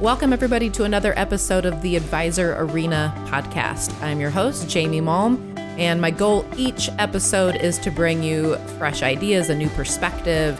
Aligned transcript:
Welcome, 0.00 0.32
everybody, 0.32 0.70
to 0.70 0.84
another 0.84 1.12
episode 1.18 1.64
of 1.64 1.82
the 1.82 1.96
Advisor 1.96 2.54
Arena 2.56 3.12
podcast. 3.26 4.00
I'm 4.00 4.20
your 4.20 4.30
host, 4.30 4.68
Jamie 4.68 5.00
Malm, 5.00 5.58
and 5.76 6.00
my 6.00 6.12
goal 6.12 6.46
each 6.56 6.88
episode 7.00 7.56
is 7.56 7.78
to 7.78 7.90
bring 7.90 8.22
you 8.22 8.56
fresh 8.78 9.02
ideas, 9.02 9.50
a 9.50 9.56
new 9.56 9.68
perspective, 9.70 10.56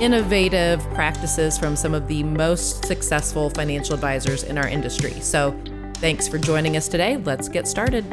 innovative 0.00 0.78
practices 0.94 1.58
from 1.58 1.74
some 1.74 1.94
of 1.94 2.06
the 2.06 2.22
most 2.22 2.84
successful 2.84 3.50
financial 3.50 3.92
advisors 3.92 4.44
in 4.44 4.56
our 4.56 4.68
industry. 4.68 5.18
So, 5.20 5.60
thanks 5.94 6.28
for 6.28 6.38
joining 6.38 6.76
us 6.76 6.86
today. 6.86 7.16
Let's 7.16 7.48
get 7.48 7.66
started. 7.66 8.04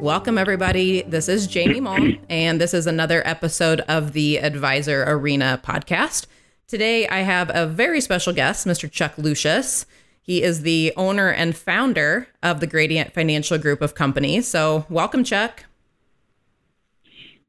Welcome, 0.00 0.38
everybody. 0.38 1.02
This 1.02 1.28
is 1.28 1.48
Jamie 1.48 1.80
Malm, 1.80 2.20
and 2.30 2.60
this 2.60 2.72
is 2.72 2.86
another 2.86 3.20
episode 3.26 3.80
of 3.88 4.12
the 4.12 4.36
Advisor 4.36 5.02
Arena 5.08 5.60
podcast. 5.60 6.26
Today, 6.68 7.06
I 7.06 7.18
have 7.18 7.48
a 7.54 7.64
very 7.64 8.00
special 8.00 8.32
guest, 8.32 8.66
Mr. 8.66 8.90
Chuck 8.90 9.16
Lucius. 9.16 9.86
He 10.20 10.42
is 10.42 10.62
the 10.62 10.92
owner 10.96 11.28
and 11.28 11.56
founder 11.56 12.26
of 12.42 12.58
the 12.58 12.66
Gradient 12.66 13.14
Financial 13.14 13.56
Group 13.56 13.80
of 13.80 13.94
Companies. 13.94 14.48
So, 14.48 14.84
welcome, 14.90 15.22
Chuck. 15.22 15.62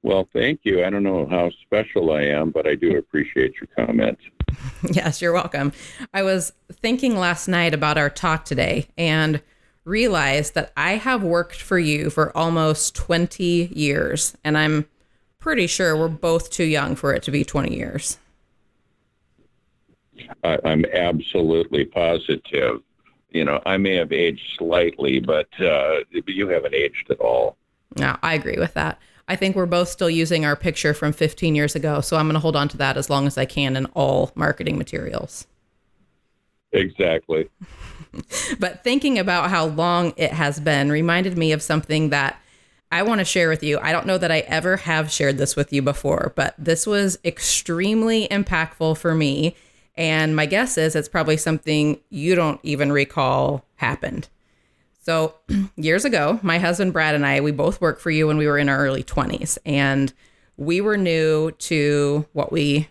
Well, 0.03 0.29
thank 0.31 0.59
you. 0.65 0.85
I 0.85 0.91
don't 0.91 1.01
know 1.01 1.25
how 1.25 1.49
special 1.63 2.11
I 2.11 2.25
am, 2.25 2.51
but 2.51 2.67
I 2.67 2.75
do 2.75 2.95
appreciate 2.95 3.55
your 3.55 3.85
comments. 3.87 4.21
yes, 4.91 5.19
you're 5.19 5.33
welcome. 5.33 5.73
I 6.13 6.21
was 6.21 6.53
thinking 6.71 7.17
last 7.17 7.47
night 7.47 7.73
about 7.73 7.97
our 7.97 8.11
talk 8.11 8.45
today 8.45 8.87
and 8.99 9.41
realized 9.83 10.53
that 10.53 10.71
I 10.77 10.91
have 10.91 11.23
worked 11.23 11.59
for 11.59 11.79
you 11.79 12.11
for 12.11 12.37
almost 12.37 12.93
20 12.93 13.71
years, 13.73 14.37
and 14.43 14.55
I'm 14.55 14.87
pretty 15.39 15.65
sure 15.65 15.97
we're 15.97 16.07
both 16.07 16.51
too 16.51 16.65
young 16.65 16.95
for 16.95 17.15
it 17.15 17.23
to 17.23 17.31
be 17.31 17.43
20 17.43 17.75
years. 17.75 18.19
I, 20.43 20.59
I'm 20.63 20.85
absolutely 20.93 21.85
positive. 21.85 22.81
You 23.31 23.45
know, 23.45 23.61
I 23.65 23.77
may 23.77 23.95
have 23.95 24.11
aged 24.11 24.57
slightly, 24.57 25.19
but 25.19 25.47
uh, 25.59 25.99
you 26.25 26.47
haven't 26.47 26.73
aged 26.73 27.09
at 27.11 27.19
all. 27.19 27.57
No, 27.97 28.17
I 28.23 28.33
agree 28.33 28.57
with 28.57 28.73
that. 28.73 28.99
I 29.27 29.35
think 29.35 29.55
we're 29.55 29.65
both 29.65 29.89
still 29.89 30.09
using 30.09 30.45
our 30.45 30.55
picture 30.55 30.93
from 30.93 31.11
15 31.11 31.53
years 31.53 31.75
ago, 31.75 31.99
so 31.99 32.15
I'm 32.15 32.27
going 32.27 32.35
to 32.35 32.39
hold 32.39 32.55
on 32.55 32.69
to 32.69 32.77
that 32.77 32.95
as 32.95 33.09
long 33.09 33.27
as 33.27 33.37
I 33.37 33.45
can 33.45 33.75
in 33.75 33.85
all 33.87 34.31
marketing 34.35 34.77
materials. 34.77 35.47
Exactly. 36.71 37.49
but 38.59 38.83
thinking 38.83 39.19
about 39.19 39.49
how 39.49 39.65
long 39.65 40.13
it 40.15 40.31
has 40.31 40.59
been 40.59 40.89
reminded 40.89 41.37
me 41.37 41.51
of 41.51 41.61
something 41.61 42.09
that 42.09 42.39
I 42.91 43.03
want 43.03 43.19
to 43.19 43.25
share 43.25 43.49
with 43.49 43.63
you. 43.63 43.79
I 43.79 43.91
don't 43.91 44.05
know 44.05 44.17
that 44.17 44.31
I 44.31 44.39
ever 44.39 44.77
have 44.77 45.11
shared 45.11 45.37
this 45.37 45.55
with 45.55 45.73
you 45.73 45.81
before, 45.81 46.31
but 46.35 46.55
this 46.57 46.87
was 46.87 47.19
extremely 47.25 48.27
impactful 48.29 48.97
for 48.97 49.13
me. 49.13 49.55
And 49.97 50.35
my 50.35 50.45
guess 50.45 50.77
is 50.77 50.95
it's 50.95 51.09
probably 51.09 51.37
something 51.37 51.99
you 52.09 52.35
don't 52.35 52.59
even 52.63 52.91
recall 52.91 53.65
happened. 53.75 54.29
So, 55.01 55.35
years 55.75 56.05
ago, 56.05 56.39
my 56.43 56.59
husband 56.59 56.93
Brad 56.93 57.15
and 57.15 57.25
I, 57.25 57.41
we 57.41 57.51
both 57.51 57.81
worked 57.81 58.01
for 58.01 58.11
you 58.11 58.27
when 58.27 58.37
we 58.37 58.47
were 58.47 58.57
in 58.57 58.69
our 58.69 58.77
early 58.77 59.03
20s. 59.03 59.57
And 59.65 60.13
we 60.57 60.81
were 60.81 60.97
new 60.97 61.51
to 61.51 62.25
what 62.33 62.51
we 62.51 62.89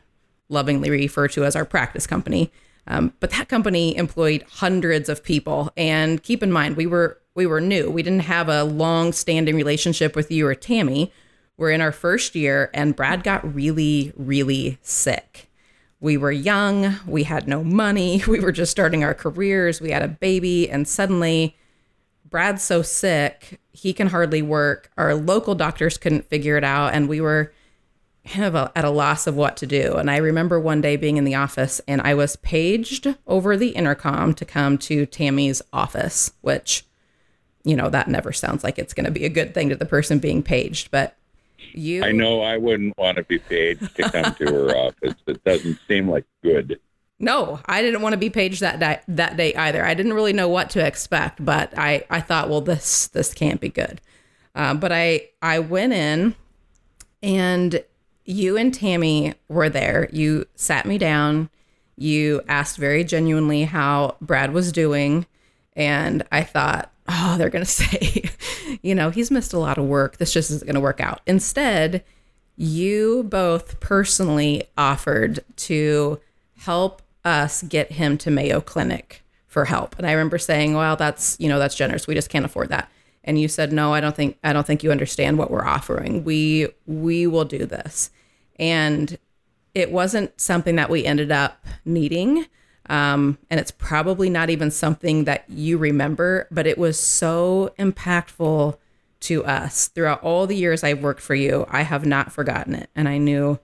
lovingly 0.48 0.90
refer 0.90 1.28
to 1.28 1.44
as 1.44 1.56
our 1.56 1.64
practice 1.64 2.06
company. 2.06 2.52
Um, 2.86 3.12
but 3.18 3.30
that 3.30 3.48
company 3.48 3.96
employed 3.96 4.44
hundreds 4.48 5.08
of 5.08 5.24
people. 5.24 5.72
And 5.76 6.22
keep 6.22 6.42
in 6.42 6.52
mind, 6.52 6.76
we 6.76 6.86
were 6.86 7.18
we 7.34 7.46
were 7.46 7.60
new. 7.60 7.90
We 7.90 8.02
didn't 8.02 8.20
have 8.20 8.48
a 8.48 8.64
long-standing 8.64 9.56
relationship 9.56 10.16
with 10.16 10.30
you 10.30 10.46
or 10.46 10.54
Tammy. 10.54 11.12
We're 11.58 11.70
in 11.70 11.82
our 11.82 11.92
first 11.92 12.34
year, 12.34 12.70
and 12.72 12.96
Brad 12.96 13.22
got 13.22 13.54
really, 13.54 14.12
really 14.16 14.78
sick. 14.80 15.50
We 16.00 16.16
were 16.16 16.32
young. 16.32 16.96
We 17.06 17.22
had 17.24 17.48
no 17.48 17.64
money. 17.64 18.22
We 18.28 18.40
were 18.40 18.52
just 18.52 18.70
starting 18.70 19.02
our 19.02 19.14
careers. 19.14 19.80
We 19.80 19.90
had 19.90 20.02
a 20.02 20.08
baby, 20.08 20.68
and 20.68 20.86
suddenly, 20.86 21.56
Brad's 22.28 22.62
so 22.62 22.82
sick 22.82 23.60
he 23.72 23.92
can 23.92 24.08
hardly 24.08 24.42
work. 24.42 24.90
Our 24.96 25.14
local 25.14 25.54
doctors 25.54 25.98
couldn't 25.98 26.28
figure 26.28 26.56
it 26.56 26.64
out, 26.64 26.94
and 26.94 27.08
we 27.08 27.20
were 27.20 27.52
kind 28.26 28.44
of 28.44 28.70
at 28.74 28.84
a 28.84 28.90
loss 28.90 29.26
of 29.26 29.36
what 29.36 29.56
to 29.58 29.66
do. 29.66 29.94
And 29.94 30.10
I 30.10 30.16
remember 30.16 30.58
one 30.58 30.80
day 30.80 30.96
being 30.96 31.16
in 31.16 31.24
the 31.24 31.34
office 31.34 31.80
and 31.86 32.00
I 32.02 32.14
was 32.14 32.36
paged 32.36 33.14
over 33.26 33.56
the 33.56 33.68
intercom 33.70 34.34
to 34.34 34.44
come 34.44 34.78
to 34.78 35.06
Tammy's 35.06 35.62
office, 35.72 36.32
which, 36.40 36.84
you 37.64 37.76
know, 37.76 37.88
that 37.88 38.08
never 38.08 38.32
sounds 38.32 38.64
like 38.64 38.78
it's 38.78 38.94
going 38.94 39.06
to 39.06 39.12
be 39.12 39.24
a 39.24 39.30
good 39.30 39.54
thing 39.54 39.68
to 39.68 39.76
the 39.76 39.86
person 39.86 40.18
being 40.18 40.42
paged. 40.42 40.90
But 40.90 41.15
you. 41.72 42.04
I 42.04 42.12
know 42.12 42.42
I 42.42 42.56
wouldn't 42.56 42.96
want 42.98 43.16
to 43.16 43.24
be 43.24 43.38
paged 43.38 43.94
to 43.96 44.10
come 44.10 44.34
to 44.34 44.44
her 44.44 44.76
office. 44.76 45.14
It 45.26 45.42
doesn't 45.44 45.78
seem 45.88 46.08
like 46.08 46.24
good. 46.42 46.80
No, 47.18 47.60
I 47.66 47.80
didn't 47.80 48.02
want 48.02 48.12
to 48.12 48.18
be 48.18 48.28
paged 48.28 48.60
that 48.60 48.78
day, 48.78 49.00
that 49.08 49.36
day 49.36 49.54
either. 49.54 49.84
I 49.84 49.94
didn't 49.94 50.12
really 50.12 50.34
know 50.34 50.48
what 50.48 50.68
to 50.70 50.86
expect, 50.86 51.42
but 51.42 51.76
I, 51.76 52.04
I 52.10 52.20
thought, 52.20 52.50
well, 52.50 52.60
this 52.60 53.08
this 53.08 53.32
can't 53.32 53.60
be 53.60 53.70
good. 53.70 54.00
Uh, 54.54 54.74
but 54.74 54.92
I 54.92 55.28
I 55.40 55.58
went 55.60 55.92
in, 55.92 56.34
and 57.22 57.82
you 58.26 58.56
and 58.56 58.74
Tammy 58.74 59.34
were 59.48 59.70
there. 59.70 60.08
You 60.12 60.46
sat 60.56 60.84
me 60.84 60.98
down. 60.98 61.48
You 61.96 62.42
asked 62.48 62.76
very 62.76 63.04
genuinely 63.04 63.64
how 63.64 64.16
Brad 64.20 64.52
was 64.52 64.72
doing. 64.72 65.26
And 65.74 66.22
I 66.30 66.42
thought, 66.42 66.92
oh, 67.08 67.36
they're 67.38 67.50
going 67.50 67.64
to 67.64 67.70
say, 67.70 68.22
you 68.82 68.94
know, 68.94 69.10
he's 69.10 69.30
missed 69.30 69.52
a 69.52 69.58
lot 69.58 69.78
of 69.78 69.84
work. 69.84 70.18
This 70.18 70.32
just 70.32 70.50
isn't 70.50 70.66
going 70.66 70.74
to 70.74 70.80
work 70.80 71.00
out. 71.00 71.20
Instead, 71.26 72.04
you 72.56 73.24
both 73.24 73.80
personally 73.80 74.64
offered 74.78 75.44
to 75.56 76.20
help 76.58 77.02
us 77.24 77.62
get 77.62 77.92
him 77.92 78.16
to 78.18 78.30
Mayo 78.30 78.60
Clinic 78.60 79.22
for 79.46 79.66
help. 79.66 79.96
And 79.98 80.06
I 80.06 80.12
remember 80.12 80.38
saying, 80.38 80.74
well, 80.74 80.96
that's, 80.96 81.36
you 81.38 81.48
know, 81.48 81.58
that's 81.58 81.74
generous. 81.74 82.06
We 82.06 82.14
just 82.14 82.30
can't 82.30 82.44
afford 82.44 82.68
that 82.70 82.90
and 83.26 83.40
you 83.40 83.48
said 83.48 83.72
no 83.72 83.92
i 83.92 84.00
don't 84.00 84.16
think 84.16 84.38
i 84.44 84.52
don't 84.52 84.66
think 84.66 84.82
you 84.82 84.90
understand 84.90 85.36
what 85.36 85.50
we're 85.50 85.66
offering 85.66 86.24
we 86.24 86.68
we 86.86 87.26
will 87.26 87.44
do 87.44 87.66
this 87.66 88.10
and 88.58 89.18
it 89.74 89.90
wasn't 89.90 90.40
something 90.40 90.76
that 90.76 90.88
we 90.88 91.04
ended 91.04 91.30
up 91.30 91.66
needing 91.84 92.46
um, 92.88 93.38
and 93.50 93.60
it's 93.60 93.70
probably 93.70 94.30
not 94.30 94.50
even 94.50 94.70
something 94.70 95.24
that 95.24 95.44
you 95.48 95.78
remember 95.78 96.46
but 96.50 96.66
it 96.66 96.78
was 96.78 96.98
so 96.98 97.72
impactful 97.78 98.76
to 99.18 99.44
us. 99.44 99.88
Throughout 99.88 100.22
all 100.22 100.46
the 100.46 100.56
years 100.56 100.84
i've 100.84 101.02
worked 101.02 101.22
for 101.22 101.34
you 101.34 101.66
i 101.70 101.82
have 101.82 102.06
not 102.06 102.32
forgotten 102.32 102.74
it. 102.74 102.90
And 102.94 103.08
i 103.08 103.18
knew 103.18 103.58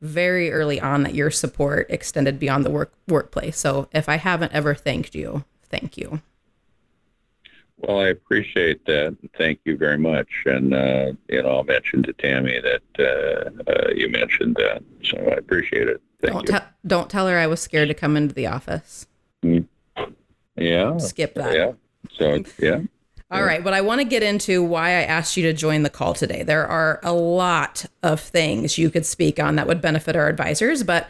very 0.00 0.52
early 0.52 0.80
on 0.80 1.02
that 1.04 1.14
your 1.14 1.30
support 1.30 1.86
extended 1.88 2.38
beyond 2.38 2.64
the 2.64 2.70
work 2.70 2.92
workplace. 3.08 3.58
So 3.58 3.88
if 3.92 4.08
i 4.08 4.16
haven't 4.16 4.52
ever 4.52 4.74
thanked 4.74 5.14
you 5.14 5.44
thank 5.68 5.96
you 5.96 6.20
well, 7.86 8.00
I 8.00 8.08
appreciate 8.08 8.84
that. 8.86 9.16
Thank 9.36 9.60
you 9.64 9.76
very 9.76 9.98
much. 9.98 10.28
And, 10.46 10.74
uh, 10.74 11.12
you 11.28 11.42
know, 11.42 11.48
I'll 11.48 11.64
mention 11.64 12.02
to 12.04 12.12
Tammy 12.14 12.60
that 12.60 12.82
uh, 12.98 13.70
uh, 13.70 13.90
you 13.94 14.08
mentioned 14.08 14.56
that. 14.56 14.82
So 15.04 15.18
I 15.18 15.34
appreciate 15.36 15.88
it. 15.88 16.00
Thank 16.20 16.34
don't 16.34 16.48
you. 16.48 16.58
Te- 16.58 16.64
don't 16.86 17.10
tell 17.10 17.28
her 17.28 17.38
I 17.38 17.46
was 17.46 17.60
scared 17.60 17.88
to 17.88 17.94
come 17.94 18.16
into 18.16 18.34
the 18.34 18.46
office. 18.46 19.06
Mm. 19.42 19.66
Yeah. 20.56 20.96
Skip 20.98 21.34
that. 21.34 21.54
Yeah. 21.54 21.72
So, 22.18 22.42
yeah. 22.58 22.80
All 23.30 23.40
yeah. 23.40 23.46
right, 23.46 23.64
but 23.64 23.72
I 23.72 23.80
want 23.80 24.00
to 24.00 24.04
get 24.04 24.22
into 24.22 24.62
why 24.62 24.90
I 24.90 25.02
asked 25.02 25.36
you 25.36 25.42
to 25.44 25.52
join 25.52 25.82
the 25.82 25.90
call 25.90 26.14
today. 26.14 26.42
There 26.42 26.66
are 26.66 27.00
a 27.02 27.12
lot 27.12 27.86
of 28.02 28.20
things 28.20 28.78
you 28.78 28.90
could 28.90 29.06
speak 29.06 29.40
on 29.40 29.56
that 29.56 29.66
would 29.66 29.80
benefit 29.80 30.14
our 30.14 30.28
advisors, 30.28 30.82
but 30.82 31.08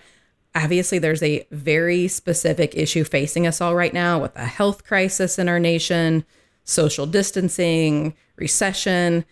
obviously 0.55 0.99
there's 0.99 1.23
a 1.23 1.47
very 1.51 2.09
specific 2.09 2.75
issue 2.77 3.05
facing 3.05 3.47
us 3.47 3.61
all 3.61 3.75
right 3.75 3.93
now 3.93 4.21
with 4.21 4.35
the 4.35 4.47
health 4.47 4.85
crisis 4.85 5.39
in 5.39 5.49
our 5.49 5.59
nation, 5.59 6.25
social 6.64 7.06
distancing, 7.06 8.14
recession. 8.36 9.25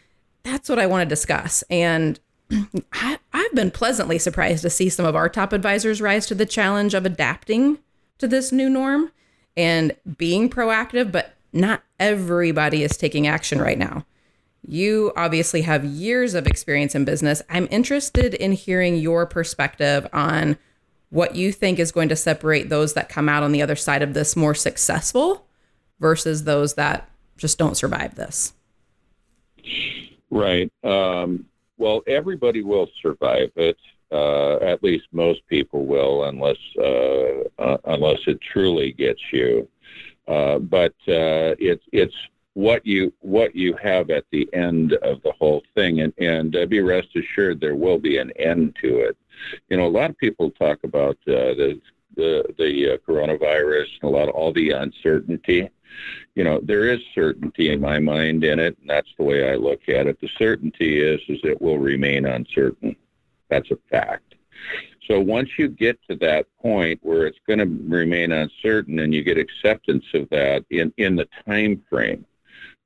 That's 0.42 0.68
what 0.68 0.78
I 0.78 0.86
want 0.86 1.02
to 1.02 1.08
discuss. 1.08 1.62
And 1.70 2.20
I, 2.92 3.18
have 3.32 3.54
been 3.54 3.70
pleasantly 3.70 4.18
surprised 4.18 4.62
to 4.62 4.70
see 4.70 4.88
some 4.88 5.04
of 5.04 5.16
our 5.16 5.28
top 5.28 5.52
advisors 5.52 6.00
rise 6.00 6.26
to 6.26 6.34
the 6.34 6.46
challenge 6.46 6.94
of 6.94 7.04
adapting 7.04 7.78
to 8.18 8.28
this 8.28 8.52
new 8.52 8.70
norm 8.70 9.10
and 9.56 9.92
being 10.16 10.48
proactive, 10.48 11.12
but 11.12 11.34
not 11.52 11.82
everybody 12.00 12.82
is 12.82 12.96
taking 12.96 13.26
action 13.26 13.60
right 13.60 13.78
now. 13.78 14.06
You 14.66 15.12
obviously 15.16 15.62
have 15.62 15.84
years 15.84 16.34
of 16.34 16.46
experience 16.46 16.94
in 16.94 17.04
business. 17.04 17.42
I'm 17.50 17.68
interested 17.70 18.34
in 18.34 18.52
hearing 18.52 18.96
your 18.96 19.26
perspective 19.26 20.06
on 20.12 20.56
what 21.10 21.34
you 21.34 21.52
think 21.52 21.78
is 21.78 21.92
going 21.92 22.08
to 22.08 22.16
separate 22.16 22.68
those 22.68 22.94
that 22.94 23.08
come 23.08 23.28
out 23.28 23.42
on 23.42 23.52
the 23.52 23.60
other 23.60 23.76
side 23.76 24.02
of 24.02 24.14
this 24.14 24.36
more 24.36 24.54
successful 24.54 25.46
versus 26.00 26.44
those 26.44 26.74
that 26.74 27.08
just 27.42 27.58
don't 27.58 27.76
survive 27.76 28.14
this. 28.14 28.54
Right. 30.30 30.72
Um, 30.84 31.44
well, 31.76 32.02
everybody 32.06 32.62
will 32.62 32.88
survive 33.02 33.50
it. 33.56 33.76
Uh, 34.12 34.58
at 34.58 34.82
least 34.84 35.06
most 35.10 35.40
people 35.48 35.84
will, 35.84 36.24
unless 36.24 36.58
uh, 36.78 37.60
uh, 37.60 37.78
unless 37.86 38.20
it 38.26 38.38
truly 38.40 38.92
gets 38.92 39.20
you. 39.32 39.68
Uh, 40.28 40.58
but 40.58 40.92
uh, 41.08 41.56
it's 41.58 41.84
it's 41.92 42.14
what 42.54 42.86
you 42.86 43.12
what 43.20 43.56
you 43.56 43.74
have 43.82 44.10
at 44.10 44.24
the 44.30 44.48
end 44.52 44.92
of 45.10 45.20
the 45.22 45.32
whole 45.32 45.62
thing, 45.74 46.02
and 46.02 46.12
and 46.18 46.54
uh, 46.54 46.64
be 46.66 46.80
rest 46.80 47.08
assured 47.16 47.58
there 47.58 47.74
will 47.74 47.98
be 47.98 48.18
an 48.18 48.30
end 48.38 48.76
to 48.80 49.00
it. 49.00 49.16
You 49.68 49.78
know, 49.78 49.86
a 49.86 49.96
lot 49.98 50.10
of 50.10 50.18
people 50.18 50.50
talk 50.52 50.84
about 50.84 51.18
the 51.26 51.80
the 52.14 52.44
the 52.58 53.00
coronavirus 53.08 53.88
and 54.00 54.08
a 54.10 54.16
lot 54.16 54.28
of 54.28 54.34
all 54.34 54.52
the 54.52 54.70
uncertainty. 54.70 55.68
You 56.34 56.44
know, 56.44 56.60
there 56.62 56.88
is 56.88 57.00
certainty 57.14 57.70
in 57.72 57.80
my 57.80 57.98
mind 57.98 58.44
in 58.44 58.58
it, 58.58 58.76
and 58.80 58.88
that's 58.88 59.12
the 59.18 59.24
way 59.24 59.50
I 59.50 59.56
look 59.56 59.88
at 59.88 60.06
it. 60.06 60.20
The 60.20 60.28
certainty 60.38 61.00
is 61.00 61.20
is 61.28 61.40
it 61.44 61.60
will 61.60 61.78
remain 61.78 62.26
uncertain. 62.26 62.96
That's 63.48 63.70
a 63.70 63.78
fact. 63.90 64.34
So 65.06 65.20
once 65.20 65.50
you 65.58 65.68
get 65.68 65.98
to 66.08 66.16
that 66.16 66.46
point 66.60 67.00
where 67.02 67.26
it's 67.26 67.40
going 67.46 67.58
to 67.58 67.66
remain 67.88 68.32
uncertain, 68.32 69.00
and 69.00 69.12
you 69.12 69.22
get 69.22 69.36
acceptance 69.36 70.04
of 70.14 70.28
that 70.30 70.64
in 70.70 70.92
in 70.96 71.16
the 71.16 71.28
time 71.46 71.82
frame, 71.90 72.24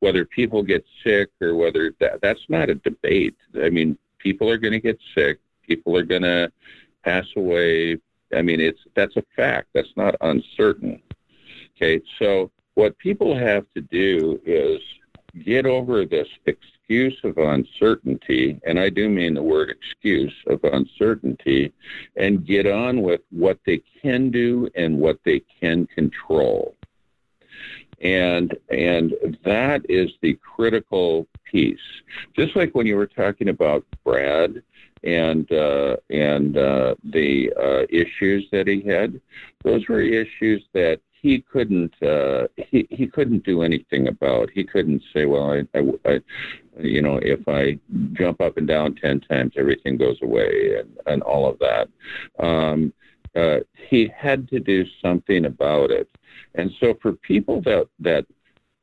whether 0.00 0.25
people 0.25 0.62
get 0.62 0.85
sick 1.05 1.31
or 1.41 1.55
whether 1.55 1.93
that 2.00 2.20
that's 2.23 2.44
not 2.49 2.70
a 2.70 2.75
debate. 2.76 3.37
I 3.62 3.70
mean, 3.70 3.99
people 4.19 4.50
are 4.50 4.59
going 4.59 4.73
to 4.73 4.81
get 4.81 4.99
sick. 5.14 5.38
People 5.62 5.97
are 5.97 6.05
going 6.05 6.23
to 6.23 6.50
pass 7.05 7.26
away. 7.37 7.99
I 8.35 8.43
mean, 8.43 8.61
it's 8.61 8.81
that's 8.94 9.17
a 9.17 9.25
fact. 9.35 9.69
That's 9.75 9.97
not 9.97 10.17
uncertain. 10.20 11.02
Okay, 11.76 12.00
so 12.19 12.50
what 12.76 12.96
people 12.99 13.37
have 13.37 13.64
to 13.75 13.81
do 13.81 14.40
is 14.44 14.81
get 15.44 15.67
over 15.67 16.05
this 16.05 16.28
excuse 16.44 17.17
of 17.25 17.37
uncertainty, 17.38 18.61
and 18.67 18.78
I 18.78 18.90
do 18.90 19.08
mean 19.08 19.34
the 19.34 19.43
word 19.43 19.70
excuse 19.70 20.34
of 20.46 20.62
uncertainty, 20.62 21.73
and 22.17 22.46
get 22.46 22.67
on 22.67 23.02
with 23.02 23.23
what 23.31 23.58
they 23.67 23.82
can 24.00 24.31
do 24.31 24.69
and 24.76 24.99
what 24.99 25.19
they 25.25 25.43
can 25.61 25.87
control. 25.87 26.76
And 28.02 28.55
and 28.69 29.14
that 29.44 29.81
is 29.88 30.11
the 30.20 30.34
critical 30.34 31.26
piece. 31.50 31.78
Just 32.37 32.56
like 32.56 32.75
when 32.75 32.87
you 32.87 32.96
were 32.96 33.06
talking 33.06 33.49
about 33.49 33.87
Brad 34.05 34.62
and 35.02 35.50
uh, 35.50 35.96
and 36.11 36.58
uh, 36.58 36.94
the 37.05 37.50
uh, 37.58 37.87
issues 37.88 38.46
that 38.52 38.69
he 38.69 38.82
had, 38.82 39.19
those 39.64 39.88
were 39.88 40.02
issues 40.02 40.62
that 40.75 41.00
he 41.20 41.40
couldn't 41.40 42.00
uh, 42.02 42.46
he 42.56 42.86
he 42.90 43.06
couldn't 43.06 43.44
do 43.44 43.62
anything 43.62 44.08
about. 44.08 44.50
He 44.50 44.64
couldn't 44.64 45.02
say, 45.12 45.26
well, 45.26 45.52
I, 45.52 45.78
I, 45.78 46.12
I, 46.12 46.20
you 46.78 47.02
know, 47.02 47.18
if 47.22 47.46
I 47.48 47.78
jump 48.12 48.40
up 48.40 48.56
and 48.56 48.66
down 48.66 48.94
ten 48.94 49.20
times, 49.20 49.54
everything 49.56 49.96
goes 49.96 50.18
away, 50.22 50.78
and 50.78 50.96
and 51.06 51.22
all 51.22 51.48
of 51.48 51.58
that. 51.58 51.88
Um, 52.38 52.92
uh, 53.34 53.60
he 53.88 54.10
had 54.16 54.48
to 54.48 54.60
do 54.60 54.84
something 55.02 55.44
about 55.46 55.90
it, 55.90 56.08
and 56.54 56.70
so 56.80 56.94
for 57.00 57.12
people 57.12 57.60
that 57.62 57.88
that 58.00 58.26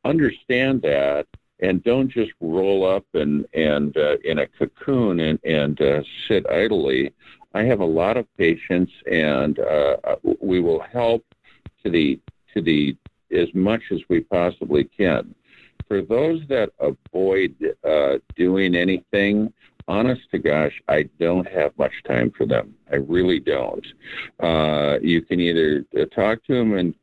understand 0.06 0.81
that 0.81 1.27
and 1.59 1.83
don't 1.83 2.09
just 2.09 2.31
roll 2.41 2.85
up 2.85 3.06
and 3.13 3.45
and 3.53 3.95
uh, 3.97 4.18
in 4.24 4.39
a 4.39 4.47
cocoon 4.47 5.19
and 5.19 5.39
and 5.44 5.81
uh, 5.81 6.01
sit 6.27 6.45
idly. 6.50 7.13
I 7.56 7.63
have 7.63 7.81
a 7.81 7.85
lot 7.85 8.18
of 8.18 8.25
patience, 8.35 8.89
and 9.12 9.59
uh, 9.59 9.97
we 10.41 10.59
will 10.59 10.80
help 10.80 11.24
to 11.83 11.91
the 11.91 12.19
to 12.53 12.62
the 12.62 12.95
as 13.31 13.47
much 13.53 13.81
as 13.91 14.00
we 14.09 14.21
possibly 14.21 14.83
can. 14.83 15.33
For 15.88 16.01
those 16.01 16.41
that 16.50 16.69
avoid 16.80 17.56
uh, 17.83 18.19
doing 18.35 18.75
anything, 18.75 19.51
honest 19.88 20.21
to 20.31 20.39
gosh, 20.39 20.81
I 20.88 21.03
don't 21.19 21.47
have 21.47 21.77
much 21.77 21.94
time 22.07 22.31
for 22.31 22.45
them. 22.45 22.74
I 22.91 22.97
really 22.97 23.39
don't. 23.39 23.85
Uh, 24.39 25.00
you 25.01 25.21
can 25.21 25.39
either 25.39 25.85
uh, 26.00 26.06
talk 26.06 26.44
to 26.45 26.53
them 26.53 26.77
and 26.77 26.95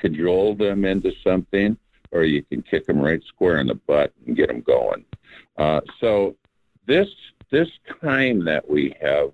cajole 0.00 0.54
them 0.54 0.84
into 0.84 1.12
something, 1.24 1.76
or 2.12 2.24
you 2.24 2.42
can 2.42 2.62
kick 2.62 2.86
them 2.86 3.00
right 3.00 3.22
square 3.26 3.60
in 3.60 3.66
the 3.66 3.74
butt 3.74 4.12
and 4.26 4.36
get 4.36 4.48
them 4.48 4.60
going. 4.60 5.04
Uh, 5.56 5.80
so 6.00 6.36
this 6.86 7.08
this 7.50 7.68
time 8.02 8.44
that 8.44 8.68
we 8.68 8.94
have 9.00 9.32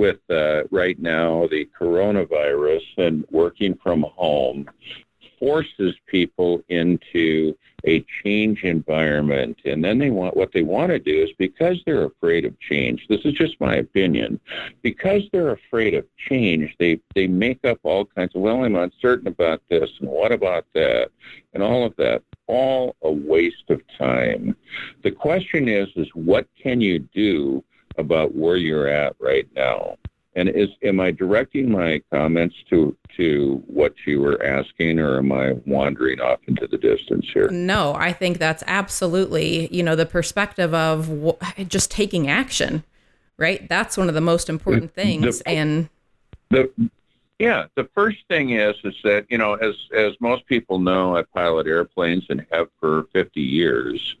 with 0.00 0.18
uh, 0.30 0.62
right 0.70 0.98
now 0.98 1.46
the 1.50 1.68
coronavirus 1.78 2.80
and 2.96 3.22
working 3.30 3.78
from 3.82 4.06
home 4.16 4.66
forces 5.38 5.94
people 6.06 6.62
into 6.70 7.54
a 7.86 8.02
change 8.22 8.62
environment. 8.62 9.58
And 9.66 9.84
then 9.84 9.98
they 9.98 10.08
want 10.08 10.38
what 10.38 10.52
they 10.54 10.62
want 10.62 10.88
to 10.90 10.98
do 10.98 11.22
is 11.22 11.30
because 11.38 11.82
they're 11.84 12.06
afraid 12.06 12.46
of 12.46 12.58
change 12.60 13.06
this 13.08 13.20
is 13.24 13.34
just 13.34 13.60
my 13.60 13.76
opinion 13.76 14.40
because 14.82 15.22
they're 15.32 15.52
afraid 15.52 15.94
of 15.94 16.04
change 16.28 16.74
they 16.78 17.00
they 17.14 17.26
make 17.26 17.64
up 17.64 17.78
all 17.82 18.04
kinds 18.04 18.34
of 18.34 18.42
well 18.42 18.64
i'm 18.64 18.76
uncertain 18.76 19.28
about 19.28 19.62
this 19.70 19.88
and 20.00 20.10
what 20.10 20.30
about 20.30 20.66
that 20.74 21.10
and 21.54 21.62
all 21.62 21.84
of 21.84 21.94
that. 21.96 22.22
All 22.46 22.96
a 23.02 23.10
waste 23.10 23.70
of 23.70 23.80
time. 23.96 24.56
The 25.02 25.10
question 25.10 25.68
is 25.68 25.88
is 25.96 26.08
what 26.14 26.46
can 26.60 26.80
you 26.80 26.98
do 26.98 27.62
about 28.00 28.34
where 28.34 28.56
you're 28.56 28.88
at 28.88 29.14
right 29.20 29.46
now 29.54 29.96
and 30.34 30.48
is 30.48 30.68
am 30.82 31.00
I 31.00 31.10
directing 31.10 31.70
my 31.70 32.02
comments 32.12 32.56
to 32.70 32.96
to 33.16 33.62
what 33.66 33.94
you 34.06 34.20
were 34.20 34.42
asking, 34.42 34.98
or 34.98 35.18
am 35.18 35.32
I 35.32 35.52
wandering 35.66 36.20
off 36.20 36.38
into 36.46 36.66
the 36.66 36.78
distance 36.78 37.26
here? 37.32 37.48
No, 37.50 37.94
I 37.94 38.12
think 38.12 38.38
that's 38.38 38.62
absolutely 38.66 39.68
you 39.74 39.82
know 39.82 39.96
the 39.96 40.06
perspective 40.06 40.72
of 40.72 41.08
w- 41.08 41.36
just 41.66 41.90
taking 41.90 42.28
action, 42.28 42.84
right? 43.36 43.68
That's 43.68 43.96
one 43.96 44.08
of 44.08 44.14
the 44.14 44.20
most 44.20 44.48
important 44.48 44.94
things. 44.94 45.40
The, 45.40 45.48
and 45.48 45.88
the 46.50 46.70
yeah, 47.40 47.66
the 47.74 47.88
first 47.94 48.18
thing 48.28 48.50
is 48.50 48.76
is 48.84 48.94
that 49.02 49.26
you 49.30 49.38
know 49.38 49.54
as 49.54 49.74
as 49.92 50.12
most 50.20 50.46
people 50.46 50.78
know, 50.78 51.16
I 51.16 51.22
pilot 51.22 51.66
airplanes 51.66 52.26
and 52.30 52.46
have 52.52 52.68
for 52.78 53.08
50 53.12 53.40
years. 53.40 54.16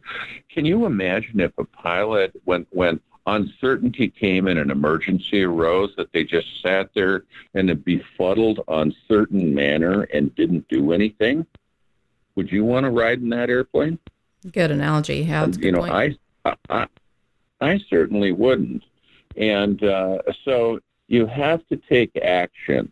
Can 0.48 0.64
you 0.64 0.86
imagine 0.86 1.38
if 1.38 1.52
a 1.56 1.64
pilot 1.64 2.32
when 2.44 2.66
when 2.70 2.98
uncertainty 3.26 4.08
came 4.08 4.46
and 4.46 4.58
an 4.58 4.70
emergency 4.70 5.42
arose 5.42 5.94
that 5.96 6.12
they 6.12 6.24
just 6.24 6.62
sat 6.62 6.90
there 6.94 7.24
in 7.54 7.70
a 7.70 7.74
befuddled, 7.74 8.60
uncertain 8.68 9.54
manner 9.54 10.02
and 10.14 10.34
didn't 10.34 10.68
do 10.68 10.92
anything? 10.92 11.46
Would 12.36 12.50
you 12.50 12.64
want 12.64 12.84
to 12.84 12.90
ride 12.90 13.20
in 13.20 13.28
that 13.30 13.50
airplane? 13.50 13.98
Good 14.50 14.70
analogy. 14.70 15.18
Yeah, 15.18 15.46
that's 15.46 15.58
you 15.58 15.72
know, 15.72 15.84
I, 15.84 16.16
I, 16.70 16.86
I 17.60 17.78
certainly 17.90 18.32
wouldn't. 18.32 18.84
And 19.36 19.82
uh, 19.84 20.18
so 20.44 20.80
you 21.08 21.26
have 21.26 21.66
to 21.68 21.76
take 21.76 22.16
action. 22.16 22.90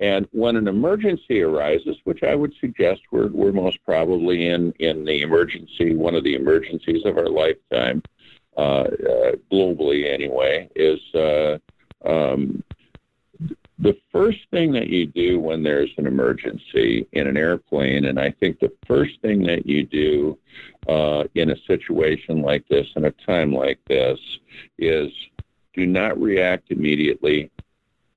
And 0.00 0.26
when 0.32 0.56
an 0.56 0.66
emergency 0.66 1.42
arises, 1.42 1.96
which 2.04 2.22
I 2.22 2.34
would 2.34 2.54
suggest 2.58 3.02
we're, 3.10 3.28
we're 3.28 3.52
most 3.52 3.78
probably 3.84 4.46
in, 4.46 4.72
in 4.78 5.04
the 5.04 5.20
emergency, 5.20 5.94
one 5.94 6.14
of 6.14 6.24
the 6.24 6.34
emergencies 6.34 7.04
of 7.04 7.18
our 7.18 7.28
lifetime, 7.28 8.02
globally 8.58 10.12
anyway, 10.12 10.68
is 10.74 11.00
uh, 11.14 11.58
um, 12.04 12.62
the 13.78 13.96
first 14.12 14.40
thing 14.50 14.72
that 14.72 14.88
you 14.88 15.06
do 15.06 15.40
when 15.40 15.62
there's 15.62 15.90
an 15.96 16.06
emergency 16.06 17.06
in 17.12 17.26
an 17.26 17.36
airplane, 17.36 18.04
and 18.06 18.20
I 18.20 18.30
think 18.30 18.60
the 18.60 18.72
first 18.86 19.20
thing 19.22 19.42
that 19.44 19.64
you 19.66 19.86
do 19.86 20.38
uh, 20.86 21.24
in 21.34 21.50
a 21.50 21.56
situation 21.66 22.42
like 22.42 22.66
this, 22.68 22.86
in 22.96 23.06
a 23.06 23.10
time 23.26 23.54
like 23.54 23.78
this, 23.88 24.18
is 24.78 25.10
do 25.72 25.86
not 25.86 26.20
react 26.20 26.70
immediately. 26.70 27.50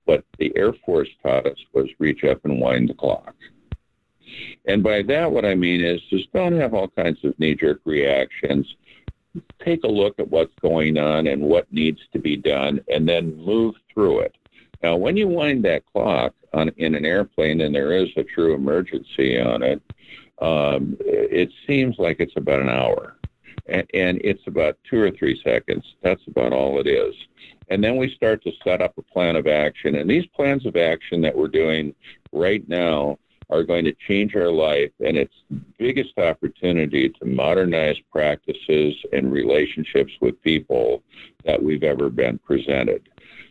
What 0.05 0.25
the 0.37 0.51
Air 0.57 0.73
Force 0.85 1.07
taught 1.21 1.45
us 1.45 1.57
was 1.73 1.87
reach 1.97 2.25
up 2.25 2.43
and 2.43 2.59
wind 2.59 2.89
the 2.89 2.93
clock. 2.93 3.35
And 4.65 4.83
by 4.83 5.01
that, 5.03 5.31
what 5.31 5.45
I 5.45 5.55
mean 5.55 5.81
is 5.81 6.01
just 6.09 6.31
don't 6.33 6.59
have 6.59 6.73
all 6.73 6.89
kinds 6.89 7.23
of 7.23 7.37
knee 7.39 7.55
jerk 7.55 7.79
reactions 7.85 8.67
take 9.63 9.83
a 9.83 9.87
look 9.87 10.19
at 10.19 10.29
what's 10.29 10.53
going 10.61 10.97
on 10.97 11.27
and 11.27 11.41
what 11.41 11.71
needs 11.71 11.99
to 12.13 12.19
be 12.19 12.35
done, 12.35 12.79
and 12.93 13.07
then 13.07 13.35
move 13.37 13.75
through 13.93 14.19
it. 14.19 14.35
Now, 14.81 14.95
when 14.95 15.15
you 15.15 15.27
wind 15.27 15.63
that 15.65 15.83
clock 15.91 16.33
on 16.53 16.69
in 16.77 16.93
an 16.93 17.05
airplane 17.05 17.61
and 17.61 17.73
there 17.73 17.93
is 17.93 18.09
a 18.17 18.23
true 18.23 18.53
emergency 18.53 19.39
on 19.39 19.63
it, 19.63 19.81
um, 20.41 20.97
it 20.99 21.49
seems 21.65 21.97
like 21.97 22.19
it's 22.19 22.35
about 22.35 22.59
an 22.59 22.69
hour, 22.69 23.15
and, 23.67 23.87
and 23.93 24.19
it's 24.23 24.45
about 24.45 24.77
two 24.89 24.99
or 25.01 25.11
three 25.11 25.39
seconds. 25.43 25.95
That's 26.01 26.21
about 26.27 26.53
all 26.53 26.79
it 26.79 26.87
is. 26.87 27.15
And 27.69 27.83
then 27.83 27.95
we 27.95 28.13
start 28.13 28.43
to 28.43 28.51
set 28.63 28.81
up 28.81 28.97
a 28.97 29.01
plan 29.01 29.35
of 29.37 29.47
action. 29.47 29.95
And 29.95 30.09
these 30.09 30.25
plans 30.27 30.65
of 30.65 30.75
action 30.75 31.21
that 31.21 31.35
we're 31.35 31.47
doing 31.47 31.95
right 32.33 32.67
now 32.67 33.17
are 33.53 33.63
going 33.63 33.85
to 33.85 33.93
change 33.93 34.35
our 34.35 34.49
life, 34.49 34.91
and 35.05 35.15
it's 35.15 35.35
biggest 35.77 36.17
opportunity 36.17 37.09
to 37.09 37.25
modernize 37.25 37.99
practices 38.11 38.95
and 39.13 39.31
relationships 39.31 40.11
with 40.21 40.41
people 40.41 41.03
that 41.45 41.61
we've 41.61 41.83
ever 41.83 42.09
been 42.09 42.39
presented. 42.39 43.07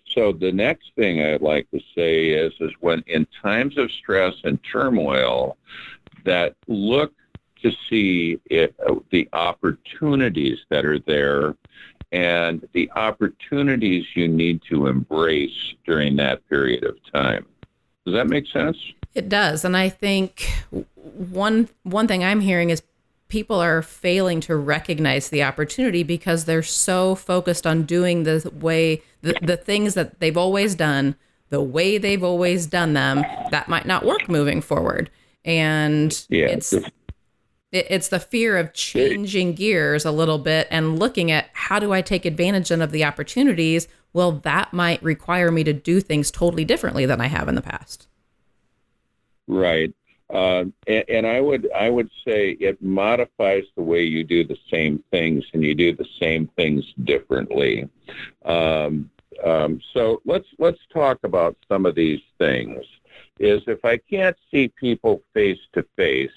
So 0.09 0.33
the 0.33 0.51
next 0.51 0.91
thing 0.97 1.23
I'd 1.23 1.41
like 1.41 1.71
to 1.71 1.81
say 1.95 2.31
is, 2.31 2.53
is 2.61 2.73
when 2.81 3.05
in 3.07 3.27
times 3.41 3.79
of 3.79 3.93
stress 3.93 4.35
and 4.43 4.59
turmoil, 4.65 5.57
that 6.25 6.57
look 6.67 7.13
to 7.63 7.71
see 7.89 8.41
it, 8.51 8.75
the 9.11 9.29
opportunities 9.33 10.59
that 10.69 10.85
are 10.85 10.99
there 10.99 11.55
and 12.11 12.69
the 12.73 12.91
opportunities 12.97 14.05
you 14.15 14.27
need 14.27 14.63
to 14.69 14.89
embrace 14.89 15.75
during 15.87 16.17
that 16.17 16.47
period 16.49 16.85
of 16.85 16.97
time. 17.13 17.47
Does 18.05 18.15
that 18.15 18.27
make 18.27 18.49
sense? 18.49 18.77
It 19.15 19.29
does, 19.29 19.65
and 19.65 19.77
I 19.77 19.89
think 19.89 20.49
one 21.03 21.69
one 21.83 22.09
thing 22.09 22.25
I'm 22.25 22.41
hearing 22.41 22.71
is 22.71 22.83
people 23.29 23.61
are 23.61 23.83
failing 23.83 24.41
to 24.43 24.57
recognize 24.57 25.29
the 25.29 25.43
opportunity 25.43 26.03
because 26.03 26.45
they're 26.45 26.63
so 26.63 27.15
focused 27.15 27.67
on 27.67 27.83
doing 27.85 28.23
the 28.25 28.51
way 28.61 29.03
the, 29.23 29.35
the 29.43 29.57
things 29.57 29.95
that 29.95 30.21
they've 30.21 30.37
always 30.37 30.75
done 30.75 31.17
the 31.51 31.61
way 31.61 31.99
they've 31.99 32.25
always 32.25 32.65
done 32.65 32.95
them, 32.95 33.23
that 33.51 33.69
might 33.69 33.85
not 33.85 34.07
work 34.07 34.27
moving 34.27 34.63
forward. 34.63 35.11
And 35.45 36.25
Yeah, 36.31 36.47
it's 36.47 36.73
it's- 36.73 36.91
it- 37.73 37.87
it's 37.91 38.09
the 38.09 38.21
fear 38.21 38.57
of 38.57 38.73
changing 38.73 39.53
gears 39.55 40.07
a 40.07 40.11
little 40.13 40.39
bit 40.39 40.67
and 40.71 40.99
looking 40.99 41.31
at 41.31 41.51
how 41.53 41.79
do 41.79 41.93
I 41.93 42.01
take 42.01 42.25
advantage 42.25 42.71
of 42.71 42.91
the 42.91 43.05
opportunities. 43.05 43.87
Well, 44.15 44.33
that 44.45 44.73
might 44.73 45.03
require 45.03 45.51
me 45.51 45.63
to 45.65 45.75
do 45.75 46.01
things 46.01 46.31
totally 46.31 46.65
differently 46.65 47.05
than 47.05 47.21
I 47.21 47.27
have 47.27 47.49
in 47.49 47.55
the 47.55 47.61
past. 47.63 48.09
Right. 49.47 49.93
Uh, 50.33 50.65
and, 50.87 51.05
and 51.09 51.27
I 51.27 51.41
would 51.41 51.71
I 51.73 51.91
would 51.91 52.11
say 52.27 52.53
it 52.53 52.83
modifies 52.83 53.65
the 53.77 53.83
way 53.83 54.03
you 54.03 54.25
do 54.25 54.45
the 54.45 54.57
same 54.71 55.05
things, 55.11 55.45
and 55.53 55.63
you 55.63 55.75
do 55.75 55.95
the 55.95 56.09
same 56.19 56.49
things 56.57 56.85
differently. 57.05 57.89
Um, 58.45 59.11
um, 59.45 59.81
so 59.93 60.23
let's 60.25 60.49
let's 60.59 60.81
talk 60.93 61.19
about 61.25 61.57
some 61.69 61.85
of 61.85 61.95
these 61.95 62.23
things. 62.39 62.83
Is 63.39 63.63
if 63.67 63.85
I 63.85 63.99
can't 63.99 64.37
see 64.51 64.69
people 64.69 65.23
face 65.35 65.59
to 65.75 65.85
face, 65.97 66.31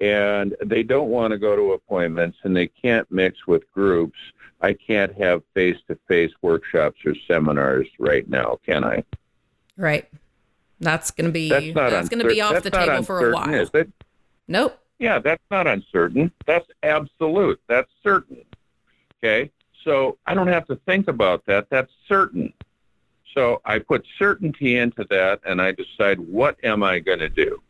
and 0.00 0.54
they 0.64 0.84
don't 0.84 1.08
want 1.08 1.32
to 1.32 1.38
go 1.38 1.56
to 1.56 1.72
appointments, 1.72 2.38
and 2.44 2.56
they 2.56 2.68
can't 2.68 3.10
mix 3.10 3.46
with 3.46 3.70
groups, 3.72 4.18
I 4.60 4.74
can't 4.74 5.14
have 5.14 5.42
face 5.54 5.78
to 5.88 5.98
face 6.06 6.32
workshops 6.42 7.00
or 7.04 7.14
seminars 7.26 7.88
right 7.98 8.28
now, 8.28 8.58
can 8.64 8.84
I? 8.84 9.04
Right. 9.76 10.08
That's 10.80 11.10
going 11.10 11.26
to 11.26 11.32
be 11.32 11.50
That's 11.50 11.74
not 11.74 11.90
that's 11.90 12.08
going 12.08 12.22
to 12.22 12.28
be 12.28 12.40
off 12.40 12.54
that's 12.54 12.64
the 12.64 12.70
table 12.70 13.02
for 13.02 13.20
a 13.20 13.28
uncertain, 13.28 13.52
while. 13.52 13.60
Is 13.62 13.70
it? 13.74 13.92
Nope. 14.48 14.78
Yeah, 14.98 15.18
that's 15.18 15.42
not 15.50 15.66
uncertain. 15.66 16.32
That's 16.46 16.66
absolute. 16.82 17.60
That's 17.68 17.90
certain. 18.02 18.42
Okay? 19.18 19.50
So 19.84 20.18
I 20.26 20.34
don't 20.34 20.48
have 20.48 20.66
to 20.66 20.76
think 20.86 21.08
about 21.08 21.44
that. 21.46 21.68
That's 21.70 21.92
certain. 22.06 22.52
So 23.34 23.60
I 23.64 23.78
put 23.78 24.04
certainty 24.18 24.76
into 24.76 25.06
that 25.10 25.40
and 25.46 25.62
I 25.62 25.72
decide 25.72 26.18
what 26.18 26.56
am 26.64 26.82
I 26.82 26.98
going 26.98 27.20
to 27.20 27.28
do? 27.28 27.62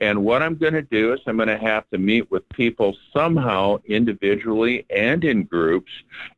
And 0.00 0.24
what 0.24 0.42
I'm 0.42 0.56
going 0.56 0.74
to 0.74 0.82
do 0.82 1.12
is 1.12 1.20
I'm 1.26 1.36
going 1.36 1.48
to 1.48 1.58
have 1.58 1.88
to 1.90 1.98
meet 1.98 2.30
with 2.30 2.48
people 2.50 2.96
somehow 3.12 3.78
individually 3.86 4.84
and 4.90 5.24
in 5.24 5.44
groups, 5.44 5.90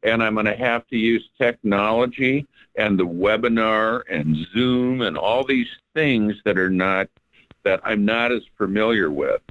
and 0.02 0.22
I'm 0.22 0.34
going 0.34 0.46
to 0.46 0.56
have 0.56 0.86
to 0.88 0.96
use 0.96 1.28
technology 1.38 2.46
and 2.76 2.98
the 2.98 3.06
webinar 3.06 4.02
and 4.08 4.36
Zoom 4.52 5.02
and 5.02 5.18
all 5.18 5.44
these 5.44 5.68
things 5.94 6.34
that 6.44 6.58
are 6.58 6.70
not 6.70 7.08
that 7.64 7.80
I'm 7.84 8.04
not 8.04 8.32
as 8.32 8.42
familiar 8.56 9.10
with. 9.10 9.42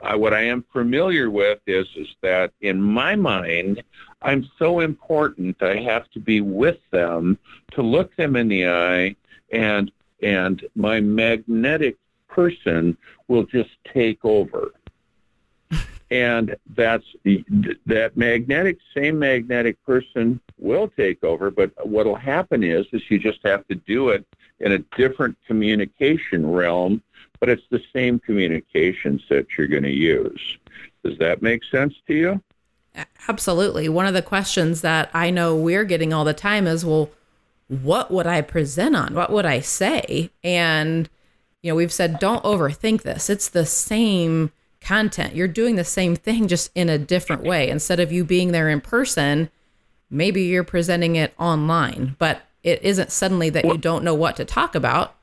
Uh, 0.00 0.16
what 0.16 0.34
I 0.34 0.42
am 0.42 0.64
familiar 0.72 1.30
with 1.30 1.58
is 1.66 1.86
is 1.96 2.08
that 2.22 2.52
in 2.60 2.82
my 2.82 3.16
mind, 3.16 3.82
I'm 4.20 4.48
so 4.58 4.80
important. 4.80 5.62
I 5.62 5.76
have 5.76 6.10
to 6.10 6.20
be 6.20 6.42
with 6.42 6.78
them 6.90 7.38
to 7.72 7.82
look 7.82 8.14
them 8.16 8.36
in 8.36 8.48
the 8.48 8.68
eye, 8.68 9.16
and 9.50 9.90
and 10.22 10.64
my 10.74 11.00
magnetic 11.00 11.96
person 12.36 12.96
will 13.28 13.44
just 13.44 13.70
take 13.92 14.24
over. 14.24 14.72
And 16.08 16.54
that's 16.76 17.04
that 17.86 18.12
magnetic, 18.16 18.78
same 18.94 19.18
magnetic 19.18 19.82
person 19.84 20.40
will 20.56 20.86
take 20.86 21.24
over. 21.24 21.50
But 21.50 21.72
what 21.84 22.06
will 22.06 22.14
happen 22.14 22.62
is, 22.62 22.86
is 22.92 23.02
you 23.10 23.18
just 23.18 23.40
have 23.42 23.66
to 23.66 23.74
do 23.74 24.10
it 24.10 24.24
in 24.60 24.70
a 24.70 24.78
different 24.96 25.36
communication 25.48 26.48
realm, 26.48 27.02
but 27.40 27.48
it's 27.48 27.64
the 27.70 27.82
same 27.92 28.20
communications 28.20 29.22
that 29.30 29.46
you're 29.58 29.66
going 29.66 29.82
to 29.82 29.90
use. 29.90 30.58
Does 31.04 31.18
that 31.18 31.42
make 31.42 31.64
sense 31.64 31.94
to 32.06 32.14
you? 32.14 32.42
Absolutely. 33.26 33.88
One 33.88 34.06
of 34.06 34.14
the 34.14 34.22
questions 34.22 34.82
that 34.82 35.10
I 35.12 35.30
know 35.30 35.56
we're 35.56 35.84
getting 35.84 36.12
all 36.12 36.24
the 36.24 36.32
time 36.32 36.68
is, 36.68 36.84
well, 36.84 37.10
what 37.68 38.12
would 38.12 38.28
I 38.28 38.42
present 38.42 38.94
on? 38.94 39.12
What 39.14 39.32
would 39.32 39.44
I 39.44 39.58
say? 39.58 40.30
And, 40.44 41.10
you 41.66 41.72
know, 41.72 41.76
we've 41.76 41.92
said, 41.92 42.20
don't 42.20 42.44
overthink 42.44 43.02
this. 43.02 43.28
It's 43.28 43.48
the 43.48 43.66
same 43.66 44.52
content. 44.80 45.34
You're 45.34 45.48
doing 45.48 45.74
the 45.74 45.82
same 45.82 46.14
thing, 46.14 46.46
just 46.48 46.70
in 46.76 46.88
a 46.88 46.96
different 46.96 47.42
way. 47.42 47.68
Instead 47.68 47.98
of 47.98 48.12
you 48.12 48.22
being 48.24 48.52
there 48.52 48.68
in 48.68 48.80
person, 48.80 49.50
maybe 50.08 50.42
you're 50.42 50.62
presenting 50.62 51.16
it 51.16 51.34
online, 51.40 52.14
but 52.20 52.42
it 52.62 52.80
isn't 52.82 53.10
suddenly 53.10 53.50
that 53.50 53.64
you 53.64 53.78
don't 53.78 54.04
know 54.04 54.14
what 54.14 54.36
to 54.36 54.44
talk 54.44 54.76
about. 54.76 55.16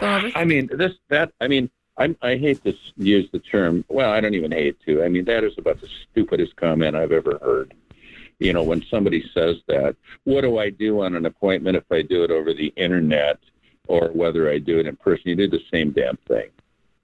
I 0.00 0.44
mean, 0.46 0.70
this, 0.72 0.92
that, 1.10 1.32
I 1.42 1.48
mean, 1.48 1.68
I'm, 1.98 2.16
I 2.22 2.36
hate 2.36 2.64
to 2.64 2.74
use 2.96 3.28
the 3.30 3.40
term, 3.40 3.84
well, 3.90 4.10
I 4.10 4.20
don't 4.20 4.32
even 4.32 4.52
hate 4.52 4.78
to. 4.86 5.04
I 5.04 5.08
mean, 5.08 5.26
that 5.26 5.44
is 5.44 5.52
about 5.58 5.82
the 5.82 5.88
stupidest 6.10 6.56
comment 6.56 6.96
I've 6.96 7.12
ever 7.12 7.38
heard. 7.42 7.74
You 8.38 8.54
know, 8.54 8.62
when 8.62 8.82
somebody 8.90 9.30
says 9.34 9.56
that, 9.68 9.96
what 10.24 10.40
do 10.40 10.56
I 10.56 10.70
do 10.70 11.02
on 11.02 11.14
an 11.14 11.26
appointment 11.26 11.76
if 11.76 11.84
I 11.90 12.00
do 12.00 12.24
it 12.24 12.30
over 12.30 12.54
the 12.54 12.72
internet 12.76 13.38
or 13.90 14.08
whether 14.12 14.48
I 14.48 14.58
do 14.58 14.78
it 14.78 14.86
in 14.86 14.96
person? 14.96 15.24
You 15.26 15.36
do 15.36 15.48
the 15.48 15.64
same 15.72 15.90
damn 15.90 16.16
thing. 16.28 16.50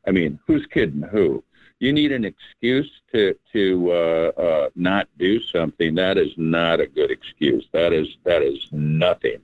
I 0.06 0.12
mean, 0.12 0.38
who's 0.46 0.64
kidding 0.66 1.02
who? 1.02 1.42
You 1.80 1.92
need 1.92 2.12
an 2.12 2.24
excuse 2.24 2.90
to 3.12 3.34
to 3.52 3.92
uh, 3.92 4.40
uh, 4.40 4.68
not 4.76 5.08
do 5.18 5.42
something. 5.42 5.94
That 5.96 6.16
is 6.16 6.32
not 6.36 6.80
a 6.80 6.86
good 6.86 7.10
excuse. 7.10 7.66
That 7.72 7.92
is 7.92 8.08
that 8.24 8.42
is 8.42 8.68
nothing. 8.70 9.40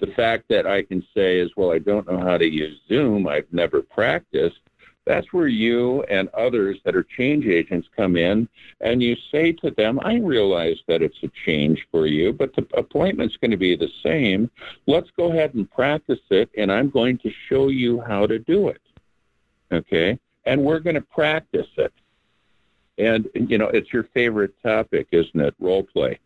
The 0.00 0.06
fact 0.06 0.44
that 0.48 0.66
I 0.66 0.82
can 0.82 1.04
say 1.14 1.38
is, 1.38 1.50
well, 1.56 1.72
I 1.72 1.78
don't 1.78 2.10
know 2.10 2.20
how 2.20 2.38
to 2.38 2.48
use 2.48 2.80
Zoom. 2.88 3.26
I've 3.26 3.52
never 3.52 3.82
practiced. 3.82 4.60
That's 5.04 5.32
where 5.32 5.48
you 5.48 6.02
and 6.04 6.28
others 6.28 6.78
that 6.84 6.94
are 6.94 7.02
change 7.02 7.46
agents 7.46 7.88
come 7.96 8.16
in, 8.16 8.48
and 8.80 9.02
you 9.02 9.16
say 9.30 9.52
to 9.52 9.70
them, 9.70 9.98
I 10.02 10.16
realize 10.16 10.78
that 10.86 11.02
it's 11.02 11.22
a 11.22 11.30
change 11.44 11.86
for 11.90 12.06
you, 12.06 12.32
but 12.32 12.54
the 12.54 12.66
appointment's 12.74 13.36
going 13.36 13.50
to 13.50 13.56
be 13.56 13.74
the 13.74 13.90
same. 14.02 14.50
Let's 14.86 15.10
go 15.16 15.32
ahead 15.32 15.54
and 15.54 15.70
practice 15.70 16.20
it, 16.30 16.50
and 16.56 16.70
I'm 16.70 16.88
going 16.88 17.18
to 17.18 17.32
show 17.48 17.68
you 17.68 18.00
how 18.00 18.26
to 18.26 18.38
do 18.38 18.68
it 18.68 18.80
okay? 19.72 20.18
And 20.44 20.62
we're 20.62 20.80
going 20.80 20.94
to 20.94 21.00
practice 21.00 21.68
it. 21.76 21.92
And 22.98 23.28
you 23.34 23.58
know, 23.58 23.68
it's 23.68 23.92
your 23.92 24.04
favorite 24.04 24.54
topic, 24.62 25.08
isn't 25.12 25.40
it? 25.40 25.54
Role 25.58 25.82
play. 25.82 26.18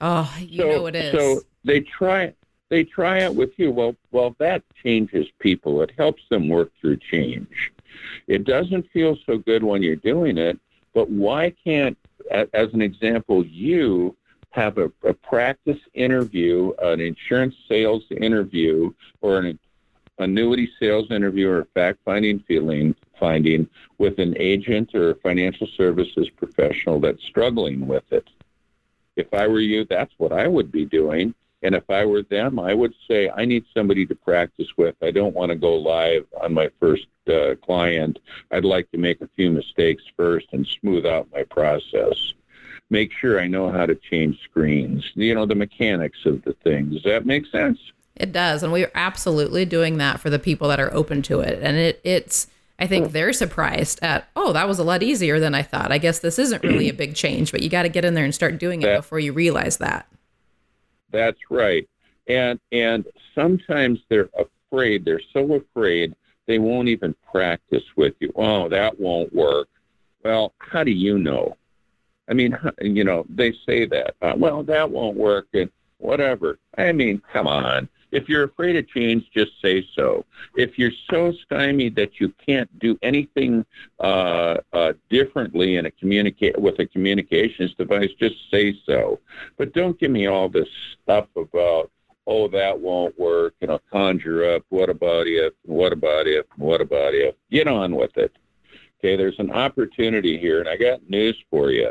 Oh, 0.00 0.32
you 0.38 0.62
so, 0.62 0.68
know 0.68 0.86
it 0.86 0.94
is. 0.94 1.12
So 1.12 1.42
they 1.64 1.80
try 1.80 2.34
they 2.68 2.84
try 2.84 3.18
it 3.18 3.34
with 3.34 3.50
you. 3.58 3.72
Well, 3.72 3.96
well, 4.12 4.34
that 4.38 4.62
changes 4.82 5.26
people. 5.40 5.82
It 5.82 5.92
helps 5.98 6.22
them 6.30 6.48
work 6.48 6.70
through 6.80 6.98
change. 6.98 7.71
It 8.26 8.44
doesn't 8.44 8.90
feel 8.90 9.16
so 9.26 9.38
good 9.38 9.62
when 9.62 9.82
you're 9.82 9.96
doing 9.96 10.38
it, 10.38 10.58
but 10.94 11.10
why 11.10 11.54
can't, 11.64 11.96
as 12.30 12.72
an 12.72 12.82
example, 12.82 13.44
you 13.44 14.16
have 14.50 14.78
a, 14.78 14.92
a 15.04 15.14
practice 15.14 15.80
interview, 15.94 16.72
an 16.82 17.00
insurance 17.00 17.54
sales 17.68 18.04
interview, 18.10 18.92
or 19.20 19.38
an 19.38 19.58
annuity 20.18 20.70
sales 20.78 21.10
interview 21.10 21.48
or 21.48 21.60
a 21.60 21.64
fact 21.66 21.98
finding 22.04 22.38
feeling 22.40 22.94
finding 23.18 23.68
with 23.98 24.18
an 24.18 24.36
agent 24.38 24.94
or 24.94 25.10
a 25.10 25.14
financial 25.16 25.66
services 25.76 26.28
professional 26.36 27.00
that's 27.00 27.22
struggling 27.24 27.86
with 27.86 28.04
it. 28.12 28.28
If 29.16 29.32
I 29.32 29.46
were 29.46 29.60
you, 29.60 29.84
that's 29.84 30.12
what 30.18 30.32
I 30.32 30.46
would 30.46 30.72
be 30.72 30.84
doing. 30.84 31.34
And 31.62 31.74
if 31.74 31.88
I 31.88 32.04
were 32.04 32.22
them, 32.22 32.58
I 32.58 32.74
would 32.74 32.94
say, 33.06 33.30
I 33.30 33.44
need 33.44 33.64
somebody 33.72 34.04
to 34.06 34.14
practice 34.14 34.68
with. 34.76 34.96
I 35.02 35.10
don't 35.10 35.34
want 35.34 35.50
to 35.50 35.56
go 35.56 35.74
live 35.74 36.26
on 36.42 36.52
my 36.52 36.70
first 36.80 37.06
uh, 37.28 37.54
client. 37.62 38.18
I'd 38.50 38.64
like 38.64 38.90
to 38.90 38.98
make 38.98 39.20
a 39.20 39.28
few 39.36 39.50
mistakes 39.50 40.02
first 40.16 40.46
and 40.52 40.66
smooth 40.66 41.06
out 41.06 41.28
my 41.32 41.44
process. 41.44 42.34
Make 42.90 43.12
sure 43.12 43.40
I 43.40 43.46
know 43.46 43.70
how 43.70 43.86
to 43.86 43.94
change 43.94 44.40
screens, 44.42 45.08
you 45.14 45.34
know, 45.34 45.46
the 45.46 45.54
mechanics 45.54 46.18
of 46.26 46.42
the 46.42 46.52
thing. 46.64 46.90
Does 46.90 47.04
that 47.04 47.24
make 47.24 47.46
sense? 47.46 47.78
It 48.16 48.32
does, 48.32 48.62
and 48.62 48.72
we're 48.72 48.90
absolutely 48.94 49.64
doing 49.64 49.96
that 49.96 50.20
for 50.20 50.28
the 50.28 50.38
people 50.38 50.68
that 50.68 50.78
are 50.78 50.92
open 50.92 51.22
to 51.22 51.40
it. 51.40 51.60
And 51.62 51.76
it 51.78 52.00
it's 52.04 52.46
I 52.78 52.86
think 52.86 53.12
they're 53.12 53.32
surprised 53.32 54.00
at, 54.02 54.28
oh, 54.34 54.52
that 54.52 54.66
was 54.66 54.78
a 54.80 54.84
lot 54.84 55.02
easier 55.02 55.38
than 55.38 55.54
I 55.54 55.62
thought. 55.62 55.92
I 55.92 55.98
guess 55.98 56.18
this 56.18 56.38
isn't 56.38 56.64
really 56.64 56.88
a 56.88 56.94
big 56.94 57.14
change, 57.14 57.52
but 57.52 57.62
you 57.62 57.68
got 57.68 57.82
to 57.82 57.88
get 57.88 58.04
in 58.04 58.14
there 58.14 58.24
and 58.24 58.34
start 58.34 58.58
doing 58.58 58.82
it 58.82 58.86
That- 58.86 58.96
before 58.96 59.20
you 59.20 59.32
realize 59.32 59.76
that. 59.78 60.06
That's 61.12 61.38
right. 61.50 61.88
And 62.28 62.58
and 62.72 63.04
sometimes 63.34 64.00
they're 64.08 64.30
afraid. 64.38 65.04
They're 65.04 65.20
so 65.32 65.54
afraid 65.54 66.14
they 66.46 66.58
won't 66.58 66.88
even 66.88 67.14
practice 67.30 67.84
with 67.96 68.14
you. 68.20 68.32
Oh, 68.36 68.68
that 68.68 68.98
won't 68.98 69.32
work. 69.34 69.68
Well, 70.24 70.52
how 70.58 70.84
do 70.84 70.90
you 70.90 71.18
know? 71.18 71.56
I 72.28 72.34
mean, 72.34 72.56
you 72.80 73.04
know, 73.04 73.26
they 73.28 73.52
say 73.66 73.86
that. 73.86 74.14
Uh, 74.22 74.34
well, 74.36 74.62
that 74.62 74.90
won't 74.90 75.16
work 75.16 75.48
and 75.52 75.70
whatever. 75.98 76.58
I 76.78 76.92
mean, 76.92 77.20
come 77.32 77.46
on. 77.46 77.88
If 78.12 78.28
you're 78.28 78.44
afraid 78.44 78.76
of 78.76 78.86
change, 78.88 79.24
just 79.34 79.52
say 79.60 79.86
so. 79.96 80.24
If 80.54 80.78
you're 80.78 80.92
so 81.10 81.32
stymied 81.44 81.96
that 81.96 82.20
you 82.20 82.32
can't 82.46 82.70
do 82.78 82.98
anything 83.02 83.64
uh, 83.98 84.58
uh, 84.72 84.92
differently 85.10 85.76
in 85.76 85.86
a 85.86 85.90
communicate 85.90 86.60
with 86.60 86.78
a 86.78 86.86
communications 86.86 87.74
device, 87.74 88.10
just 88.20 88.36
say 88.50 88.78
so. 88.86 89.18
But 89.56 89.72
don't 89.72 89.98
give 89.98 90.10
me 90.10 90.26
all 90.26 90.48
this 90.48 90.68
stuff 91.02 91.26
about, 91.36 91.90
oh, 92.26 92.48
that 92.48 92.78
won't 92.78 93.18
work, 93.18 93.54
and 93.62 93.70
I'll 93.70 93.82
conjure 93.90 94.54
up, 94.54 94.62
what 94.68 94.90
about 94.90 95.26
if, 95.26 95.54
what 95.64 95.92
about 95.92 96.26
if, 96.26 96.44
what 96.56 96.80
about 96.80 97.14
if. 97.14 97.34
Get 97.50 97.66
on 97.66 97.96
with 97.96 98.16
it. 98.16 98.36
Okay, 99.00 99.16
there's 99.16 99.38
an 99.38 99.50
opportunity 99.50 100.38
here, 100.38 100.60
and 100.60 100.68
I 100.68 100.76
got 100.76 101.08
news 101.10 101.36
for 101.50 101.70
you. 101.70 101.90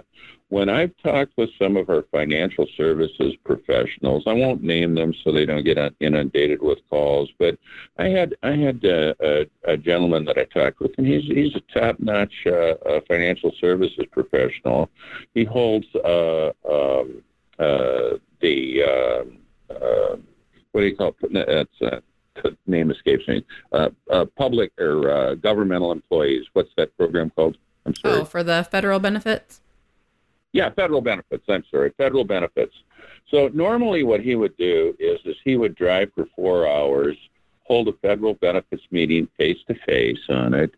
When 0.52 0.68
I've 0.68 0.92
talked 1.02 1.32
with 1.38 1.50
some 1.58 1.78
of 1.78 1.90
our 1.90 2.04
financial 2.12 2.68
services 2.76 3.36
professionals, 3.46 4.24
I 4.28 4.34
won't 4.34 4.62
name 4.62 4.96
them 4.96 5.14
so 5.24 5.32
they 5.32 5.46
don't 5.46 5.64
get 5.64 5.78
inundated 6.02 6.62
with 6.62 6.80
calls. 6.90 7.30
But 7.40 7.58
I 7.98 8.10
had 8.10 8.36
I 8.44 8.58
had 8.58 8.84
a, 8.84 9.16
a, 9.22 9.46
a 9.64 9.78
gentleman 9.78 10.26
that 10.26 10.38
I 10.38 10.44
talked 10.44 10.82
with, 10.82 10.92
and 10.98 11.08
he's 11.08 11.24
he's 11.24 11.56
a 11.56 11.80
top-notch 11.80 12.46
uh, 12.48 13.00
financial 13.08 13.54
services 13.62 14.06
professional. 14.12 14.90
He 15.34 15.46
holds 15.46 15.88
uh, 15.96 16.52
um, 16.70 17.24
uh, 17.58 18.18
the 18.42 18.84
uh, 18.84 19.74
uh, 19.74 20.18
what 20.74 20.82
do 20.82 20.88
you 20.88 20.98
call 20.98 21.16
it? 21.22 21.70
That's 21.80 21.94
uh, 22.44 22.50
name 22.68 22.92
escapes 22.92 23.26
me. 23.26 23.42
public 24.36 24.74
or 24.78 25.38
governmental 25.38 25.94
employees. 25.94 26.44
What's 26.52 26.72
that 26.76 26.96
program 26.98 27.30
called? 27.30 27.58
I'm 27.86 27.96
sorry. 27.96 28.20
Oh, 28.20 28.26
for 28.26 28.44
the 28.44 28.68
federal 28.70 29.00
benefits. 29.00 29.62
Yeah, 30.54 30.70
federal 30.72 31.02
benefits. 31.02 31.46
I'm 31.48 31.64
sorry, 31.72 31.92
federal 31.98 32.26
benefits. 32.26 32.74
So 33.30 33.50
normally, 33.54 34.04
what 34.04 34.22
he 34.22 34.36
would 34.36 34.58
do 34.58 34.96
is, 35.00 35.20
is 35.26 35.38
he 35.44 35.56
would 35.56 35.76
drive 35.76 36.12
for 36.14 36.28
four 36.36 36.68
hours, 36.68 37.16
hold 37.64 37.88
a 37.88 37.94
federal 37.94 38.34
benefits 38.34 38.84
meeting 38.92 39.28
face 39.38 39.60
to 39.68 39.76
face 39.86 40.20
on 40.30 40.54
it, 40.54 40.74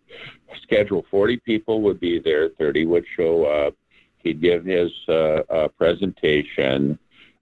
schedule 0.62 1.06
40 1.10 1.38
people 1.38 1.82
would 1.82 2.00
be 2.00 2.20
there, 2.20 2.50
30 2.50 2.86
would 2.86 3.06
show 3.16 3.46
up. 3.46 3.76
He'd 4.18 4.42
give 4.42 4.64
his 4.64 4.92
uh, 5.10 5.42
uh, 5.50 5.68
presentation, 5.70 6.98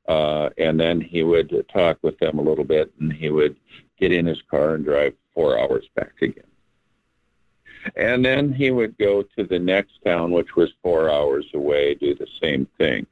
uh, 0.08 0.50
and 0.58 0.80
then 0.80 1.00
he 1.02 1.24
would 1.24 1.66
talk 1.72 2.00
with 2.02 2.18
them 2.20 2.40
a 2.40 2.42
little 2.42 2.64
bit, 2.64 2.92
and 3.00 3.12
he 3.14 3.30
would 3.30 3.56
get 4.00 4.12
in 4.12 4.26
his 4.26 4.42
car 4.50 4.76
and 4.76 4.86
drive 4.86 5.14
four 5.34 5.60
hours 5.60 5.86
back 5.96 6.14
again. 6.22 6.51
And 7.96 8.24
then 8.24 8.54
he 8.54 8.72
would 8.72 8.98
go 8.98 9.24
to 9.24 9.44
the 9.44 9.60
next 9.60 9.94
town, 10.06 10.32
which 10.32 10.56
was 10.56 10.72
four 10.82 11.10
hours 11.10 11.46
away, 11.54 11.96
do 11.96 12.16
the 12.16 12.28
same 12.42 12.68
thing. 12.78 13.06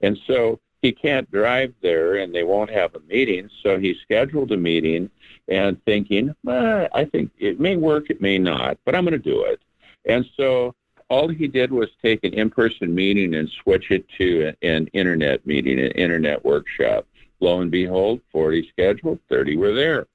And 0.00 0.18
so 0.26 0.60
he 0.80 0.92
can't 0.92 1.30
drive 1.30 1.72
there 1.80 2.16
and 2.16 2.34
they 2.34 2.42
won't 2.42 2.70
have 2.70 2.94
a 2.94 3.00
meeting. 3.00 3.48
So 3.62 3.78
he 3.78 3.94
scheduled 4.02 4.52
a 4.52 4.56
meeting 4.56 5.10
and 5.48 5.82
thinking, 5.84 6.34
I 6.46 7.08
think 7.10 7.30
it 7.38 7.60
may 7.60 7.76
work, 7.76 8.10
it 8.10 8.20
may 8.20 8.38
not, 8.38 8.78
but 8.84 8.94
I'm 8.94 9.04
going 9.04 9.12
to 9.12 9.18
do 9.18 9.44
it. 9.44 9.60
And 10.04 10.24
so 10.36 10.74
all 11.08 11.28
he 11.28 11.46
did 11.46 11.70
was 11.70 11.88
take 12.00 12.24
an 12.24 12.34
in-person 12.34 12.94
meeting 12.94 13.34
and 13.34 13.48
switch 13.62 13.90
it 13.90 14.08
to 14.18 14.54
an 14.62 14.88
internet 14.92 15.46
meeting, 15.46 15.78
an 15.78 15.90
internet 15.92 16.44
workshop. 16.44 17.06
Lo 17.40 17.60
and 17.60 17.70
behold, 17.70 18.20
40 18.30 18.68
scheduled, 18.70 19.18
30 19.28 19.56
were 19.56 19.74
there. 19.74 20.06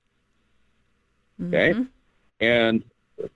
Okay. 1.46 1.74
Mm-hmm. 1.74 1.84
And 2.40 2.84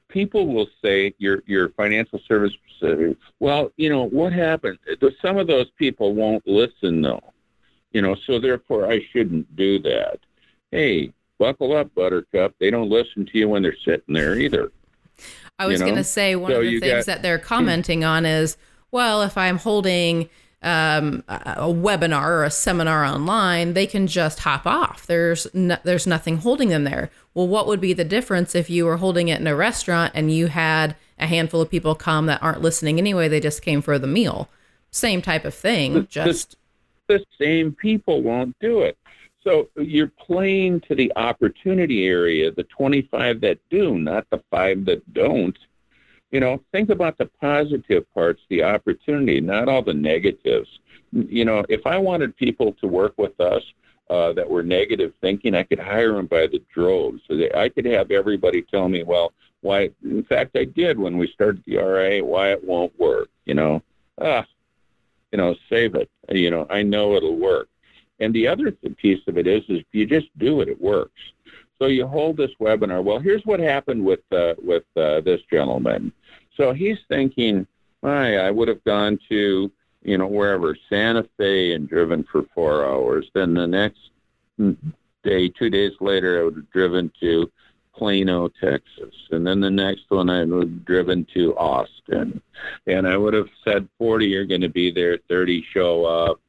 people 0.08 0.48
will 0.48 0.68
say 0.84 1.14
your 1.18 1.44
your 1.46 1.70
financial 1.70 2.20
service 2.28 2.54
well 3.40 3.72
you 3.78 3.90
know 3.90 4.06
what 4.10 4.34
happened? 4.34 4.80
Some 5.22 5.38
of 5.38 5.46
those 5.46 5.70
people 5.78 6.16
won't 6.16 6.46
listen 6.48 7.02
though 7.02 7.34
you 7.92 8.02
know 8.02 8.16
so 8.26 8.40
therefore 8.40 8.92
i 8.92 9.00
shouldn't 9.12 9.56
do 9.56 9.80
that. 9.80 10.20
Hey 10.72 11.14
buckle 11.38 11.76
up 11.76 11.94
buttercup. 11.96 12.54
They 12.60 12.70
don't 12.70 12.90
listen 12.90 13.26
to 13.26 13.38
you 13.38 13.50
when 13.50 13.64
they're 13.64 13.76
sitting 13.84 14.14
there 14.14 14.38
either 14.38 14.72
i 15.60 15.66
was 15.66 15.80
you 15.80 15.86
know? 15.86 15.92
going 15.92 15.98
to 15.98 16.04
say 16.04 16.36
one 16.36 16.52
so 16.52 16.60
of 16.60 16.66
the 16.66 16.80
things 16.80 17.06
got, 17.06 17.06
that 17.06 17.22
they're 17.22 17.40
commenting 17.40 18.04
on 18.04 18.26
is 18.26 18.58
well 18.92 19.22
if 19.22 19.38
i'm 19.38 19.58
holding 19.58 20.30
um, 20.64 21.24
a 21.28 21.68
webinar 21.68 22.28
or 22.28 22.44
a 22.44 22.52
seminar 22.52 23.04
online, 23.04 23.74
they 23.74 23.88
can 23.88 24.06
just 24.08 24.40
hop 24.40 24.68
off. 24.68 25.08
There's 25.08 25.48
no, 25.54 25.78
there's 25.84 26.06
nothing 26.06 26.38
holding 26.38 26.70
them 26.70 26.84
there. 26.84 27.10
Well, 27.34 27.48
what 27.48 27.66
would 27.68 27.82
be 27.82 27.94
the 27.94 28.04
difference 28.04 28.54
if 28.54 28.70
you 28.70 28.86
were 28.86 28.98
holding 28.98 29.28
it 29.28 29.40
in 29.40 29.48
a 29.48 29.56
restaurant 29.56 30.12
and 30.14 30.32
you 30.32 30.48
had 30.48 30.96
a 31.18 31.26
handful 31.26 31.62
of 31.62 31.72
people 31.72 31.96
come 31.96 32.28
that 32.28 32.44
aren't 32.44 32.62
listening 32.62 33.00
anyway? 33.00 33.28
They 33.28 33.40
just 33.40 33.64
came 33.64 33.82
for 33.82 33.98
the 33.98 34.08
meal. 34.08 34.50
Same 34.92 35.22
type 35.22 35.46
of 35.46 35.56
thing. 35.56 36.06
Just 36.08 36.58
the, 37.08 37.18
the 37.18 37.26
same 37.40 37.74
people 37.74 38.22
won't 38.22 38.56
do 38.60 38.82
it. 38.82 38.98
So 39.44 39.70
you're 39.76 40.12
playing 40.20 40.82
to 40.82 40.94
the 40.94 41.12
opportunity 41.16 42.06
area, 42.06 42.52
the 42.52 42.64
25 42.66 43.42
that 43.42 43.58
do, 43.72 43.98
not 43.98 44.30
the 44.30 44.44
five 44.52 44.86
that 44.86 45.14
don't 45.14 45.58
you 46.32 46.40
know, 46.40 46.62
think 46.72 46.90
about 46.90 47.18
the 47.18 47.26
positive 47.26 48.12
parts, 48.14 48.42
the 48.50 48.64
opportunity, 48.64 49.42
not 49.42 49.68
all 49.68 49.82
the 49.82 49.94
negatives. 49.94 50.70
You 51.12 51.46
know, 51.46 51.66
if 51.68 51.86
I 51.86 51.98
wanted 51.98 52.36
people 52.38 52.74
to 52.80 52.88
work 52.88 53.14
with 53.18 53.40
us 53.40 53.62
uh, 54.10 54.34
that 54.34 54.50
were 54.50 54.64
negative 54.64 55.14
thinking, 55.22 55.54
I 55.54 55.64
could 55.64 55.80
hire 55.80 56.14
them 56.14 56.28
by 56.28 56.48
the 56.48 56.62
droves. 56.74 57.22
So 57.28 57.36
they, 57.36 57.52
I 57.52 57.70
could 57.70 57.86
have 57.86 58.12
everybody 58.12 58.62
tell 58.62 58.88
me, 58.88 59.04
well, 59.04 59.34
why? 59.60 59.92
In 60.04 60.24
fact, 60.24 60.56
I 60.56 60.64
did 60.64 60.98
when 60.98 61.18
we 61.18 61.28
started 61.28 61.64
the 61.68 61.78
RA. 61.78 62.26
Why 62.26 62.52
it 62.52 62.64
won't 62.64 62.98
work? 63.00 63.30
You 63.46 63.54
know, 63.54 63.84
ah, 64.20 64.46
you 65.32 65.38
know, 65.38 65.56
save 65.70 65.96
it. 65.96 66.10
You 66.30 66.50
know, 66.50 66.66
I 66.70 66.82
know 66.82 67.16
it'll 67.16 67.38
work. 67.38 67.68
And 68.20 68.34
the 68.34 68.48
other 68.48 68.72
piece 68.72 69.22
of 69.28 69.38
it 69.38 69.48
is, 69.48 69.64
is 69.64 69.80
if 69.80 69.86
you 69.92 70.06
just 70.06 70.28
do 70.38 70.62
it, 70.62 70.70
it 70.70 70.80
works. 70.80 71.20
So 71.80 71.88
you 71.88 72.06
hold 72.06 72.38
this 72.38 72.52
webinar. 72.60 73.04
Well, 73.04 73.20
here's 73.20 73.44
what 73.44 73.60
happened 73.60 74.06
with 74.06 74.20
uh, 74.32 74.54
with 74.64 74.84
uh, 74.96 75.22
this 75.22 75.42
gentleman. 75.52 76.14
So 76.62 76.74
he's 76.74 77.00
thinking, 77.10 77.66
"My, 78.04 78.38
I 78.38 78.52
would 78.52 78.68
have 78.68 78.84
gone 78.84 79.18
to, 79.30 79.72
you 80.04 80.18
know, 80.20 80.28
wherever, 80.28 80.78
Santa 80.90 81.28
Fe 81.36 81.74
and 81.74 81.90
driven 81.90 82.24
for 82.32 82.44
four 82.54 82.86
hours. 82.86 83.28
Then 83.34 83.56
the 83.56 83.66
next 83.66 84.12
day, 85.24 85.50
two 85.50 85.72
days 85.72 85.94
later, 86.00 86.40
I 86.40 86.44
would 86.44 86.58
have 86.58 86.70
driven 86.70 87.12
to 87.20 87.52
Plano, 87.96 88.48
Texas. 88.48 89.16
And 89.32 89.46
then 89.46 89.60
the 89.60 89.72
next 89.72 90.04
one, 90.10 90.30
I 90.30 90.44
would 90.44 90.70
have 90.70 90.86
driven 90.86 91.26
to 91.34 91.58
Austin. 91.58 92.40
And 92.86 93.08
I 93.08 93.18
would 93.18 93.34
have 93.34 93.50
said 93.64 93.90
40 93.98 94.36
are 94.36 94.46
going 94.46 94.62
to 94.62 94.70
be 94.70 94.92
there, 94.92 95.18
30 95.30 95.66
show 95.74 96.06
up. 96.06 96.40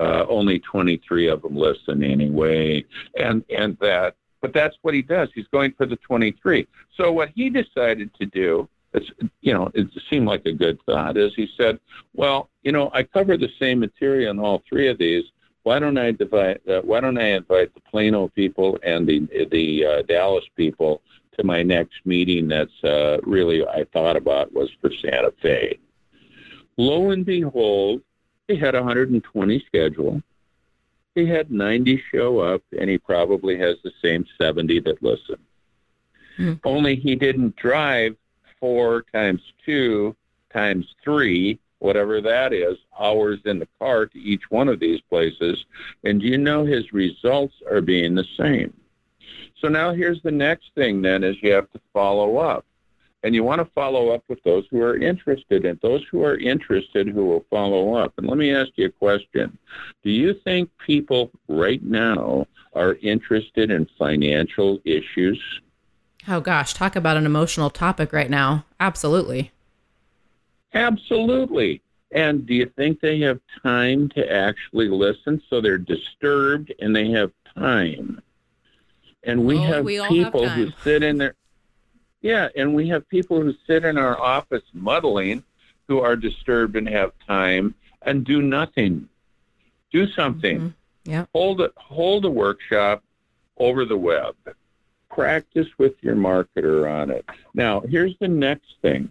Uh, 0.00 0.26
only 0.28 0.58
23 0.58 1.28
of 1.28 1.42
them 1.42 1.56
listen 1.56 2.02
anyway. 2.02 2.84
And, 3.16 3.44
and 3.56 3.78
that, 3.80 4.16
but 4.40 4.52
that's 4.52 4.76
what 4.82 4.94
he 4.94 5.02
does. 5.02 5.28
He's 5.32 5.46
going 5.52 5.74
for 5.74 5.86
the 5.86 5.96
23. 5.96 6.66
So 6.96 7.12
what 7.12 7.28
he 7.36 7.50
decided 7.50 8.12
to 8.14 8.26
do 8.26 8.68
it's, 8.92 9.10
you 9.40 9.52
know, 9.52 9.70
it 9.74 9.88
seemed 10.08 10.26
like 10.26 10.46
a 10.46 10.52
good 10.52 10.78
thought, 10.84 11.16
is 11.16 11.32
he 11.34 11.48
said, 11.56 11.78
well, 12.14 12.50
you 12.62 12.72
know, 12.72 12.90
I 12.92 13.02
cover 13.02 13.36
the 13.36 13.50
same 13.58 13.80
material 13.80 14.30
in 14.30 14.38
all 14.38 14.62
three 14.68 14.88
of 14.88 14.98
these. 14.98 15.24
Why 15.62 15.78
don't 15.78 15.98
I 15.98 16.12
divide? 16.12 16.60
Uh, 16.68 16.80
why 16.80 17.00
don't 17.00 17.18
I 17.18 17.32
invite 17.32 17.74
the 17.74 17.80
Plano 17.80 18.28
people 18.28 18.78
and 18.82 19.06
the 19.06 19.20
the 19.50 19.84
uh, 19.84 20.02
Dallas 20.02 20.44
people 20.56 21.02
to 21.36 21.44
my 21.44 21.62
next 21.62 21.94
meeting? 22.04 22.48
That's 22.48 22.82
uh, 22.82 23.18
really 23.24 23.66
I 23.66 23.84
thought 23.92 24.16
about 24.16 24.52
was 24.52 24.70
for 24.80 24.90
Santa 25.02 25.32
Fe. 25.42 25.78
Lo 26.78 27.10
and 27.10 27.26
behold, 27.26 28.00
he 28.48 28.56
had 28.56 28.74
120 28.74 29.64
schedule. 29.66 30.22
He 31.14 31.26
had 31.26 31.50
90 31.50 32.02
show 32.12 32.38
up, 32.38 32.62
and 32.78 32.88
he 32.88 32.96
probably 32.96 33.58
has 33.58 33.76
the 33.84 33.92
same 34.02 34.24
70 34.40 34.80
that 34.80 35.02
listen. 35.02 35.36
Mm-hmm. 36.38 36.54
Only 36.64 36.96
he 36.96 37.16
didn't 37.16 37.56
drive 37.56 38.16
four 38.60 39.04
times 39.12 39.40
two 39.64 40.14
times 40.52 40.94
three, 41.02 41.58
whatever 41.78 42.20
that 42.20 42.52
is, 42.52 42.76
hours 42.98 43.40
in 43.44 43.58
the 43.58 43.68
car 43.78 44.06
to 44.06 44.18
each 44.18 44.50
one 44.50 44.68
of 44.68 44.80
these 44.80 45.00
places. 45.08 45.64
And 46.04 46.22
you 46.22 46.38
know 46.38 46.64
his 46.64 46.92
results 46.92 47.54
are 47.70 47.80
being 47.80 48.14
the 48.14 48.26
same. 48.36 48.74
So 49.60 49.68
now 49.68 49.92
here's 49.92 50.22
the 50.22 50.30
next 50.30 50.70
thing 50.74 51.02
then 51.02 51.22
is 51.24 51.36
you 51.42 51.52
have 51.52 51.70
to 51.72 51.80
follow 51.92 52.38
up. 52.38 52.64
And 53.22 53.34
you 53.34 53.44
want 53.44 53.60
to 53.60 53.70
follow 53.74 54.08
up 54.08 54.24
with 54.28 54.42
those 54.44 54.64
who 54.70 54.80
are 54.80 54.96
interested 54.96 55.66
and 55.66 55.78
those 55.82 56.02
who 56.10 56.24
are 56.24 56.38
interested 56.38 57.06
who 57.06 57.26
will 57.26 57.44
follow 57.50 57.94
up. 57.94 58.14
And 58.16 58.26
let 58.26 58.38
me 58.38 58.50
ask 58.50 58.70
you 58.76 58.86
a 58.86 58.90
question. 58.90 59.58
Do 60.02 60.10
you 60.10 60.32
think 60.42 60.70
people 60.86 61.30
right 61.46 61.82
now 61.82 62.46
are 62.72 62.94
interested 63.02 63.70
in 63.70 63.86
financial 63.98 64.80
issues? 64.86 65.38
Oh 66.28 66.40
gosh, 66.40 66.74
talk 66.74 66.96
about 66.96 67.16
an 67.16 67.26
emotional 67.26 67.70
topic 67.70 68.12
right 68.12 68.30
now. 68.30 68.64
Absolutely. 68.78 69.52
Absolutely. 70.74 71.82
And 72.12 72.46
do 72.46 72.54
you 72.54 72.66
think 72.76 73.00
they 73.00 73.20
have 73.20 73.40
time 73.62 74.08
to 74.10 74.32
actually 74.32 74.88
listen? 74.88 75.42
So 75.48 75.60
they're 75.60 75.78
disturbed 75.78 76.72
and 76.80 76.94
they 76.94 77.10
have 77.12 77.30
time. 77.56 78.20
And 79.24 79.44
we 79.44 79.58
oh, 79.58 79.62
have 79.62 79.84
we 79.84 80.00
people 80.08 80.46
have 80.46 80.56
who 80.56 80.72
sit 80.82 81.02
in 81.02 81.18
there. 81.18 81.34
Yeah, 82.22 82.48
and 82.56 82.74
we 82.74 82.88
have 82.88 83.08
people 83.08 83.40
who 83.40 83.54
sit 83.66 83.84
in 83.84 83.96
our 83.96 84.20
office 84.20 84.62
muddling 84.72 85.42
who 85.88 86.00
are 86.00 86.16
disturbed 86.16 86.76
and 86.76 86.88
have 86.88 87.12
time 87.26 87.74
and 88.02 88.24
do 88.24 88.42
nothing. 88.42 89.08
Do 89.90 90.10
something. 90.12 90.58
Mm-hmm. 90.58 91.10
Yeah. 91.10 91.24
Hold 91.32 91.60
a 91.60 91.70
hold 91.76 92.24
a 92.24 92.30
workshop 92.30 93.02
over 93.56 93.84
the 93.84 93.96
web 93.96 94.34
practice 95.10 95.66
with 95.78 95.94
your 96.00 96.14
marketer 96.14 96.90
on 96.90 97.10
it. 97.10 97.24
Now, 97.54 97.80
here's 97.80 98.16
the 98.20 98.28
next 98.28 98.76
thing. 98.80 99.10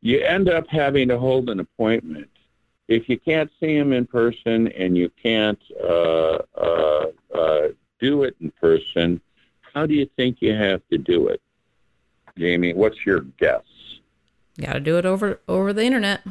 You 0.00 0.20
end 0.22 0.48
up 0.48 0.68
having 0.68 1.08
to 1.08 1.18
hold 1.18 1.50
an 1.50 1.60
appointment. 1.60 2.30
If 2.86 3.08
you 3.08 3.18
can't 3.18 3.50
see 3.60 3.76
them 3.76 3.92
in 3.92 4.06
person 4.06 4.68
and 4.68 4.96
you 4.96 5.10
can't 5.20 5.60
uh, 5.82 6.38
uh, 6.56 7.06
uh, 7.34 7.68
do 7.98 8.22
it 8.22 8.36
in 8.40 8.50
person, 8.52 9.20
how 9.74 9.86
do 9.86 9.94
you 9.94 10.08
think 10.16 10.40
you 10.40 10.54
have 10.54 10.82
to 10.90 10.98
do 10.98 11.28
it? 11.28 11.42
Jamie, 12.38 12.72
what's 12.72 13.04
your 13.04 13.20
guess? 13.38 13.62
Got 14.60 14.74
to 14.74 14.80
do 14.80 14.98
it 14.98 15.04
over 15.04 15.40
over 15.48 15.72
the 15.72 15.84
internet. 15.84 16.22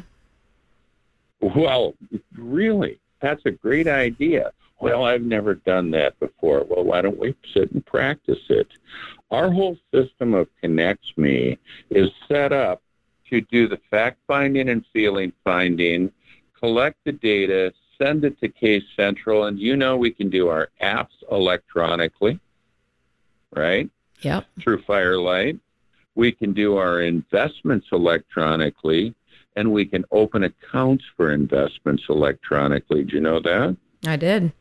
Well, 1.40 1.94
really, 2.36 2.98
that's 3.20 3.44
a 3.46 3.50
great 3.50 3.86
idea. 3.86 4.52
Well, 4.80 5.04
I've 5.04 5.22
never 5.22 5.54
done 5.54 5.90
that 5.92 6.18
before. 6.20 6.64
Well, 6.68 6.84
why 6.84 7.02
don't 7.02 7.18
we 7.18 7.34
sit 7.52 7.72
and 7.72 7.84
practice 7.84 8.38
it? 8.48 8.68
Our 9.30 9.50
whole 9.50 9.76
system 9.92 10.34
of 10.34 10.48
Connects 10.60 11.12
Me 11.16 11.58
is 11.90 12.10
set 12.28 12.52
up 12.52 12.82
to 13.28 13.40
do 13.40 13.68
the 13.68 13.80
fact 13.90 14.18
finding 14.26 14.68
and 14.68 14.84
feeling 14.92 15.32
finding, 15.44 16.12
collect 16.58 16.96
the 17.04 17.12
data, 17.12 17.72
send 18.00 18.24
it 18.24 18.40
to 18.40 18.48
Case 18.48 18.84
Central, 18.96 19.44
and 19.44 19.58
you 19.58 19.76
know 19.76 19.96
we 19.96 20.10
can 20.10 20.30
do 20.30 20.48
our 20.48 20.68
apps 20.80 21.22
electronically, 21.30 22.38
right? 23.54 23.90
Yep. 24.22 24.46
Through 24.60 24.82
Firelight. 24.82 25.58
We 26.14 26.32
can 26.32 26.52
do 26.52 26.76
our 26.76 27.02
investments 27.02 27.88
electronically, 27.92 29.14
and 29.56 29.72
we 29.72 29.84
can 29.84 30.04
open 30.10 30.44
accounts 30.44 31.04
for 31.16 31.32
investments 31.32 32.04
electronically. 32.08 33.04
Do 33.04 33.14
you 33.14 33.20
know 33.20 33.40
that? 33.40 33.76
I 34.06 34.16
did. 34.16 34.52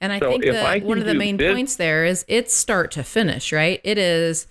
And 0.00 0.12
I 0.12 0.18
So 0.18 0.30
think 0.30 0.44
that 0.44 0.64
I 0.64 0.78
one 0.80 0.98
of 0.98 1.06
the 1.06 1.14
main 1.14 1.36
this- 1.36 1.52
points 1.52 1.76
there 1.76 2.04
is 2.04 2.24
it's 2.28 2.54
start 2.54 2.90
to 2.92 3.02
finish, 3.02 3.52
right? 3.52 3.80
It 3.84 3.98
is 3.98 4.46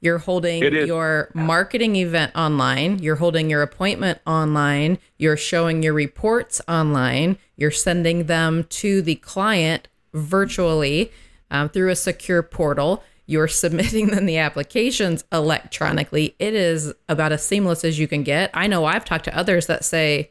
you're 0.00 0.18
holding 0.18 0.62
is. 0.62 0.86
your 0.86 1.28
marketing 1.34 1.96
event 1.96 2.30
online, 2.36 3.00
you're 3.00 3.16
holding 3.16 3.50
your 3.50 3.62
appointment 3.62 4.20
online, 4.26 4.98
you're 5.16 5.36
showing 5.36 5.82
your 5.82 5.92
reports 5.92 6.60
online, 6.68 7.36
you're 7.56 7.72
sending 7.72 8.26
them 8.26 8.62
to 8.70 9.02
the 9.02 9.16
client 9.16 9.88
virtually 10.14 11.10
um, 11.50 11.68
through 11.68 11.90
a 11.90 11.96
secure 11.96 12.42
portal. 12.42 13.02
You're 13.26 13.48
submitting 13.64 14.08
them 14.08 14.26
the 14.26 14.38
applications 14.38 15.24
electronically. 15.32 16.34
It 16.38 16.54
is 16.54 16.92
about 17.08 17.32
as 17.32 17.44
seamless 17.44 17.84
as 17.84 17.98
you 17.98 18.06
can 18.06 18.22
get. 18.22 18.50
I 18.54 18.66
know 18.68 18.84
I've 18.84 19.04
talked 19.04 19.24
to 19.24 19.36
others 19.36 19.66
that 19.66 19.84
say, 19.84 20.30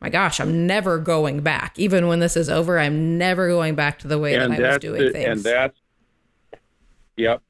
my 0.00 0.08
gosh, 0.10 0.40
I'm 0.40 0.66
never 0.66 0.98
going 0.98 1.40
back. 1.40 1.78
Even 1.78 2.06
when 2.06 2.20
this 2.20 2.36
is 2.36 2.48
over, 2.50 2.78
I'm 2.78 3.16
never 3.18 3.48
going 3.48 3.74
back 3.74 3.98
to 4.00 4.08
the 4.08 4.18
way 4.18 4.36
that 4.36 4.50
I 4.50 4.60
was 4.60 4.78
doing 4.78 5.02
the- 5.02 5.10
things. 5.10 5.26
and 5.28 5.40
that's 5.42 5.78
yep 7.16 7.42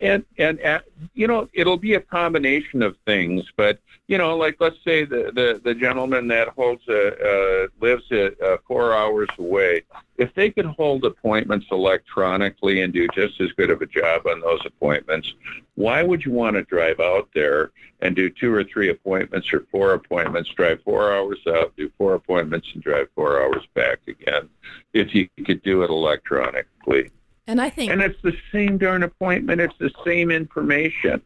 and 0.00 0.24
and 0.38 0.60
uh, 0.62 0.80
you 1.14 1.26
know 1.26 1.48
it'll 1.52 1.76
be 1.76 1.94
a 1.94 2.00
combination 2.00 2.82
of 2.82 2.96
things 3.06 3.44
but 3.56 3.78
you 4.08 4.18
know 4.18 4.36
like 4.36 4.56
let's 4.58 4.76
say 4.84 5.04
the 5.04 5.30
the, 5.34 5.60
the 5.64 5.74
gentleman 5.74 6.26
that 6.26 6.48
holds 6.48 6.82
a 6.88 7.64
uh, 7.64 7.68
lives 7.80 8.04
a, 8.10 8.26
uh, 8.44 8.56
four 8.66 8.94
hours 8.94 9.28
away 9.38 9.82
if 10.18 10.34
they 10.34 10.50
could 10.50 10.66
hold 10.66 11.04
appointments 11.04 11.66
electronically 11.70 12.82
and 12.82 12.92
do 12.92 13.06
just 13.14 13.40
as 13.40 13.52
good 13.52 13.70
of 13.70 13.82
a 13.82 13.86
job 13.86 14.26
on 14.26 14.40
those 14.40 14.60
appointments 14.66 15.32
why 15.76 16.02
would 16.02 16.24
you 16.24 16.32
want 16.32 16.56
to 16.56 16.62
drive 16.64 16.98
out 16.98 17.28
there 17.34 17.70
and 18.00 18.16
do 18.16 18.28
two 18.28 18.52
or 18.52 18.64
three 18.64 18.90
appointments 18.90 19.52
or 19.52 19.64
four 19.70 19.94
appointments 19.94 20.50
drive 20.50 20.82
four 20.82 21.14
hours 21.14 21.38
out 21.48 21.74
do 21.76 21.90
four 21.96 22.14
appointments 22.14 22.68
and 22.74 22.82
drive 22.82 23.06
four 23.14 23.40
hours 23.40 23.62
back 23.74 24.00
again 24.08 24.48
if 24.92 25.14
you 25.14 25.28
could 25.46 25.62
do 25.62 25.82
it 25.82 25.90
electronically 25.90 27.10
and 27.46 27.60
I 27.60 27.70
think 27.70 27.92
and 27.92 28.00
it's 28.02 28.20
the 28.22 28.36
same 28.52 28.78
darn 28.78 29.02
appointment. 29.02 29.60
It's 29.60 29.76
the 29.78 29.90
same 30.04 30.30
information, 30.30 31.22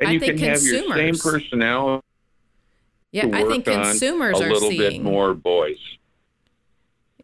and 0.00 0.08
I 0.08 0.12
you 0.12 0.20
can 0.20 0.38
have 0.38 0.62
your 0.62 0.94
same 0.94 1.16
personnel. 1.16 2.02
yeah, 3.12 3.28
I 3.32 3.44
think 3.44 3.66
on 3.68 3.84
consumers 3.84 4.40
a 4.40 4.44
are 4.44 4.52
little 4.52 4.70
seeing 4.70 4.78
bit 4.78 5.02
more 5.02 5.34
voice. 5.34 5.78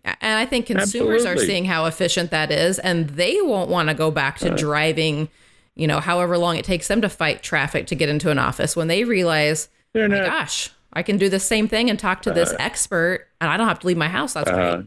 And 0.04 0.38
I 0.38 0.46
think 0.46 0.66
consumers 0.66 1.24
are 1.24 1.37
seeing 1.37 1.64
how 1.64 1.87
efficient 1.87 2.30
that 2.30 2.52
is, 2.52 2.78
and 2.78 3.09
they 3.11 3.40
won't 3.42 3.68
want 3.68 3.88
to 3.88 3.94
go 3.94 4.12
back 4.12 4.38
to 4.38 4.50
driving, 4.54 5.28
you 5.74 5.88
know, 5.88 5.98
however 5.98 6.38
long 6.38 6.56
it 6.56 6.64
takes 6.64 6.87
them 6.87 7.00
to 7.00 7.09
fight 7.09 7.42
traffic 7.42 7.88
to 7.88 7.96
get 7.96 8.09
into 8.09 8.30
an 8.30 8.38
office 8.38 8.76
when 8.76 8.87
they 8.87 9.02
realize, 9.02 9.68
my 9.96 10.06
not. 10.06 10.24
gosh, 10.26 10.70
I 10.92 11.02
can 11.02 11.16
do 11.16 11.28
the 11.28 11.40
same 11.40 11.66
thing 11.66 11.90
and 11.90 11.98
talk 11.98 12.22
to 12.22 12.30
this 12.30 12.54
expert, 12.61 13.26
and 13.40 13.50
I 13.50 13.56
don't 13.56 13.66
have 13.66 13.80
to 13.80 13.87
leave 13.88 13.96
my 13.96 14.09
house. 14.09 14.35
That's 14.35 14.48
Uh, 14.48 14.76
great. 14.76 14.87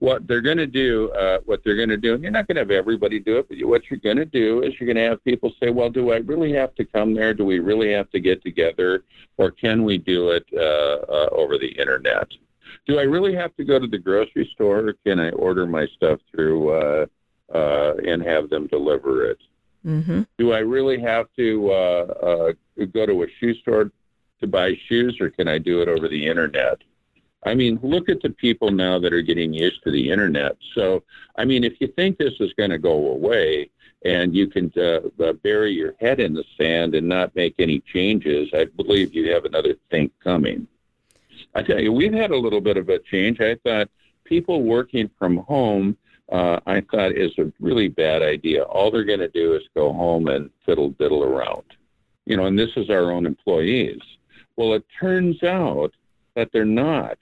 What 0.00 0.26
they're 0.26 0.42
going 0.42 0.58
to 0.58 0.66
do, 0.66 1.10
uh, 1.12 1.38
what 1.44 1.62
they're 1.64 1.76
going 1.76 1.88
to 1.88 1.96
do, 1.96 2.14
and 2.14 2.22
you're 2.22 2.32
not 2.32 2.46
going 2.46 2.56
to 2.56 2.62
have 2.62 2.70
everybody 2.70 3.20
do 3.20 3.38
it, 3.38 3.48
but 3.48 3.56
what 3.66 3.82
you're 3.88 4.00
going 4.00 4.16
to 4.16 4.24
do 4.24 4.62
is 4.62 4.74
you're 4.78 4.92
going 4.92 5.02
to 5.02 5.10
have 5.10 5.24
people 5.24 5.52
say, 5.62 5.70
"Well, 5.70 5.88
do 5.88 6.12
I 6.12 6.16
really 6.16 6.52
have 6.54 6.74
to 6.74 6.84
come 6.84 7.14
there? 7.14 7.32
Do 7.32 7.44
we 7.44 7.60
really 7.60 7.92
have 7.92 8.10
to 8.10 8.20
get 8.20 8.42
together, 8.42 9.04
or 9.38 9.50
can 9.50 9.84
we 9.84 9.98
do 9.98 10.30
it 10.30 10.44
uh, 10.52 11.10
uh, 11.10 11.28
over 11.32 11.58
the 11.58 11.68
internet? 11.68 12.28
Do 12.86 12.98
I 12.98 13.02
really 13.02 13.34
have 13.34 13.54
to 13.56 13.64
go 13.64 13.78
to 13.78 13.86
the 13.86 13.98
grocery 13.98 14.50
store, 14.52 14.88
or 14.88 14.94
can 15.06 15.20
I 15.20 15.30
order 15.30 15.64
my 15.64 15.86
stuff 15.86 16.20
through 16.30 16.70
uh, 16.70 17.06
uh, 17.54 17.94
and 18.06 18.22
have 18.22 18.50
them 18.50 18.66
deliver 18.66 19.30
it?" 19.30 19.38
Mm-hmm. 19.86 20.22
do 20.38 20.52
I 20.52 20.60
really 20.60 20.98
have 21.00 21.26
to 21.36 21.70
uh, 21.70 21.74
uh, 21.74 22.84
go 22.86 23.04
to 23.04 23.22
a 23.24 23.26
shoe 23.38 23.52
store 23.56 23.90
to 24.40 24.46
buy 24.46 24.74
shoes, 24.88 25.18
or 25.20 25.28
can 25.28 25.46
I 25.46 25.58
do 25.58 25.82
it 25.82 25.88
over 25.88 26.08
the 26.08 26.26
internet? 26.26 26.78
I 27.44 27.54
mean, 27.54 27.78
look 27.82 28.08
at 28.08 28.22
the 28.22 28.30
people 28.30 28.70
now 28.70 28.98
that 28.98 29.12
are 29.12 29.22
getting 29.22 29.52
used 29.52 29.82
to 29.84 29.90
the 29.90 30.10
internet. 30.10 30.56
So, 30.74 31.02
I 31.36 31.44
mean, 31.44 31.64
if 31.64 31.80
you 31.80 31.88
think 31.88 32.16
this 32.16 32.34
is 32.40 32.52
going 32.54 32.70
to 32.70 32.78
go 32.78 33.10
away 33.12 33.70
and 34.04 34.34
you 34.34 34.46
can 34.46 34.72
uh, 34.76 35.00
uh, 35.22 35.32
bury 35.34 35.72
your 35.72 35.94
head 36.00 36.20
in 36.20 36.34
the 36.34 36.44
sand 36.58 36.94
and 36.94 37.08
not 37.08 37.34
make 37.36 37.54
any 37.58 37.80
changes, 37.80 38.48
I 38.54 38.64
believe 38.64 39.14
you 39.14 39.30
have 39.32 39.44
another 39.44 39.76
think 39.90 40.12
coming. 40.20 40.66
I 41.54 41.62
tell 41.62 41.80
you, 41.80 41.92
we've 41.92 42.12
had 42.12 42.30
a 42.30 42.36
little 42.36 42.60
bit 42.60 42.76
of 42.76 42.88
a 42.88 42.98
change. 42.98 43.40
I 43.40 43.56
thought 43.56 43.88
people 44.24 44.62
working 44.62 45.10
from 45.18 45.38
home 45.38 45.96
uh, 46.32 46.58
I 46.66 46.80
thought 46.80 47.12
is 47.12 47.36
a 47.38 47.52
really 47.60 47.88
bad 47.88 48.22
idea. 48.22 48.62
All 48.62 48.90
they're 48.90 49.04
going 49.04 49.18
to 49.20 49.28
do 49.28 49.54
is 49.54 49.62
go 49.74 49.92
home 49.92 50.28
and 50.28 50.50
fiddle 50.64 50.90
diddle 50.90 51.22
around, 51.22 51.64
you 52.24 52.36
know. 52.36 52.46
And 52.46 52.58
this 52.58 52.70
is 52.76 52.88
our 52.88 53.10
own 53.12 53.26
employees. 53.26 54.00
Well, 54.56 54.74
it 54.74 54.84
turns 54.98 55.42
out 55.42 55.92
that 56.34 56.50
they're 56.52 56.64
not. 56.64 57.18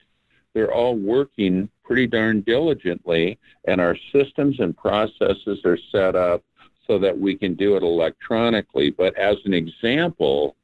They're 0.53 0.73
all 0.73 0.95
working 0.95 1.69
pretty 1.83 2.07
darn 2.07 2.41
diligently, 2.41 3.39
and 3.65 3.81
our 3.81 3.97
systems 4.11 4.59
and 4.59 4.75
processes 4.75 5.59
are 5.65 5.77
set 5.91 6.15
up 6.15 6.43
so 6.87 6.99
that 6.99 7.17
we 7.17 7.35
can 7.35 7.55
do 7.55 7.75
it 7.75 7.83
electronically. 7.83 8.89
But 8.89 9.17
as 9.17 9.37
an 9.45 9.53
example, 9.53 10.55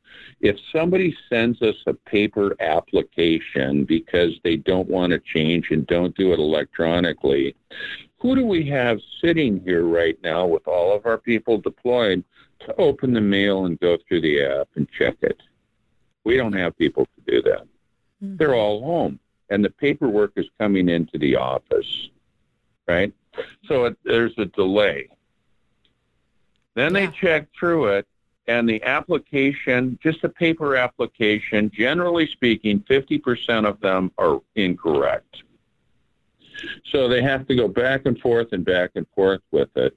if 0.42 0.58
somebody 0.72 1.16
sends 1.30 1.62
us 1.62 1.76
a 1.88 1.94
paper 1.94 2.56
application 2.60 3.84
because 3.84 4.34
they 4.44 4.56
don't 4.56 4.90
want 4.90 5.12
to 5.12 5.20
change 5.20 5.72
and 5.72 5.86
don't 5.88 6.16
do 6.16 6.34
it 6.34 6.40
electronically, 6.40 7.56
who 8.18 8.36
do 8.36 8.46
we 8.46 8.68
have 8.70 9.00
sitting 9.22 9.62
here 9.62 9.84
right 9.84 10.18
now 10.24 10.46
with 10.46 10.68
all 10.68 10.96
of 10.96 11.06
our 11.06 11.18
people 11.18 11.58
deployed 11.58 12.24
to 12.62 12.76
open 12.76 13.14
the 13.14 13.22
mail 13.22 13.66
and 13.66 13.80
go 13.80 13.98
through 14.08 14.22
the 14.22 14.44
app 14.44 14.68
and 14.76 14.88
check 14.98 15.16
it? 15.22 15.42
We 16.24 16.38
don't 16.38 16.54
have 16.54 16.78
people 16.78 17.06
to 17.06 17.32
do 17.32 17.42
that. 17.44 17.64
Mm-hmm. 18.24 18.38
They're 18.38 18.56
all 18.56 18.84
home, 18.84 19.20
and 19.50 19.64
the 19.64 19.70
paperwork 19.70 20.34
is 20.36 20.46
coming 20.60 20.90
into 20.90 21.18
the 21.18 21.36
office, 21.36 22.10
right? 22.88 23.14
So 23.68 23.86
it, 23.86 23.98
there's 24.04 24.38
a 24.38 24.46
delay. 24.46 25.10
Then 26.76 26.94
Yeah. 26.94 27.08
they 27.08 27.12
check 27.14 27.48
through 27.58 27.88
it, 27.88 28.08
and 28.48 28.68
the 28.68 28.82
application, 28.84 29.98
just 30.02 30.24
a 30.24 30.30
paper 30.30 30.76
application, 30.76 31.70
generally 31.74 32.28
speaking, 32.28 32.80
50% 32.90 33.68
of 33.68 33.80
them 33.80 34.12
are 34.18 34.42
incorrect. 34.56 35.44
So 36.92 37.08
they 37.08 37.22
have 37.22 37.48
to 37.48 37.56
go 37.56 37.68
back 37.68 38.06
and 38.06 38.20
forth 38.20 38.50
and 38.52 38.66
back 38.66 38.92
and 38.96 39.06
forth 39.16 39.42
with 39.52 39.70
it. 39.76 39.96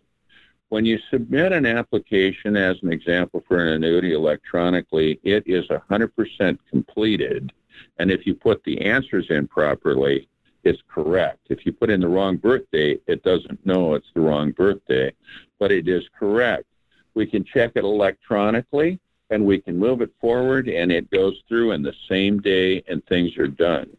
When 0.69 0.87
you 0.87 0.99
submit 1.11 1.53
an 1.53 1.67
application, 1.67 2.57
as 2.57 2.77
an 2.83 2.93
example 2.93 3.45
for 3.47 3.59
an 3.59 3.69
annuity 3.69 4.15
electronically, 4.15 5.21
it 5.23 5.43
is 5.47 5.67
100% 5.67 6.59
completed. 6.71 7.53
And 7.99 8.11
if 8.11 8.27
you 8.27 8.35
put 8.35 8.63
the 8.65 8.81
answers 8.81 9.27
in 9.31 9.49
properly, 9.49 10.29
it's 10.65 10.83
correct. 10.89 11.47
If 11.49 11.67
you 11.67 11.73
put 11.73 11.91
in 11.91 12.01
the 12.01 12.09
wrong 12.09 12.37
birthday, 12.37 12.99
it 13.07 13.23
doesn't 13.23 13.65
know 13.67 13.95
it's 13.95 14.11
the 14.15 14.21
wrong 14.21 14.53
birthday, 14.53 15.13
but 15.59 15.73
it 15.73 15.89
is 15.89 16.05
correct. 16.19 16.67
We 17.15 17.27
can 17.27 17.45
check 17.45 17.73
it 17.75 17.85
electronically 17.85 19.01
and 19.31 19.45
we 19.45 19.61
can 19.61 19.79
move 19.79 20.03
it 20.03 20.13
forward 20.21 20.69
and 20.69 20.93
it 20.93 21.11
goes 21.11 21.43
through 21.49 21.73
in 21.73 21.83
the 21.83 21.95
same 22.09 22.41
day 22.41 22.83
and 22.89 23.05
things 23.07 23.37
are 23.39 23.49
done. 23.49 23.91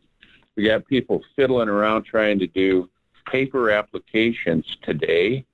We 0.56 0.66
got 0.66 0.86
people 0.88 1.24
fiddling 1.36 1.70
around 1.70 2.04
trying 2.04 2.40
to 2.40 2.48
do 2.48 2.90
paper 3.26 3.72
applications 3.72 4.66
today, 4.82 5.46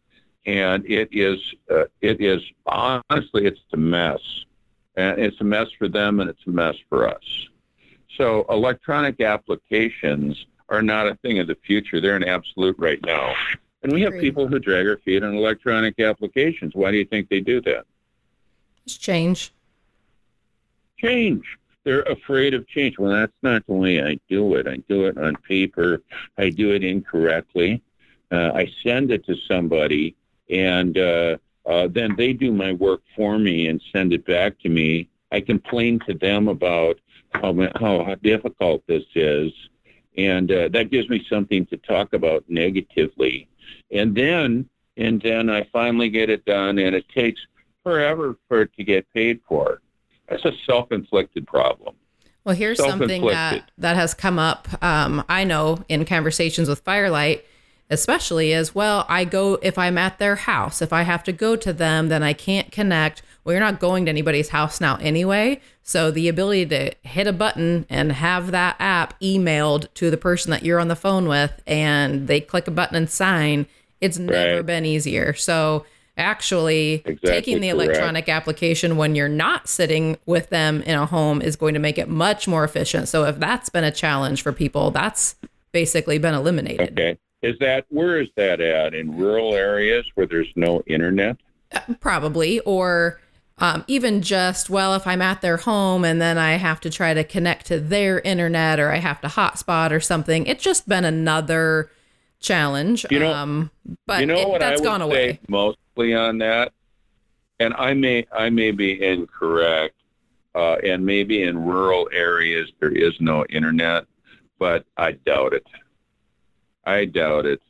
and 0.45 0.85
it 0.85 1.09
is 1.11 1.39
uh, 1.71 1.85
it 2.01 2.19
is 2.21 2.41
honestly 2.65 3.45
it's 3.45 3.61
a 3.73 3.77
mess, 3.77 4.19
and 4.95 5.19
it's 5.19 5.39
a 5.39 5.43
mess 5.43 5.67
for 5.77 5.87
them 5.87 6.19
and 6.19 6.29
it's 6.29 6.45
a 6.47 6.49
mess 6.49 6.75
for 6.89 7.07
us. 7.07 7.47
So 8.19 8.45
electronic 8.49 9.21
applications 9.21 10.45
are 10.67 10.81
not 10.81 11.07
a 11.07 11.15
thing 11.15 11.39
of 11.39 11.47
the 11.47 11.55
future; 11.55 12.01
they're 12.01 12.17
an 12.17 12.27
absolute 12.27 12.75
right 12.77 12.99
now. 13.05 13.33
And 13.81 13.93
we 13.93 14.01
have 14.01 14.11
people 14.13 14.45
who 14.45 14.59
drag 14.59 14.85
their 14.85 14.97
feet 14.97 15.23
on 15.23 15.33
electronic 15.35 15.97
applications. 16.01 16.73
Why 16.75 16.91
do 16.91 16.97
you 16.97 17.05
think 17.05 17.29
they 17.29 17.39
do 17.39 17.61
that? 17.61 17.85
It's 18.85 18.97
change. 18.97 19.53
change. 20.97 21.45
They're 21.85 22.01
afraid 22.01 22.53
of 22.53 22.67
change. 22.67 22.99
Well, 22.99 23.11
that's 23.11 23.31
not 23.41 23.65
the 23.67 23.73
way 23.73 24.03
I 24.03 24.19
do 24.27 24.55
it. 24.55 24.67
I 24.67 24.77
do 24.89 25.05
it 25.05 25.17
on 25.17 25.35
paper. 25.47 26.01
I 26.37 26.49
do 26.49 26.73
it 26.73 26.83
incorrectly. 26.83 27.81
Uh, 28.31 28.51
I 28.53 28.69
send 28.83 29.11
it 29.11 29.25
to 29.27 29.35
somebody, 29.47 30.13
and 30.49 30.97
uh, 30.97 31.37
uh, 31.65 31.87
then 31.89 32.15
they 32.17 32.33
do 32.33 32.51
my 32.51 32.73
work 32.73 33.01
for 33.15 33.39
me 33.39 33.67
and 33.67 33.81
send 33.93 34.11
it 34.11 34.25
back 34.25 34.59
to 34.59 34.69
me. 34.69 35.07
I 35.31 35.39
complain 35.39 35.99
to 36.05 36.13
them 36.13 36.49
about 36.49 36.99
how 37.33 37.53
how 37.79 38.15
difficult 38.21 38.83
this 38.87 39.03
is, 39.15 39.51
and 40.17 40.51
uh, 40.51 40.69
that 40.69 40.91
gives 40.91 41.09
me 41.09 41.25
something 41.29 41.65
to 41.67 41.77
talk 41.77 42.13
about 42.13 42.43
negatively. 42.47 43.47
And 43.91 44.15
then 44.15 44.69
and 44.97 45.21
then 45.21 45.49
I 45.49 45.63
finally 45.71 46.09
get 46.09 46.29
it 46.29 46.45
done, 46.45 46.77
and 46.77 46.95
it 46.95 47.07
takes 47.09 47.39
forever 47.83 48.35
for 48.47 48.61
it 48.63 48.73
to 48.77 48.83
get 48.83 49.11
paid 49.13 49.39
for. 49.47 49.81
That's 50.27 50.45
a 50.45 50.51
self-inflicted 50.65 51.47
problem. 51.47 51.95
Well, 52.43 52.55
here's 52.55 52.77
something 52.77 53.25
that 53.27 53.71
that 53.77 53.95
has 53.95 54.13
come 54.13 54.39
up. 54.39 54.67
Um, 54.83 55.23
I 55.29 55.43
know 55.43 55.83
in 55.87 56.05
conversations 56.05 56.67
with 56.69 56.81
Firelight, 56.81 57.45
especially 57.89 58.51
is 58.51 58.75
well, 58.75 59.05
I 59.09 59.25
go 59.25 59.59
if 59.61 59.77
I'm 59.77 59.97
at 59.97 60.19
their 60.19 60.35
house. 60.35 60.81
If 60.81 60.93
I 60.93 61.03
have 61.03 61.23
to 61.23 61.31
go 61.31 61.55
to 61.55 61.73
them, 61.73 62.09
then 62.09 62.23
I 62.23 62.33
can't 62.33 62.71
connect. 62.71 63.21
Well, 63.43 63.53
you're 63.53 63.61
not 63.61 63.79
going 63.79 64.05
to 64.05 64.09
anybody's 64.09 64.49
house 64.49 64.79
now 64.79 64.97
anyway. 64.97 65.61
So 65.81 66.11
the 66.11 66.27
ability 66.27 66.67
to 66.67 66.93
hit 67.01 67.25
a 67.25 67.33
button 67.33 67.85
and 67.89 68.11
have 68.11 68.51
that 68.51 68.75
app 68.79 69.19
emailed 69.21 69.91
to 69.95 70.11
the 70.11 70.17
person 70.17 70.51
that 70.51 70.63
you're 70.63 70.79
on 70.79 70.87
the 70.87 70.95
phone 70.95 71.27
with, 71.27 71.61
and 71.65 72.27
they 72.27 72.41
click 72.41 72.67
a 72.67 72.71
button 72.71 72.95
and 72.95 73.09
sign, 73.09 73.65
it's 74.01 74.19
never 74.19 74.61
been 74.61 74.85
easier. 74.85 75.33
So 75.33 75.85
actually 76.15 76.95
exactly 77.05 77.29
taking 77.29 77.61
the 77.61 77.69
correct. 77.69 77.89
electronic 77.89 78.29
application 78.29 78.97
when 78.97 79.15
you're 79.15 79.29
not 79.29 79.67
sitting 79.69 80.17
with 80.25 80.49
them 80.49 80.81
in 80.83 80.95
a 80.95 81.05
home 81.05 81.41
is 81.41 81.55
going 81.55 81.73
to 81.73 81.79
make 81.79 81.97
it 81.97 82.09
much 82.09 82.47
more 82.47 82.63
efficient. 82.63 83.07
So 83.07 83.23
if 83.23 83.39
that's 83.39 83.69
been 83.69 83.85
a 83.85 83.91
challenge 83.91 84.43
for 84.43 84.51
people, 84.51 84.91
that's 84.91 85.35
basically 85.71 86.17
been 86.17 86.35
eliminated. 86.35 86.99
Okay. 86.99 87.17
Is 87.41 87.57
that 87.59 87.85
where 87.89 88.21
is 88.21 88.27
that 88.35 88.59
at? 88.59 88.93
In 88.93 89.17
rural 89.17 89.55
areas 89.55 90.05
where 90.15 90.27
there's 90.27 90.51
no 90.55 90.81
internet? 90.87 91.37
Uh, 91.71 91.79
probably 91.99 92.59
or 92.61 93.19
um, 93.59 93.83
even 93.87 94.21
just 94.21 94.69
well 94.69 94.95
if 94.95 95.05
i'm 95.05 95.21
at 95.21 95.41
their 95.41 95.57
home 95.57 96.03
and 96.03 96.21
then 96.21 96.37
i 96.37 96.53
have 96.53 96.79
to 96.79 96.89
try 96.89 97.13
to 97.13 97.23
connect 97.23 97.67
to 97.67 97.79
their 97.79 98.19
internet 98.21 98.79
or 98.79 98.89
i 98.91 98.97
have 98.97 99.21
to 99.21 99.27
hotspot 99.27 99.91
or 99.91 99.99
something 99.99 100.45
it's 100.47 100.63
just 100.63 100.87
been 100.87 101.05
another 101.05 101.91
challenge 102.39 103.05
you 103.11 103.19
know, 103.19 103.33
um, 103.33 103.69
but 104.07 104.21
you 104.21 104.25
know 104.25 104.35
it, 104.35 104.47
what 104.47 104.61
that's 104.61 104.81
I 104.81 104.83
gone 104.83 105.01
away. 105.01 105.39
mostly 105.47 106.15
on 106.15 106.37
that? 106.39 106.71
And 107.59 107.73
i 107.75 107.93
may 107.93 108.25
i 108.31 108.49
may 108.49 108.71
be 108.71 109.03
incorrect 109.03 109.95
uh, 110.55 110.77
and 110.83 111.05
maybe 111.05 111.43
in 111.43 111.65
rural 111.65 112.09
areas 112.11 112.71
there 112.79 112.91
is 112.91 113.13
no 113.19 113.45
internet 113.49 114.05
but 114.57 114.85
i 114.97 115.11
doubt 115.11 115.53
it 115.53 115.67
i 116.97 117.05
doubt 117.05 117.45
it 117.45 117.61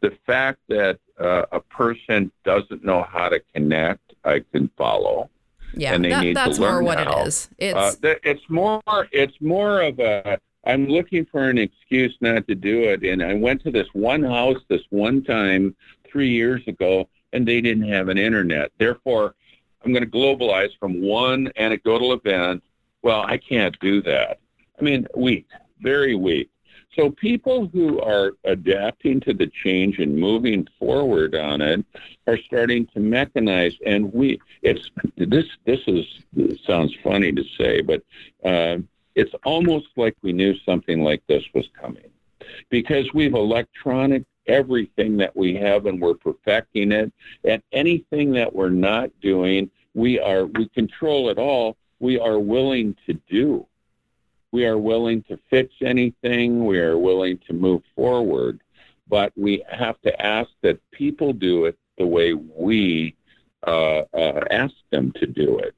the 0.00 0.12
fact 0.26 0.60
that 0.68 0.98
uh, 1.18 1.42
a 1.50 1.58
person 1.58 2.30
doesn't 2.44 2.84
know 2.84 3.02
how 3.02 3.28
to 3.28 3.40
connect 3.52 4.08
I 4.24 4.44
can 4.52 4.70
follow. 4.76 5.30
Yeah, 5.74 5.94
and 5.94 6.04
they 6.04 6.10
that, 6.10 6.22
need 6.22 6.36
that's 6.36 6.56
to 6.56 6.62
learn 6.62 6.72
more 6.74 6.82
what 6.82 6.98
how. 6.98 7.22
it 7.22 7.28
is. 7.28 7.50
It's 7.58 7.74
uh, 7.74 8.14
it's 8.22 8.42
more 8.48 8.82
it's 9.12 9.38
more 9.40 9.82
of 9.82 9.98
a 9.98 10.38
I'm 10.64 10.86
looking 10.86 11.26
for 11.26 11.48
an 11.48 11.58
excuse 11.58 12.16
not 12.20 12.46
to 12.48 12.54
do 12.54 12.84
it. 12.84 13.02
And 13.02 13.22
I 13.22 13.34
went 13.34 13.62
to 13.64 13.70
this 13.70 13.86
one 13.92 14.22
house 14.22 14.58
this 14.68 14.82
one 14.90 15.22
time 15.22 15.74
three 16.10 16.30
years 16.30 16.62
ago, 16.66 17.08
and 17.32 17.46
they 17.46 17.60
didn't 17.60 17.88
have 17.88 18.08
an 18.08 18.18
internet. 18.18 18.72
Therefore, 18.78 19.34
I'm 19.84 19.92
going 19.92 20.04
to 20.04 20.10
globalize 20.10 20.70
from 20.80 21.02
one 21.02 21.52
anecdotal 21.56 22.12
event. 22.12 22.62
Well, 23.02 23.22
I 23.22 23.36
can't 23.36 23.78
do 23.80 24.02
that. 24.02 24.40
I 24.78 24.82
mean, 24.82 25.06
weak, 25.14 25.46
very 25.80 26.14
weak. 26.14 26.50
So 26.98 27.10
people 27.10 27.68
who 27.72 28.00
are 28.00 28.32
adapting 28.44 29.20
to 29.20 29.32
the 29.32 29.46
change 29.46 29.98
and 29.98 30.16
moving 30.16 30.66
forward 30.80 31.36
on 31.36 31.60
it 31.60 31.84
are 32.26 32.38
starting 32.38 32.86
to 32.88 32.98
mechanize. 32.98 33.76
And 33.86 34.12
we, 34.12 34.40
it's 34.62 34.90
this. 35.16 35.44
This 35.64 35.80
is 35.86 36.04
this 36.32 36.58
sounds 36.66 36.92
funny 37.04 37.30
to 37.30 37.44
say, 37.56 37.82
but 37.82 38.02
uh, 38.44 38.78
it's 39.14 39.32
almost 39.44 39.86
like 39.96 40.16
we 40.22 40.32
knew 40.32 40.56
something 40.66 41.04
like 41.04 41.22
this 41.28 41.44
was 41.54 41.68
coming, 41.80 42.10
because 42.68 43.06
we've 43.14 43.34
electronic 43.34 44.24
everything 44.46 45.16
that 45.18 45.36
we 45.36 45.54
have 45.54 45.86
and 45.86 46.00
we're 46.00 46.14
perfecting 46.14 46.90
it. 46.90 47.12
And 47.44 47.62
anything 47.70 48.32
that 48.32 48.52
we're 48.52 48.70
not 48.70 49.10
doing, 49.20 49.70
we 49.94 50.18
are 50.18 50.46
we 50.46 50.68
control 50.70 51.28
it 51.28 51.38
all. 51.38 51.76
We 52.00 52.18
are 52.18 52.40
willing 52.40 52.96
to 53.06 53.12
do. 53.28 53.66
We 54.52 54.64
are 54.66 54.78
willing 54.78 55.22
to 55.24 55.38
fix 55.50 55.74
anything. 55.82 56.64
We 56.64 56.78
are 56.78 56.98
willing 56.98 57.38
to 57.46 57.52
move 57.52 57.82
forward. 57.94 58.60
But 59.08 59.32
we 59.36 59.64
have 59.70 60.00
to 60.02 60.22
ask 60.24 60.50
that 60.62 60.78
people 60.90 61.32
do 61.32 61.64
it 61.66 61.78
the 61.96 62.06
way 62.06 62.34
we 62.34 63.14
uh, 63.66 64.02
uh, 64.14 64.44
ask 64.50 64.74
them 64.90 65.12
to 65.12 65.26
do 65.26 65.58
it. 65.58 65.74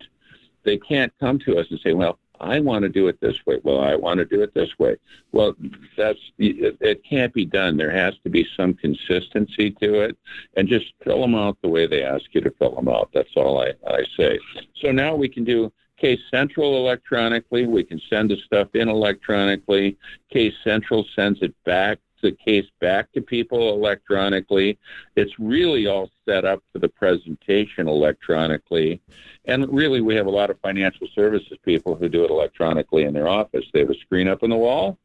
They 0.64 0.76
can't 0.76 1.12
come 1.18 1.38
to 1.40 1.59
us 1.59 1.66
and 1.70 1.80
say, 1.80 1.94
well, 1.94 2.18
I 2.40 2.59
want 2.61 2.83
to 2.83 2.88
do 2.88 3.09
it 3.09 3.20
this 3.20 3.37
way. 3.46 3.61
Well, 3.62 3.80
I 3.80 3.94
want 3.94 4.18
to 4.18 4.24
do 4.24 4.42
it 4.42 4.54
this 4.54 4.78
way. 4.78 4.96
Well, 5.33 5.54
that's 5.96 6.18
it, 6.38 7.04
can't 7.04 7.33
be 7.35 7.44
done. 7.44 7.76
There 7.76 7.90
has 7.90 8.14
to 8.24 8.30
be 8.30 8.46
some 8.56 8.74
consistency 8.74 9.70
to 9.72 10.00
it, 10.00 10.16
and 10.56 10.66
just 10.66 10.87
fill 11.04 11.20
them 11.20 11.35
out 11.35 11.59
the 11.62 11.68
way 11.68 11.87
they 11.87 12.02
ask 12.02 12.24
you 12.33 12.40
to 12.40 12.50
fill 12.59 12.74
them 12.74 12.88
out. 12.88 13.11
That's 13.12 13.37
all 13.37 13.61
I, 13.61 13.74
I 13.87 14.04
say. 14.16 14.38
So 14.80 14.90
now 14.90 15.14
we 15.14 15.28
can 15.28 15.44
do 15.44 15.70
Case 16.00 16.20
Central 16.30 16.76
electronically. 16.76 17.66
We 17.66 17.84
can 17.84 18.00
send 18.08 18.30
the 18.30 18.38
stuff 18.38 18.68
in 18.74 18.88
electronically. 18.88 19.98
Case 20.30 20.54
Central 20.64 21.04
sends 21.14 21.42
it 21.42 21.54
back, 21.64 21.98
the 22.22 22.32
case 22.32 22.66
back 22.80 23.12
to 23.12 23.20
people 23.20 23.74
electronically. 23.74 24.78
It's 25.16 25.38
really 25.38 25.86
all 25.86 26.10
set 26.26 26.46
up 26.46 26.62
for 26.72 26.78
the 26.78 26.88
presentation 26.88 27.86
electronically. 27.86 29.02
And 29.44 29.70
really, 29.70 30.00
we 30.00 30.14
have 30.14 30.26
a 30.26 30.30
lot 30.30 30.48
of 30.48 30.58
financial 30.60 31.06
services 31.14 31.58
people 31.64 31.94
who 31.94 32.08
do 32.08 32.24
it 32.24 32.30
electronically 32.30 33.04
in 33.04 33.12
their 33.12 33.28
office. 33.28 33.66
They 33.72 33.80
have 33.80 33.90
a 33.90 33.98
screen 33.98 34.26
up 34.26 34.42
on 34.42 34.50
the 34.50 34.56
wall, 34.56 34.98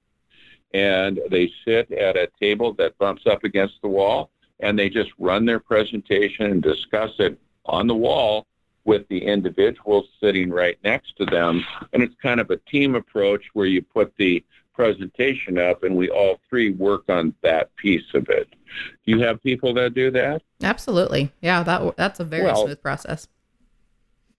and 0.73 1.19
they 1.29 1.51
sit 1.65 1.91
at 1.91 2.15
a 2.15 2.29
table 2.39 2.73
that 2.75 2.97
bumps 2.97 3.25
up 3.25 3.43
against 3.43 3.81
the 3.81 3.89
wall, 3.89 4.29
and 4.61 4.79
they 4.79 4.89
just 4.89 5.11
run 5.19 5.45
their 5.45 5.59
presentation 5.59 6.45
and 6.45 6.61
discuss 6.61 7.11
it 7.19 7.37
on 7.65 7.87
the 7.87 7.95
wall 7.95 8.47
with 8.85 9.07
the 9.09 9.25
individuals 9.25 10.07
sitting 10.21 10.49
right 10.49 10.77
next 10.83 11.17
to 11.17 11.25
them. 11.25 11.65
And 11.91 12.01
it's 12.01 12.15
kind 12.21 12.39
of 12.39 12.49
a 12.51 12.57
team 12.57 12.95
approach 12.95 13.43
where 13.53 13.65
you 13.65 13.81
put 13.81 14.13
the 14.17 14.43
presentation 14.73 15.57
up 15.57 15.83
and 15.83 15.95
we 15.95 16.09
all 16.09 16.39
three 16.49 16.71
work 16.71 17.03
on 17.09 17.33
that 17.41 17.75
piece 17.75 18.13
of 18.13 18.29
it. 18.29 18.47
Do 19.05 19.11
you 19.11 19.19
have 19.21 19.41
people 19.41 19.73
that 19.73 19.93
do 19.93 20.11
that? 20.11 20.41
Absolutely. 20.61 21.31
Yeah, 21.41 21.63
that 21.63 21.95
that's 21.97 22.19
a 22.19 22.25
very 22.25 22.43
well, 22.43 22.65
smooth 22.65 22.81
process. 22.81 23.27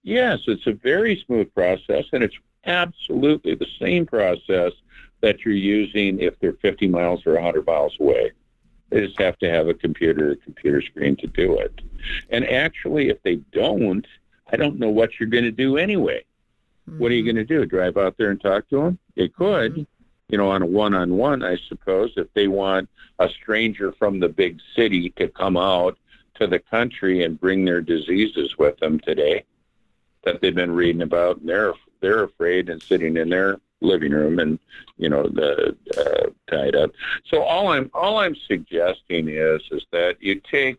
Yes, 0.03 0.39
it's 0.47 0.67
a 0.67 0.73
very 0.73 1.21
smooth 1.25 1.53
process 1.53 2.05
and 2.13 2.23
it's 2.23 2.37
absolutely 2.65 3.55
the 3.55 3.67
same 3.79 4.05
process 4.05 4.71
that 5.21 5.43
you're 5.43 5.53
using 5.55 6.19
if 6.19 6.39
they're 6.39 6.53
50 6.53 6.87
miles 6.87 7.25
or 7.25 7.33
100 7.33 7.65
miles 7.65 7.97
away. 7.99 8.31
They 8.89 9.05
just 9.05 9.19
have 9.19 9.37
to 9.39 9.49
have 9.49 9.67
a 9.67 9.73
computer, 9.73 10.31
a 10.31 10.35
computer 10.37 10.81
screen 10.81 11.17
to 11.17 11.27
do 11.27 11.59
it. 11.59 11.81
And 12.29 12.47
actually, 12.47 13.09
if 13.09 13.21
they 13.23 13.35
don't, 13.51 14.05
I 14.51 14.55
don't 14.55 14.79
know 14.79 14.89
what 14.89 15.19
you're 15.19 15.29
going 15.29 15.43
to 15.43 15.51
do 15.51 15.77
anyway. 15.77 16.23
Mm-hmm. 16.89 16.99
What 16.99 17.11
are 17.11 17.15
you 17.15 17.23
mm-hmm. 17.23 17.37
going 17.37 17.47
to 17.47 17.59
do? 17.59 17.65
Drive 17.65 17.97
out 17.97 18.17
there 18.17 18.31
and 18.31 18.41
talk 18.41 18.67
to 18.69 18.83
them? 18.83 18.99
It 19.15 19.35
could, 19.35 19.73
mm-hmm. 19.73 19.83
you 20.29 20.37
know, 20.37 20.49
on 20.49 20.61
a 20.61 20.65
one-on-one, 20.65 21.43
I 21.43 21.57
suppose, 21.67 22.13
if 22.17 22.27
they 22.33 22.47
want 22.47 22.89
a 23.19 23.29
stranger 23.29 23.91
from 23.93 24.19
the 24.19 24.29
big 24.29 24.59
city 24.75 25.09
to 25.17 25.27
come 25.27 25.57
out 25.57 25.97
to 26.35 26.47
the 26.47 26.59
country 26.59 27.23
and 27.23 27.39
bring 27.39 27.65
their 27.65 27.81
diseases 27.81 28.57
with 28.57 28.77
them 28.79 28.99
today 28.99 29.43
that 30.23 30.41
they've 30.41 30.55
been 30.55 30.71
reading 30.71 31.01
about, 31.01 31.37
and 31.37 31.49
they're 31.49 31.73
they're 31.99 32.23
afraid 32.23 32.69
and 32.69 32.81
sitting 32.81 33.17
in 33.17 33.29
their 33.29 33.59
living 33.81 34.11
room 34.11 34.39
and 34.39 34.59
you 34.97 35.09
know 35.09 35.23
the 35.23 35.75
uh, 35.97 36.29
tied 36.49 36.75
up. 36.75 36.91
So 37.25 37.41
all 37.43 37.69
I'm 37.69 37.89
all 37.93 38.17
I'm 38.17 38.35
suggesting 38.35 39.29
is 39.29 39.61
is 39.71 39.85
that 39.91 40.17
you 40.21 40.41
take 40.51 40.77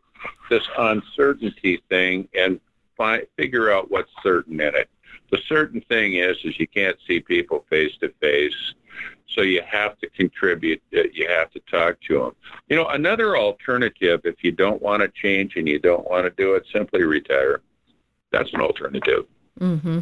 this 0.50 0.66
uncertainty 0.78 1.82
thing 1.88 2.28
and 2.34 2.60
find, 2.98 3.26
figure 3.38 3.72
out 3.72 3.90
what's 3.90 4.10
certain 4.22 4.60
in 4.60 4.74
it. 4.74 4.90
The 5.30 5.38
certain 5.48 5.80
thing 5.82 6.14
is, 6.14 6.36
is 6.44 6.58
you 6.58 6.66
can't 6.66 6.96
see 7.06 7.20
people 7.20 7.64
face 7.70 7.92
to 8.00 8.12
face. 8.20 8.74
So 9.28 9.42
you 9.42 9.62
have 9.62 9.98
to 10.00 10.08
contribute. 10.10 10.82
Uh, 10.94 11.02
you 11.12 11.28
have 11.28 11.50
to 11.52 11.60
talk 11.70 12.00
to 12.08 12.18
them. 12.18 12.32
You 12.68 12.76
know, 12.76 12.88
another 12.88 13.36
alternative, 13.36 14.22
if 14.24 14.42
you 14.42 14.52
don't 14.52 14.82
want 14.82 15.02
to 15.02 15.08
change 15.08 15.56
and 15.56 15.68
you 15.68 15.78
don't 15.78 16.08
want 16.10 16.24
to 16.24 16.30
do 16.30 16.54
it, 16.54 16.64
simply 16.72 17.04
retire. 17.04 17.60
That's 18.32 18.52
an 18.52 18.60
alternative. 18.60 19.26
Mm-hmm. 19.60 20.00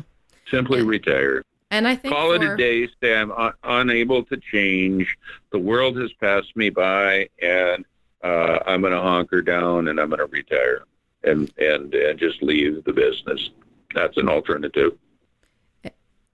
Simply 0.50 0.82
retire. 0.82 1.42
And 1.72 1.88
I 1.88 1.96
think 1.96 2.14
call 2.14 2.28
for... 2.28 2.36
it 2.36 2.42
a 2.42 2.56
day. 2.56 2.88
Say 3.02 3.16
I'm 3.16 3.32
un- 3.32 3.52
unable 3.64 4.22
to 4.24 4.36
change. 4.36 5.16
The 5.50 5.58
world 5.58 5.96
has 5.98 6.12
passed 6.14 6.56
me 6.56 6.70
by, 6.70 7.28
and 7.42 7.84
uh, 8.22 8.60
I'm 8.64 8.80
going 8.80 8.92
to 8.92 9.00
hunker 9.00 9.42
down 9.42 9.88
and 9.88 10.00
I'm 10.00 10.08
going 10.08 10.20
to 10.20 10.26
retire 10.26 10.84
and 11.26 11.52
and 11.58 11.92
and 11.94 12.18
just 12.18 12.42
leave 12.42 12.84
the 12.84 12.92
business. 12.92 13.50
That's 13.94 14.16
an 14.16 14.28
alternative. 14.28 14.96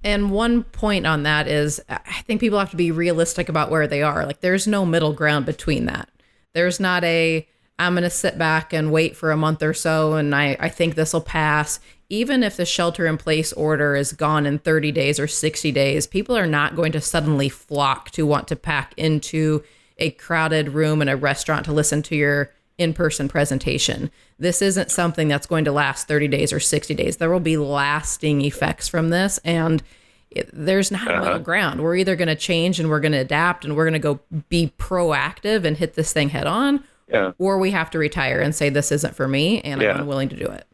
And 0.05 0.33
one 0.33 0.65
point 0.65 1.07
on 1.07 1.23
that 1.23 1.47
is 1.47 1.81
I 1.89 2.23
think 2.23 2.41
people 2.41 2.59
have 2.59 2.71
to 2.71 2.77
be 2.77 2.91
realistic 2.91 3.49
about 3.49 3.71
where 3.71 3.87
they 3.87 4.03
are. 4.03 4.27
Like 4.27 4.41
there's 4.41 4.67
no 4.67 4.85
middle 4.85 5.13
ground 5.13 5.47
between 5.47 5.87
that. 5.87 6.09
There's 6.55 6.81
not 6.81 7.05
a 7.05 7.47
I'm 7.79 7.95
going 7.95 8.03
to 8.05 8.11
sit 8.11 8.39
back 8.39 8.73
and 8.73 8.93
wait 8.93 9.17
for 9.17 9.31
a 9.31 9.37
month 9.37 9.63
or 9.63 9.75
so 9.75 10.15
and 10.15 10.35
I, 10.35 10.57
I 10.61 10.69
think 10.69 10.95
this 10.95 11.13
will 11.13 11.21
pass. 11.21 11.81
Even 12.09 12.43
if 12.43 12.57
the 12.57 12.67
shelter 12.67 13.07
in 13.07 13.17
place 13.17 13.53
order 13.55 13.97
is 13.97 14.13
gone 14.13 14.45
in 14.45 14.59
30 14.59 14.93
days 14.93 15.19
or 15.19 15.27
60 15.27 15.73
days, 15.73 16.07
people 16.07 16.37
are 16.37 16.47
not 16.47 16.77
going 16.77 16.93
to 16.93 17.01
suddenly 17.01 17.49
flock 17.49 18.11
to 18.11 18.27
want 18.27 18.49
to 18.49 18.57
pack 18.57 18.93
into 18.99 19.63
a 19.97 20.11
crowded 20.11 20.71
room 20.71 21.01
in 21.01 21.09
a 21.09 21.17
restaurant 21.17 21.65
to 21.65 21.73
listen 21.73 22.03
to 22.03 22.17
your 22.17 22.53
in 22.79 22.95
person 22.95 23.29
presentation. 23.29 24.11
This 24.39 24.63
isn't 24.63 24.91
something 24.91 25.29
that's 25.29 25.47
going 25.47 25.65
to 25.65 25.73
last 25.73 26.09
30 26.09 26.29
days 26.29 26.53
or 26.53 26.61
60 26.61 26.95
days. 26.95 27.19
There 27.19 27.31
will 27.31 27.41
be 27.41 27.57
lasting 27.57 28.43
effects 28.43 28.89
from 28.89 29.11
this. 29.11 29.39
And 29.45 29.83
it, 30.31 30.51
there's 30.53 30.91
not 30.91 31.09
uh-huh. 31.09 31.21
a 31.21 31.25
middle 31.25 31.39
ground. 31.39 31.83
We're 31.83 31.97
either 31.97 32.17
going 32.17 32.29
to 32.29 32.37
change 32.37 32.81
and 32.81 32.89
we're 32.89 33.01
going 33.01 33.13
to 33.13 33.19
adapt 33.19 33.65
and 33.65 33.77
we're 33.77 33.85
going 33.85 33.93
to 33.95 33.99
go 33.99 34.21
be 34.49 34.73
proactive 34.79 35.65
and 35.65 35.77
hit 35.77 35.95
this 35.95 36.13
thing 36.13 36.31
head 36.31 36.47
on, 36.47 36.83
yeah. 37.09 37.33
or 37.39 37.59
we 37.59 37.71
have 37.71 37.91
to 37.91 37.99
retire 37.99 38.41
and 38.41 38.55
say 38.55 38.69
this 38.69 38.93
isn't 38.93 39.15
for 39.15 39.29
me 39.29 39.61
and 39.61 39.81
yeah. 39.81 39.93
I'm 39.93 40.01
unwilling 40.01 40.29
to 40.31 40.37
do 40.37 40.47
it. 40.47 40.67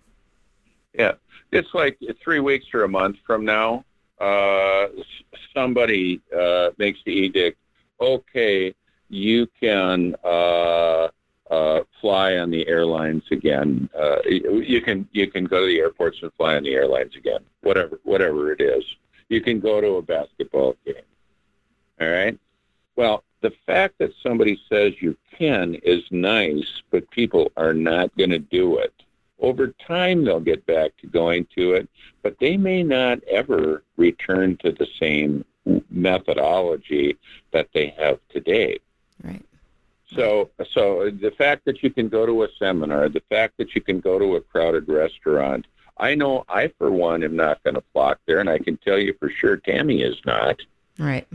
Yeah, 0.94 1.12
it's 1.52 1.68
like 1.74 1.98
three 2.22 2.40
weeks 2.40 2.66
or 2.74 2.84
a 2.84 2.88
month 2.88 3.16
from 3.26 3.44
now. 3.44 3.84
Uh, 4.20 4.86
somebody 5.54 6.20
uh, 6.36 6.70
makes 6.78 6.98
the 7.04 7.12
edict. 7.12 7.58
Okay, 8.00 8.74
you 9.08 9.48
can 9.60 10.16
uh, 10.24 11.08
uh, 11.50 11.80
fly 12.00 12.36
on 12.36 12.50
the 12.50 12.66
airlines 12.68 13.24
again. 13.30 13.88
Uh, 13.98 14.18
you 14.26 14.80
can 14.80 15.08
you 15.12 15.30
can 15.30 15.44
go 15.44 15.60
to 15.60 15.66
the 15.66 15.78
airports 15.78 16.18
and 16.22 16.32
fly 16.34 16.56
on 16.56 16.62
the 16.62 16.74
airlines 16.74 17.16
again. 17.16 17.40
Whatever 17.62 17.98
whatever 18.04 18.52
it 18.52 18.60
is, 18.60 18.84
you 19.28 19.40
can 19.40 19.60
go 19.60 19.80
to 19.80 19.94
a 19.94 20.02
basketball 20.02 20.76
game. 20.84 20.96
All 22.00 22.08
right. 22.08 22.38
Well, 22.96 23.24
the 23.40 23.52
fact 23.66 23.98
that 23.98 24.12
somebody 24.22 24.60
says 24.68 24.94
you 25.00 25.16
can 25.36 25.76
is 25.76 26.02
nice, 26.10 26.82
but 26.90 27.10
people 27.10 27.52
are 27.56 27.74
not 27.74 28.16
going 28.16 28.30
to 28.30 28.38
do 28.38 28.78
it. 28.78 28.92
Over 29.40 29.68
time, 29.86 30.24
they'll 30.24 30.40
get 30.40 30.66
back 30.66 30.96
to 30.98 31.06
going 31.06 31.46
to 31.56 31.74
it, 31.74 31.88
but 32.22 32.36
they 32.40 32.56
may 32.56 32.82
not 32.82 33.22
ever 33.30 33.84
return 33.96 34.56
to 34.58 34.72
the 34.72 34.88
same 34.98 35.44
methodology 35.90 37.16
that 37.52 37.68
they 37.72 37.94
have 37.98 38.18
today. 38.30 38.80
Right. 39.22 39.44
So, 40.14 40.50
so 40.72 41.10
the 41.10 41.30
fact 41.32 41.64
that 41.66 41.82
you 41.82 41.90
can 41.90 42.08
go 42.08 42.24
to 42.24 42.44
a 42.44 42.48
seminar, 42.58 43.08
the 43.08 43.22
fact 43.28 43.58
that 43.58 43.74
you 43.74 43.82
can 43.82 44.00
go 44.00 44.18
to 44.18 44.36
a 44.36 44.40
crowded 44.40 44.88
restaurant, 44.88 45.66
I 45.98 46.14
know 46.14 46.44
I, 46.48 46.68
for 46.78 46.90
one, 46.90 47.22
am 47.22 47.36
not 47.36 47.62
going 47.62 47.74
to 47.74 47.82
flock 47.92 48.18
there, 48.26 48.38
and 48.38 48.48
I 48.48 48.58
can 48.58 48.76
tell 48.78 48.98
you 48.98 49.14
for 49.18 49.28
sure 49.28 49.56
Tammy 49.56 50.02
is 50.02 50.16
not. 50.24 50.56
Right. 50.98 51.26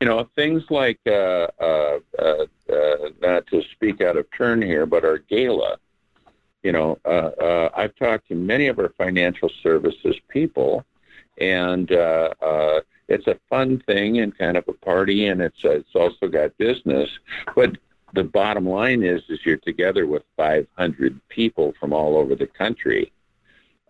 You 0.00 0.06
know, 0.06 0.28
things 0.34 0.64
like, 0.70 1.00
uh, 1.06 1.48
uh, 1.60 1.98
uh, 2.18 2.46
uh 2.72 2.96
not 3.20 3.46
to 3.48 3.62
speak 3.72 4.00
out 4.00 4.16
of 4.16 4.26
turn 4.30 4.62
here, 4.62 4.86
but 4.86 5.04
our 5.04 5.18
gala. 5.18 5.78
You 6.62 6.72
know, 6.72 6.98
uh, 7.04 7.08
uh, 7.08 7.70
I've 7.76 7.94
talked 7.96 8.28
to 8.28 8.34
many 8.34 8.68
of 8.68 8.78
our 8.78 8.88
financial 8.96 9.50
services 9.62 10.16
people, 10.28 10.84
and 11.38 11.90
it's 13.06 13.26
a 13.26 13.38
fun 13.50 13.82
thing 13.86 14.20
and 14.20 14.36
kind 14.36 14.56
of 14.56 14.64
a 14.66 14.72
party, 14.72 15.26
and 15.26 15.42
it's 15.42 15.62
it's 15.62 15.94
also 15.94 16.26
got 16.26 16.56
business. 16.56 17.10
But 17.54 17.76
the 18.14 18.24
bottom 18.24 18.66
line 18.68 19.02
is 19.02 19.22
is 19.28 19.40
you're 19.44 19.56
together 19.56 20.06
with 20.06 20.22
500 20.36 21.20
people 21.28 21.74
from 21.78 21.92
all 21.92 22.16
over 22.16 22.34
the 22.34 22.46
country. 22.46 23.12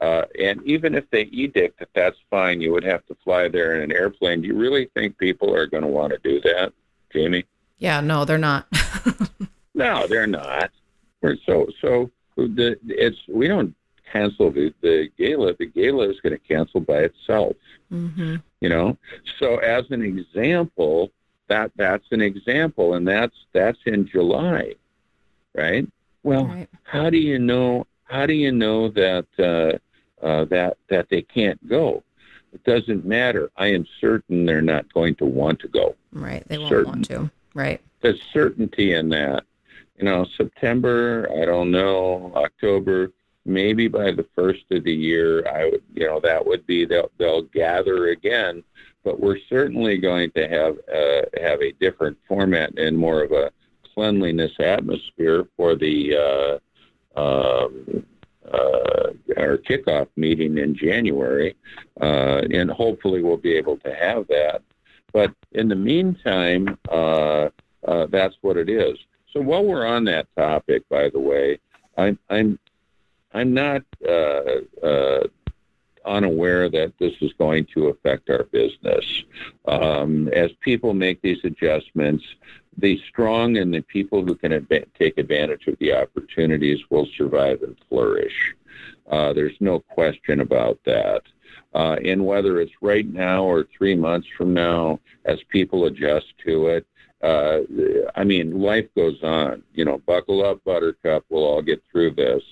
Uh, 0.01 0.25
and 0.41 0.63
even 0.65 0.95
if 0.95 1.09
they 1.11 1.23
edict 1.23 1.79
that 1.79 1.89
that's 1.95 2.19
fine, 2.29 2.61
you 2.61 2.73
would 2.73 2.85
have 2.85 3.07
to 3.07 3.17
fly 3.23 3.49
there 3.49 3.77
in 3.77 3.83
an 3.83 3.97
airplane. 3.97 4.43
Do 4.43 4.49
you 4.49 4.57
really 4.57 4.91
think 4.95 5.17
people 5.19 5.55
are 5.55 5.67
going 5.67 5.83
to 5.83 5.89
want 5.89 6.13
to 6.13 6.19
do 6.19 6.41
that, 6.41 6.73
Jamie? 7.13 7.45
Yeah, 7.79 8.01
no, 8.01 8.25
they're 8.25 8.37
not. 8.37 8.67
no, 9.75 10.07
they're 10.07 10.27
not. 10.27 10.71
So, 11.47 11.69
so 11.81 12.11
the 12.37 12.79
it's 12.87 13.17
we 13.29 13.49
don't 13.49 13.75
cancel 14.13 14.51
the, 14.51 14.75
the 14.83 15.09
gala. 15.17 15.55
The 15.59 15.67
gala 15.67 16.11
is 16.11 16.21
going 16.21 16.35
to 16.35 16.39
cancel 16.39 16.81
by 16.81 17.01
itself. 17.01 17.57
Mm-hmm. 17.93 18.37
You 18.61 18.69
know. 18.69 18.99
So, 19.39 19.57
as 19.59 19.85
an 19.91 20.03
example, 20.03 21.13
that 21.49 21.73
that's 21.77 22.07
an 22.11 22.21
example, 22.21 22.95
and 22.95 23.07
that's 23.07 23.37
that's 23.53 23.79
in 23.87 24.07
July, 24.07 24.75
right? 25.55 25.87
Well, 26.23 26.47
right. 26.47 26.69
how 26.85 27.11
do 27.11 27.19
you 27.19 27.39
know? 27.39 27.87
How 28.05 28.27
do 28.27 28.35
you 28.35 28.53
know 28.53 28.89
that 28.91 29.27
uh, 29.39 30.25
uh, 30.25 30.45
that 30.47 30.79
that 30.89 31.09
they 31.11 31.23
can't 31.23 31.67
go? 31.69 32.03
It 32.53 32.65
doesn't 32.65 33.05
matter. 33.05 33.51
I 33.57 33.69
am 33.69 33.87
certain 34.01 34.47
they're 34.47 34.63
not 34.63 34.93
going 34.93 35.17
to 35.17 35.27
want 35.27 35.59
to 35.61 35.69
go. 35.69 35.97
Right, 36.13 36.47
they 36.49 36.59
won't 36.59 36.71
certain. 36.71 36.93
want 36.93 37.05
to. 37.07 37.31
Right. 37.55 37.81
There's 38.01 38.23
certainty 38.33 38.95
in 38.95 39.09
that. 39.11 39.45
You 39.99 40.05
know, 40.05 40.27
September. 40.37 41.29
I 41.41 41.45
don't 41.45 41.71
know. 41.71 42.33
October. 42.37 43.11
Maybe 43.47 43.89
by 43.89 44.11
the 44.11 44.27
first 44.35 44.65
of 44.71 44.85
the 44.85 44.95
year, 44.95 45.47
I 45.47 45.67
would. 45.67 45.83
You 45.93 46.07
know, 46.07 46.21
that 46.21 46.47
would 46.47 46.67
be 46.67 46.87
they'll 46.87 47.11
they'll 47.19 47.43
gather 47.43 48.09
again 48.09 48.65
but 49.05 49.21
we're 49.21 49.39
certainly 49.49 49.99
going 49.99 50.31
to 50.33 50.49
have 50.49 50.77
uh, 50.93 51.23
have 51.43 51.61
a 51.61 51.73
different 51.79 52.17
format 52.27 52.77
and 52.79 52.97
more 52.97 53.23
of 53.23 53.33
a 53.33 53.53
cleanliness 53.95 54.53
atmosphere 54.59 55.47
for 55.57 55.77
the 55.77 56.61
uh, 57.17 57.21
um, 57.21 58.05
uh, 58.53 59.11
our 59.37 59.59
kickoff 59.59 60.09
meeting 60.17 60.59
in 60.59 60.75
January, 60.75 61.55
uh, 62.01 62.43
and 62.51 62.71
hopefully 62.71 63.23
we'll 63.23 63.37
be 63.37 63.53
able 63.53 63.77
to 63.79 63.95
have 63.95 64.27
that. 64.29 64.63
But 65.13 65.33
in 65.53 65.69
the 65.69 65.77
meantime, 65.77 66.79
uh, 66.91 67.51
that's 68.09 68.37
what 68.41 68.57
it 68.57 68.69
is. 68.69 68.99
So 69.33 69.41
while 69.41 69.65
we're 69.65 69.87
on 69.87 70.05
that 70.05 70.27
topic, 70.37 70.89
by 70.89 71.11
the 71.11 71.21
way, 71.21 71.59
I'm 71.97 72.19
I'm 72.31 72.59
I'm 73.33 73.55
not 73.55 73.83
unaware 76.05 76.69
that 76.69 76.93
this 76.99 77.15
is 77.21 77.33
going 77.35 77.67
to 77.75 77.89
affect 77.89 78.31
our 78.31 78.45
business. 78.45 79.05
Um, 79.67 80.29
as 80.29 80.51
people 80.61 80.95
make 80.95 81.21
these 81.23 81.45
adjustments, 81.45 82.25
the 82.79 83.01
strong 83.09 83.57
and 83.57 83.73
the 83.73 83.83
people 83.83 84.25
who 84.25 84.35
can 84.35 84.53
adva- 84.53 84.87
take 84.99 85.19
advantage 85.19 85.67
of 85.67 85.79
the 85.79 85.95
opportunities 85.95 86.81
will 86.91 87.07
survive 87.17 87.63
and 87.63 87.77
flourish. 87.89 88.55
Uh, 89.11 89.33
there's 89.33 89.57
no 89.61 89.81
question 89.81 90.41
about 90.41 90.79
that. 90.85 91.23
Uh, 91.75 91.97
and 92.05 92.25
whether 92.25 92.61
it's 92.61 92.73
right 92.81 93.07
now 93.13 93.45
or 93.45 93.67
three 93.77 93.95
months 93.95 94.29
from 94.37 94.55
now, 94.55 94.99
as 95.25 95.39
people 95.49 95.87
adjust 95.87 96.27
to 96.45 96.69
it, 96.69 96.87
uh, 97.23 97.61
I 98.15 98.23
mean, 98.25 98.61
life 98.61 98.87
goes 98.95 99.23
on. 99.23 99.63
You 99.73 99.85
know, 99.85 99.99
buckle 99.99 100.45
up, 100.45 100.63
Buttercup. 100.65 101.25
We'll 101.31 101.45
all 101.45 101.63
get 101.63 101.83
through 101.91 102.13
this 102.13 102.43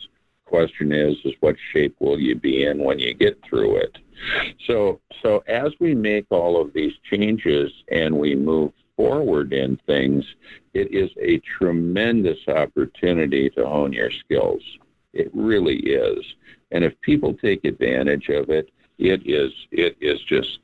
question 0.45 0.93
is 0.93 1.17
is 1.25 1.35
what 1.41 1.57
shape 1.73 1.95
will 2.01 2.19
you 2.19 2.35
be 2.35 2.65
in 2.65 2.83
when 2.83 2.99
you 2.99 3.15
get 3.15 3.39
through 3.45 3.77
it 3.77 3.99
so 4.67 5.01
so 5.23 5.43
as 5.47 5.73
we 5.81 5.95
make 5.95 6.27
all 6.31 6.61
of 6.61 6.73
these 6.73 6.93
changes 7.11 7.73
and 7.91 8.17
we 8.17 8.35
move 8.35 8.73
forward 8.97 9.53
in 9.53 9.79
things 9.87 10.25
it 10.75 10.93
is 10.93 11.11
a 11.21 11.39
tremendous 11.59 12.39
opportunity 12.49 13.49
to 13.51 13.67
hone 13.67 13.93
your 13.93 14.11
skills 14.11 14.63
it 15.13 15.31
really 15.33 15.79
is 15.79 16.25
and 16.71 16.85
if 16.85 17.01
people 17.01 17.35
take 17.35 17.65
advantage 17.65 18.29
of 18.29 18.51
it 18.51 18.71
it 18.99 19.23
is 19.27 19.53
it 19.71 19.97
is 20.01 20.21
just 20.23 20.59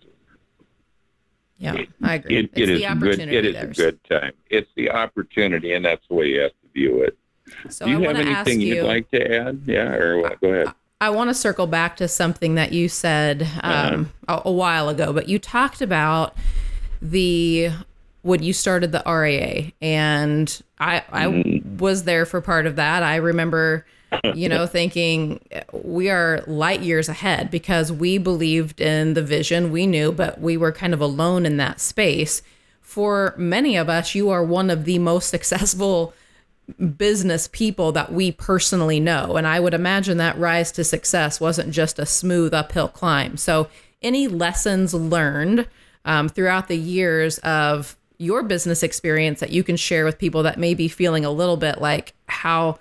yeah, 1.58 1.76
I 2.02 2.14
agree. 2.14 2.36
It, 2.36 2.50
it 2.54 2.68
is 2.70 2.80
good. 3.00 3.18
It 3.18 3.44
is 3.44 3.56
a 3.56 3.66
good 3.66 3.98
time. 4.04 4.32
It's 4.48 4.70
the 4.76 4.90
opportunity, 4.90 5.72
and 5.72 5.84
that's 5.84 6.06
the 6.08 6.14
way 6.14 6.28
you 6.28 6.40
have 6.42 6.52
to 6.52 6.68
view 6.72 7.02
it. 7.02 7.18
So 7.68 7.87
Do 7.87 7.92
you 7.92 8.02
have 8.02 8.16
anything 8.16 8.61
you, 8.61 8.76
would 8.76 8.84
like 8.84 9.11
to 9.11 9.34
add? 9.34 9.62
Yeah, 9.66 9.94
or 9.94 10.20
what? 10.20 10.40
Go 10.40 10.48
ahead. 10.48 10.68
I, 11.00 11.06
I 11.06 11.11
want 11.11 11.30
to 11.30 11.34
circle 11.34 11.66
back 11.66 11.96
to 11.98 12.08
something 12.08 12.56
that 12.56 12.72
you 12.72 12.88
said 12.88 13.42
um, 13.62 14.11
uh-huh. 14.26 14.42
a, 14.44 14.48
a 14.48 14.52
while 14.52 14.88
ago, 14.88 15.12
but 15.12 15.28
you 15.28 15.38
talked 15.38 15.80
about 15.80 16.37
the 17.00 17.70
when 18.22 18.42
you 18.42 18.52
started 18.52 18.92
the 18.92 19.02
RAA, 19.06 19.70
and 19.80 20.62
I 20.78 21.02
I 21.11 21.26
mm. 21.26 21.78
was 21.78 22.04
there 22.04 22.26
for 22.26 22.40
part 22.40 22.66
of 22.66 22.76
that. 22.76 23.02
I 23.02 23.16
remember, 23.16 23.87
you 24.34 24.48
know, 24.48 24.66
thinking 24.66 25.40
we 25.72 26.11
are 26.11 26.42
light 26.46 26.80
years 26.80 27.08
ahead 27.08 27.50
because 27.50 27.92
we 27.92 28.18
believed 28.18 28.80
in 28.80 29.14
the 29.14 29.22
vision 29.22 29.70
we 29.70 29.87
knew, 29.87 30.12
but 30.12 30.40
we 30.40 30.56
were 30.56 30.72
kind 30.72 30.94
of 30.94 31.00
alone 31.00 31.46
in 31.46 31.56
that 31.58 31.80
space. 31.80 32.42
For 32.80 33.34
many 33.36 33.76
of 33.76 33.88
us, 33.88 34.14
you 34.14 34.30
are 34.30 34.42
one 34.42 34.70
of 34.70 34.84
the 34.84 34.99
most 34.99 35.28
successful 35.30 36.12
business 36.96 37.48
people 37.48 37.92
that 37.92 38.12
we 38.12 38.32
personally 38.32 39.00
know. 39.00 39.36
And 39.36 39.46
I 39.46 39.60
would 39.60 39.74
imagine 39.74 40.18
that 40.18 40.38
rise 40.38 40.70
to 40.72 40.84
success 40.84 41.40
wasn't 41.40 41.72
just 41.72 41.98
a 41.98 42.06
smooth 42.06 42.52
uphill 42.54 42.88
climb. 42.88 43.36
So, 43.36 43.68
any 44.00 44.28
lessons 44.28 44.94
learned 44.94 45.66
um, 46.04 46.28
throughout 46.28 46.68
the 46.68 46.76
years 46.76 47.38
of 47.38 47.96
your 48.18 48.42
business 48.42 48.82
experience 48.82 49.40
that 49.40 49.50
you 49.50 49.64
can 49.64 49.76
share 49.76 50.04
with 50.04 50.18
people 50.18 50.42
that 50.44 50.58
may 50.58 50.74
be 50.74 50.88
feeling 50.88 51.24
a 51.24 51.30
little 51.30 51.56
bit 51.56 51.80
like, 51.80 52.14
how, 52.26 52.78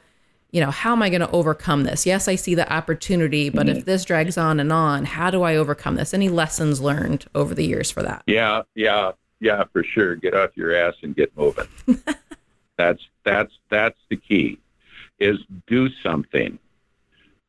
you 0.52 0.62
know, 0.62 0.72
how 0.72 0.92
am 0.92 1.02
I 1.02 1.10
going 1.10 1.22
to 1.22 1.32
overcome 1.32 1.84
this? 1.84 2.06
Yes, 2.06 2.28
I 2.28 2.36
see 2.36 2.56
the 2.56 2.72
opportunity, 2.72 3.50
but 3.50 3.68
if 3.70 3.86
this 3.86 4.06
drags 4.06 4.38
on 4.38 4.60
and 4.60 4.72
on, 4.72 5.06
how 5.06 5.32
do 5.32 5.44
I 5.44 5.56
overcome 5.56 5.96
this? 5.96 6.14
Any 6.14 6.30
lessons 6.30 6.82
learned 6.82 7.26
over 7.36 7.54
the 7.54 7.66
years 7.66 7.90
for 7.90 8.04
that? 8.04 8.24
Yeah, 8.28 8.64
yeah, 8.76 9.12
yeah, 9.40 9.64
for 9.72 9.84
sure. 9.84 10.16
Get 10.16 10.34
off 10.34 10.52
your 10.56 10.76
ass 10.76 10.96
and 11.04 11.16
get 11.16 11.36
moving. 11.38 11.68
That's 12.78 13.02
that's 13.24 13.54
that's 13.70 14.00
the 14.10 14.18
key. 14.18 14.60
is 15.20 15.40
do 15.66 15.90
something. 16.04 16.60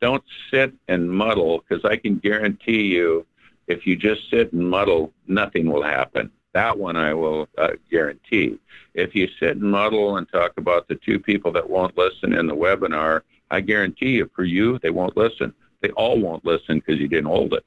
Don't 0.01 0.25
sit 0.51 0.73
and 0.89 1.11
muddle 1.11 1.65
because 1.69 1.85
I 1.85 1.97
can 1.97 2.17
guarantee 2.17 2.83
you 2.87 3.27
if 3.67 3.87
you 3.87 3.97
just 3.97 4.31
sit 4.31 4.53
and 4.53 4.69
muddle, 4.69 5.13
nothing 5.27 5.71
will 5.71 5.83
happen. 5.83 6.31
That 6.55 6.79
one 6.79 6.97
I 6.97 7.13
will 7.13 7.49
uh, 7.59 7.73
guarantee. 7.91 8.59
If 8.95 9.15
you 9.15 9.29
sit 9.39 9.57
and 9.57 9.71
muddle 9.71 10.17
and 10.17 10.27
talk 10.29 10.53
about 10.57 10.89
the 10.89 10.95
two 10.95 11.21
people 11.21 11.53
that 11.53 11.69
won't 11.69 11.97
listen 11.97 12.33
in 12.33 12.47
the 12.47 12.57
webinar, 12.57 13.23
I 13.51 13.61
guarantee 13.61 14.11
you 14.11 14.31
for 14.35 14.45
you, 14.45 14.79
they 14.79 14.91
won't 14.91 15.17
listen. 15.17 15.55
They 15.81 15.91
all 15.91 16.19
won't 16.19 16.45
listen 16.45 16.79
because 16.79 16.99
you 16.99 17.09
didn't 17.09 17.27
hold 17.27 17.53
it. 17.53 17.65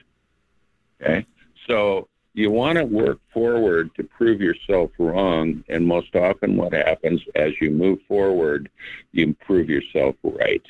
Okay? 1.01 1.25
So 1.67 2.07
you 2.33 2.49
want 2.49 2.77
to 2.77 2.85
work 2.85 3.19
forward 3.33 3.93
to 3.95 4.03
prove 4.03 4.39
yourself 4.41 4.91
wrong, 4.97 5.63
and 5.67 5.85
most 5.85 6.15
often 6.15 6.55
what 6.55 6.73
happens 6.73 7.21
as 7.35 7.53
you 7.59 7.71
move 7.71 7.99
forward, 8.07 8.69
you 9.11 9.33
prove 9.45 9.69
yourself 9.69 10.15
right. 10.23 10.65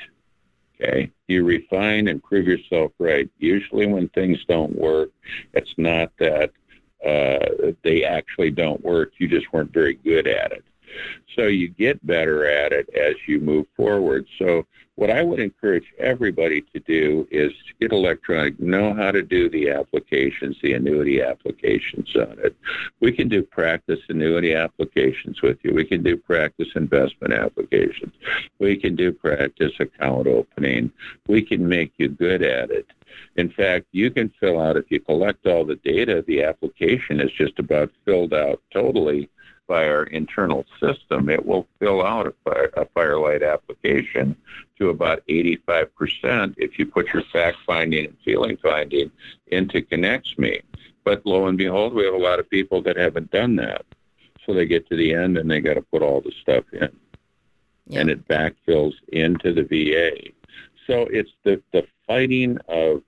Okay? 0.75 1.11
You 1.27 1.45
refine 1.45 2.07
and 2.07 2.23
prove 2.23 2.47
yourself 2.47 2.91
right. 2.97 3.29
Usually 3.37 3.85
when 3.85 4.09
things 4.09 4.43
don't 4.47 4.75
work, 4.75 5.11
it's 5.53 5.73
not 5.77 6.11
that 6.17 6.51
uh, 7.05 7.73
they 7.83 8.03
actually 8.03 8.51
don't 8.51 8.83
work. 8.83 9.13
You 9.17 9.27
just 9.27 9.51
weren't 9.53 9.73
very 9.73 9.95
good 9.95 10.27
at 10.27 10.51
it. 10.51 10.63
So 11.35 11.43
you 11.43 11.69
get 11.69 12.05
better 12.05 12.45
at 12.45 12.71
it 12.71 12.89
as 12.95 13.15
you 13.27 13.39
move 13.39 13.67
forward. 13.75 14.27
So 14.37 14.65
what 14.95 15.09
I 15.09 15.23
would 15.23 15.39
encourage 15.39 15.91
everybody 15.97 16.61
to 16.73 16.79
do 16.79 17.27
is 17.31 17.51
get 17.79 17.91
electronic, 17.91 18.59
know 18.59 18.93
how 18.93 19.11
to 19.11 19.21
do 19.21 19.49
the 19.49 19.69
applications, 19.69 20.57
the 20.61 20.73
annuity 20.73 21.21
applications 21.21 22.13
on 22.15 22.37
it. 22.43 22.55
We 22.99 23.11
can 23.11 23.29
do 23.29 23.41
practice 23.41 23.99
annuity 24.09 24.53
applications 24.53 25.41
with 25.41 25.57
you. 25.63 25.73
We 25.73 25.85
can 25.85 26.03
do 26.03 26.17
practice 26.17 26.67
investment 26.75 27.33
applications. 27.33 28.13
We 28.59 28.75
can 28.75 28.95
do 28.95 29.11
practice 29.11 29.71
account 29.79 30.27
opening. 30.27 30.91
We 31.27 31.41
can 31.41 31.67
make 31.67 31.93
you 31.97 32.09
good 32.09 32.43
at 32.43 32.69
it. 32.69 32.85
In 33.37 33.49
fact, 33.49 33.87
you 33.91 34.11
can 34.11 34.29
fill 34.39 34.59
out, 34.59 34.77
if 34.77 34.91
you 34.91 34.99
collect 34.99 35.47
all 35.47 35.65
the 35.65 35.77
data, 35.77 36.23
the 36.27 36.43
application 36.43 37.19
is 37.21 37.31
just 37.31 37.59
about 37.59 37.91
filled 38.05 38.33
out 38.33 38.61
totally 38.71 39.29
by 39.67 39.87
our 39.87 40.03
internal 40.03 40.65
system, 40.79 41.29
it 41.29 41.45
will 41.45 41.67
fill 41.79 42.05
out 42.05 42.27
a, 42.27 42.33
fire, 42.43 42.71
a 42.75 42.85
Firelight 42.85 43.43
application 43.43 44.35
to 44.77 44.89
about 44.89 45.25
85% 45.27 46.55
if 46.57 46.77
you 46.77 46.85
put 46.85 47.13
your 47.13 47.23
fact 47.31 47.57
finding 47.65 48.05
and 48.05 48.17
feeling 48.23 48.57
finding 48.57 49.11
into 49.47 49.81
ConnexMe. 49.81 50.61
But 51.03 51.25
lo 51.25 51.47
and 51.47 51.57
behold, 51.57 51.93
we 51.93 52.05
have 52.05 52.13
a 52.13 52.17
lot 52.17 52.39
of 52.39 52.49
people 52.49 52.81
that 52.83 52.97
haven't 52.97 53.31
done 53.31 53.55
that. 53.57 53.85
So 54.45 54.53
they 54.53 54.65
get 54.65 54.87
to 54.89 54.95
the 54.95 55.13
end 55.13 55.37
and 55.37 55.49
they 55.49 55.61
got 55.61 55.75
to 55.75 55.81
put 55.81 56.01
all 56.01 56.21
the 56.21 56.33
stuff 56.41 56.65
in. 56.73 56.89
And 57.91 58.09
it 58.09 58.27
backfills 58.27 58.93
into 59.09 59.53
the 59.53 59.63
VA. 59.63 60.31
So 60.87 61.07
it's 61.11 61.31
the, 61.43 61.61
the 61.71 61.85
fighting 62.07 62.57
of 62.67 63.03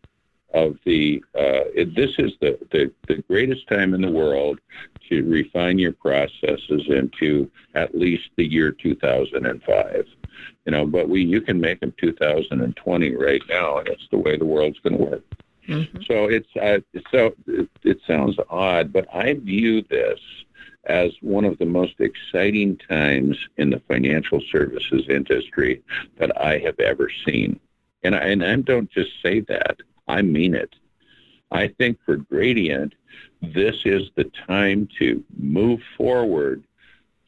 of 0.53 0.77
the 0.85 1.23
uh, 1.35 1.65
it, 1.75 1.95
this 1.95 2.11
is 2.17 2.31
the, 2.41 2.57
the, 2.71 2.91
the 3.07 3.21
greatest 3.23 3.67
time 3.67 3.93
in 3.93 4.01
the 4.01 4.11
world 4.11 4.59
to 5.09 5.23
refine 5.23 5.79
your 5.79 5.93
processes 5.93 6.83
into 6.87 7.49
at 7.75 7.95
least 7.95 8.29
the 8.37 8.45
year 8.45 8.71
2005 8.71 10.05
you 10.65 10.71
know 10.71 10.85
but 10.85 11.09
we 11.09 11.23
you 11.23 11.41
can 11.41 11.59
make 11.59 11.79
them 11.79 11.93
2020 11.97 13.15
right 13.15 13.41
now 13.49 13.77
and 13.77 13.87
it's 13.87 14.07
the 14.11 14.17
way 14.17 14.37
the 14.37 14.45
world's 14.45 14.79
going 14.79 14.97
to 14.97 15.03
work 15.03 15.23
mm-hmm. 15.67 15.97
so 16.07 16.25
it's 16.25 16.55
uh, 16.61 16.79
so 17.11 17.33
it, 17.47 17.69
it 17.83 17.99
sounds 18.05 18.37
odd 18.49 18.93
but 18.93 19.07
i 19.13 19.33
view 19.33 19.81
this 19.89 20.19
as 20.85 21.11
one 21.21 21.45
of 21.45 21.57
the 21.59 21.65
most 21.65 21.99
exciting 21.99 22.77
times 22.77 23.37
in 23.57 23.69
the 23.69 23.81
financial 23.87 24.41
services 24.51 25.05
industry 25.09 25.81
that 26.17 26.41
I 26.41 26.57
have 26.59 26.79
ever 26.79 27.09
seen. 27.25 27.59
And 28.03 28.15
I, 28.15 28.19
and 28.19 28.43
I 28.43 28.55
don't 28.57 28.91
just 28.91 29.11
say 29.21 29.39
that. 29.41 29.77
I 30.07 30.21
mean 30.21 30.55
it. 30.55 30.75
I 31.51 31.67
think 31.67 31.99
for 32.05 32.17
Gradient, 32.17 32.93
this 33.41 33.75
is 33.85 34.09
the 34.15 34.31
time 34.47 34.87
to 34.99 35.23
move 35.37 35.81
forward, 35.97 36.63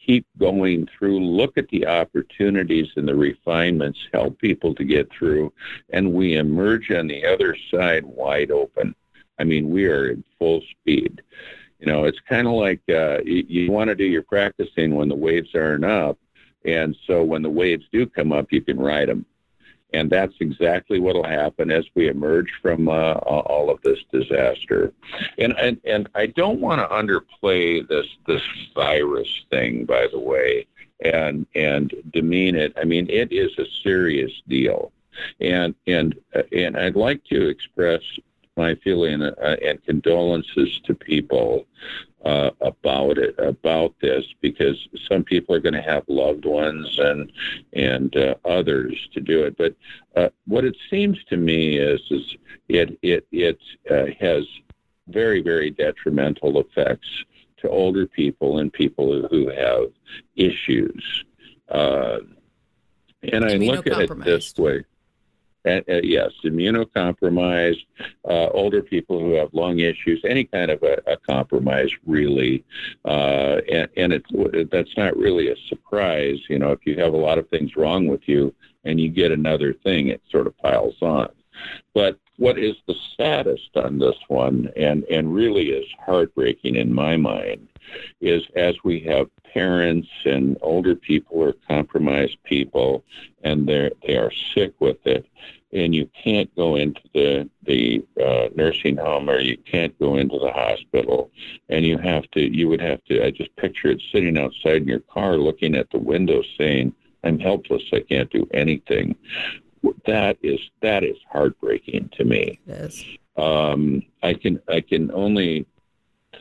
keep 0.03 0.25
going 0.39 0.87
through, 0.87 1.19
look 1.19 1.57
at 1.57 1.67
the 1.69 1.85
opportunities 1.85 2.87
and 2.95 3.07
the 3.07 3.15
refinements, 3.15 3.99
help 4.13 4.39
people 4.39 4.73
to 4.75 4.83
get 4.83 5.11
through, 5.11 5.53
and 5.91 6.13
we 6.13 6.35
emerge 6.35 6.91
on 6.91 7.07
the 7.07 7.25
other 7.25 7.55
side 7.71 8.05
wide 8.05 8.51
open. 8.51 8.95
I 9.39 9.43
mean, 9.43 9.69
we 9.69 9.85
are 9.85 10.11
in 10.11 10.23
full 10.39 10.61
speed. 10.71 11.21
You 11.79 11.87
know, 11.87 12.05
it's 12.05 12.19
kind 12.21 12.47
of 12.47 12.53
like 12.53 12.81
uh, 12.89 13.19
you, 13.23 13.45
you 13.47 13.71
want 13.71 13.89
to 13.89 13.95
do 13.95 14.05
your 14.05 14.23
practicing 14.23 14.95
when 14.95 15.09
the 15.09 15.15
waves 15.15 15.53
aren't 15.53 15.85
up, 15.85 16.17
and 16.63 16.95
so 17.05 17.23
when 17.23 17.41
the 17.41 17.49
waves 17.49 17.85
do 17.91 18.07
come 18.07 18.31
up, 18.31 18.51
you 18.51 18.61
can 18.61 18.79
ride 18.79 19.09
them 19.09 19.25
and 19.95 20.09
that's 20.09 20.33
exactly 20.41 20.99
what 20.99 21.15
will 21.15 21.23
happen 21.23 21.71
as 21.71 21.85
we 21.95 22.09
emerge 22.09 22.51
from 22.61 22.89
uh, 22.89 23.13
all 23.13 23.69
of 23.69 23.81
this 23.81 23.99
disaster. 24.11 24.91
And, 25.37 25.53
and 25.57 25.79
and 25.85 26.09
I 26.15 26.25
don't 26.27 26.59
want 26.59 26.81
to 26.81 26.93
underplay 26.93 27.87
this 27.87 28.07
this 28.27 28.41
virus 28.75 29.45
thing, 29.49 29.85
by 29.85 30.07
the 30.11 30.19
way, 30.19 30.67
and 31.03 31.47
and 31.55 31.93
demean 32.11 32.55
it. 32.55 32.73
I 32.75 32.83
mean, 32.83 33.09
it 33.09 33.31
is 33.31 33.57
a 33.57 33.65
serious 33.83 34.33
deal, 34.49 34.91
and 35.39 35.73
and 35.87 36.13
and 36.51 36.75
I'd 36.75 36.97
like 36.97 37.23
to 37.25 37.47
express 37.47 38.01
my 38.57 38.75
feeling 38.75 39.21
uh, 39.21 39.55
and 39.63 39.83
condolences 39.83 40.79
to 40.85 40.95
people 40.95 41.65
uh, 42.23 42.49
about 42.61 43.17
it, 43.17 43.35
about 43.37 43.93
this, 44.01 44.25
because 44.41 44.87
some 45.07 45.23
people 45.23 45.53
are 45.53 45.59
going 45.59 45.73
to 45.73 45.81
have 45.81 46.03
loved 46.07 46.45
ones 46.45 46.97
and 46.97 47.31
and 47.73 48.15
uh, 48.15 48.35
others 48.45 49.07
to 49.13 49.21
do 49.21 49.43
it. 49.43 49.55
But 49.57 49.75
uh, 50.15 50.29
what 50.47 50.65
it 50.65 50.75
seems 50.89 51.23
to 51.25 51.37
me 51.37 51.77
is 51.77 52.01
is 52.09 52.35
it 52.67 52.97
it 53.01 53.27
it 53.31 53.59
uh, 53.91 54.05
has 54.19 54.45
very 55.07 55.41
very 55.41 55.69
detrimental 55.69 56.59
effects 56.59 57.07
to 57.57 57.69
older 57.69 58.07
people 58.07 58.59
and 58.59 58.71
people 58.73 59.27
who 59.27 59.49
have 59.49 59.91
issues. 60.35 61.23
Uh, 61.69 62.19
and 63.21 63.45
I 63.45 63.55
look 63.55 63.87
at 63.87 64.01
it 64.01 64.23
this 64.23 64.55
way 64.55 64.85
uh, 65.65 65.81
yes, 66.03 66.31
immunocompromised, 66.43 67.85
uh, 68.29 68.47
older 68.49 68.81
people 68.81 69.19
who 69.19 69.33
have 69.33 69.53
lung 69.53 69.79
issues, 69.79 70.21
any 70.27 70.43
kind 70.43 70.71
of 70.71 70.81
a, 70.83 71.01
a 71.07 71.17
compromise, 71.17 71.89
really. 72.05 72.63
Uh, 73.03 73.61
and 73.71 73.89
and 73.97 74.13
it's, 74.13 74.69
that's 74.71 74.95
not 74.97 75.15
really 75.17 75.49
a 75.49 75.55
surprise. 75.69 76.39
You 76.49 76.59
know, 76.59 76.71
if 76.71 76.79
you 76.85 76.99
have 76.99 77.13
a 77.13 77.17
lot 77.17 77.37
of 77.37 77.49
things 77.49 77.75
wrong 77.75 78.07
with 78.07 78.21
you 78.27 78.53
and 78.83 78.99
you 78.99 79.09
get 79.09 79.31
another 79.31 79.73
thing, 79.73 80.09
it 80.09 80.21
sort 80.29 80.47
of 80.47 80.57
piles 80.57 80.95
on. 81.01 81.29
But 81.93 82.19
what 82.37 82.57
is 82.57 82.75
the 82.87 82.95
saddest 83.17 83.69
on 83.75 83.99
this 83.99 84.17
one, 84.27 84.71
and, 84.75 85.03
and 85.05 85.33
really 85.33 85.69
is 85.69 85.87
heartbreaking 86.05 86.75
in 86.75 86.93
my 86.93 87.15
mind, 87.17 87.67
is 88.19 88.43
as 88.55 88.75
we 88.83 88.99
have 89.01 89.29
parents 89.53 90.09
and 90.25 90.57
older 90.61 90.95
people 90.95 91.37
or 91.37 91.53
compromised 91.67 92.37
people, 92.43 93.03
and 93.43 93.67
they're, 93.67 93.91
they 94.05 94.17
are 94.17 94.31
sick 94.53 94.73
with 94.79 94.97
it, 95.05 95.25
and 95.71 95.93
you 95.93 96.09
can't 96.23 96.53
go 96.55 96.75
into 96.77 97.01
the 97.13 97.49
the 97.63 98.03
uh, 98.23 98.47
nursing 98.55 98.95
home 98.95 99.29
or 99.29 99.39
you 99.39 99.57
can't 99.57 99.97
go 99.99 100.15
into 100.15 100.39
the 100.39 100.51
hospital, 100.51 101.29
and 101.69 101.85
you 101.85 101.97
have 101.97 102.29
to 102.31 102.41
you 102.41 102.67
would 102.67 102.81
have 102.81 103.03
to 103.05 103.23
I 103.23 103.31
just 103.31 103.55
picture 103.57 103.89
it 103.89 104.01
sitting 104.11 104.37
outside 104.37 104.83
in 104.83 104.87
your 104.87 105.01
car 105.01 105.37
looking 105.37 105.75
at 105.75 105.89
the 105.91 105.99
window 105.99 106.41
saying 106.57 106.93
I'm 107.23 107.39
helpless 107.39 107.83
I 107.91 108.01
can't 108.01 108.29
do 108.29 108.47
anything. 108.53 109.15
That 110.05 110.37
is 110.41 110.59
that 110.81 111.03
is 111.03 111.17
heartbreaking 111.31 112.09
to 112.17 112.23
me. 112.23 112.59
Yes. 112.65 113.03
Um, 113.37 114.03
I 114.23 114.33
can 114.33 114.59
I 114.67 114.81
can 114.81 115.11
only 115.11 115.65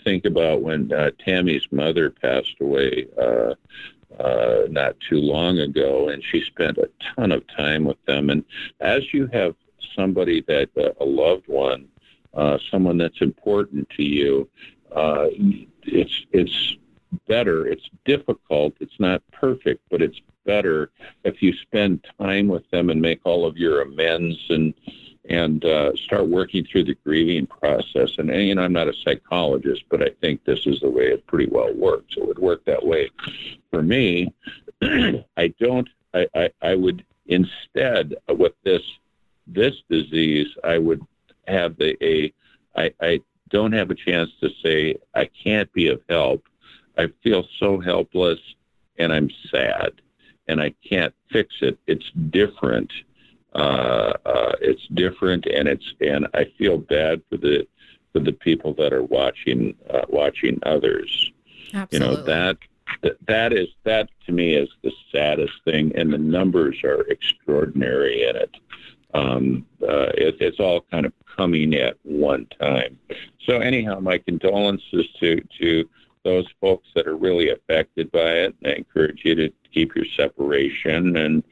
think 0.02 0.24
about 0.24 0.62
when 0.62 0.92
uh, 0.92 1.10
Tammy's 1.24 1.66
mother 1.70 2.10
passed 2.10 2.56
away. 2.60 3.06
Uh, 3.20 3.54
uh, 4.20 4.66
not 4.70 4.94
too 5.00 5.18
long 5.18 5.58
ago, 5.58 6.08
and 6.08 6.22
she 6.22 6.40
spent 6.42 6.78
a 6.78 6.88
ton 7.16 7.32
of 7.32 7.44
time 7.48 7.84
with 7.84 8.02
them. 8.06 8.30
And 8.30 8.44
as 8.80 9.12
you 9.12 9.26
have 9.32 9.56
somebody 9.96 10.40
that 10.42 10.70
uh, 10.76 10.92
a 11.00 11.04
loved 11.04 11.48
one, 11.48 11.88
uh, 12.32 12.58
someone 12.70 12.96
that's 12.96 13.20
important 13.20 13.88
to 13.90 14.02
you, 14.04 14.48
uh, 14.94 15.26
it's 15.82 16.26
it's 16.32 16.76
better. 17.26 17.66
It's 17.66 17.88
difficult. 18.04 18.74
It's 18.80 18.98
not 18.98 19.22
perfect, 19.32 19.82
but 19.90 20.02
it's 20.02 20.20
better 20.44 20.90
if 21.24 21.42
you 21.42 21.52
spend 21.52 22.04
time 22.20 22.48
with 22.48 22.68
them 22.70 22.90
and 22.90 23.00
make 23.00 23.20
all 23.24 23.46
of 23.46 23.56
your 23.56 23.82
amends 23.82 24.38
and 24.48 24.74
and 25.28 25.64
uh, 25.64 25.94
start 25.96 26.28
working 26.28 26.64
through 26.64 26.84
the 26.84 26.96
grieving 27.04 27.46
process. 27.46 28.10
And, 28.18 28.28
you 28.28 28.54
know, 28.54 28.62
I'm 28.62 28.72
not 28.72 28.88
a 28.88 28.94
psychologist, 29.04 29.84
but 29.90 30.02
I 30.02 30.10
think 30.20 30.44
this 30.44 30.66
is 30.66 30.80
the 30.80 30.90
way 30.90 31.04
it 31.04 31.26
pretty 31.26 31.50
well 31.50 31.72
works. 31.72 32.14
It 32.16 32.26
would 32.26 32.38
work 32.38 32.64
that 32.66 32.84
way. 32.84 33.10
For 33.70 33.82
me, 33.82 34.34
I 34.82 35.54
don't. 35.58 35.88
I, 36.12 36.26
I, 36.34 36.50
I 36.62 36.74
would 36.74 37.04
instead 37.26 38.14
with 38.28 38.52
this 38.64 38.82
this 39.46 39.74
disease, 39.88 40.48
I 40.62 40.78
would 40.78 41.00
have 41.48 41.76
the 41.76 41.96
a. 42.04 42.32
I, 42.76 42.92
I 43.00 43.20
don't 43.50 43.72
have 43.72 43.90
a 43.90 43.94
chance 43.94 44.30
to 44.40 44.50
say 44.62 44.96
I 45.14 45.26
can't 45.26 45.72
be 45.72 45.88
of 45.88 46.02
help. 46.08 46.44
I 46.98 47.08
feel 47.22 47.46
so 47.58 47.80
helpless, 47.80 48.40
and 48.98 49.12
I'm 49.12 49.30
sad 49.50 50.00
and 50.48 50.60
I 50.60 50.74
can't 50.88 51.14
fix 51.30 51.54
it. 51.60 51.78
It's 51.86 52.10
different. 52.30 52.92
Uh, 53.54 54.12
uh, 54.24 54.52
it's 54.60 54.86
different, 54.94 55.46
and 55.46 55.68
it's 55.68 55.94
and 56.00 56.26
I 56.34 56.46
feel 56.58 56.78
bad 56.78 57.22
for 57.30 57.36
the 57.36 57.66
for 58.12 58.20
the 58.20 58.32
people 58.32 58.74
that 58.74 58.92
are 58.92 59.04
watching 59.04 59.74
uh, 59.90 60.02
watching 60.08 60.58
others. 60.64 61.32
Absolutely. 61.72 62.16
You 62.16 62.16
know 62.16 62.22
that 62.22 62.58
that 63.26 63.52
is 63.52 63.68
that 63.84 64.08
to 64.26 64.32
me 64.32 64.54
is 64.54 64.68
the 64.82 64.92
saddest 65.12 65.52
thing, 65.64 65.92
and 65.96 66.12
the 66.12 66.18
numbers 66.18 66.82
are 66.84 67.02
extraordinary 67.02 68.28
in 68.28 68.36
it. 68.36 68.56
Um, 69.14 69.64
uh, 69.82 70.10
it 70.16 70.36
it's 70.40 70.58
all 70.58 70.80
kind 70.90 71.06
of 71.06 71.12
coming 71.36 71.74
at 71.74 71.96
one 72.02 72.46
time. 72.60 72.98
So 73.46 73.58
anyhow, 73.58 74.00
my 74.00 74.18
condolences 74.18 75.06
to 75.20 75.40
to 75.60 75.88
those 76.24 76.46
folks 76.60 76.88
that 76.94 77.06
are 77.06 77.16
really 77.16 77.50
affected 77.50 78.10
by 78.10 78.30
it. 78.30 78.56
I 78.64 78.70
encourage 78.70 79.20
you 79.24 79.34
to 79.36 79.52
keep 79.74 79.94
your 79.94 80.06
separation 80.16 81.16
and 81.16 81.42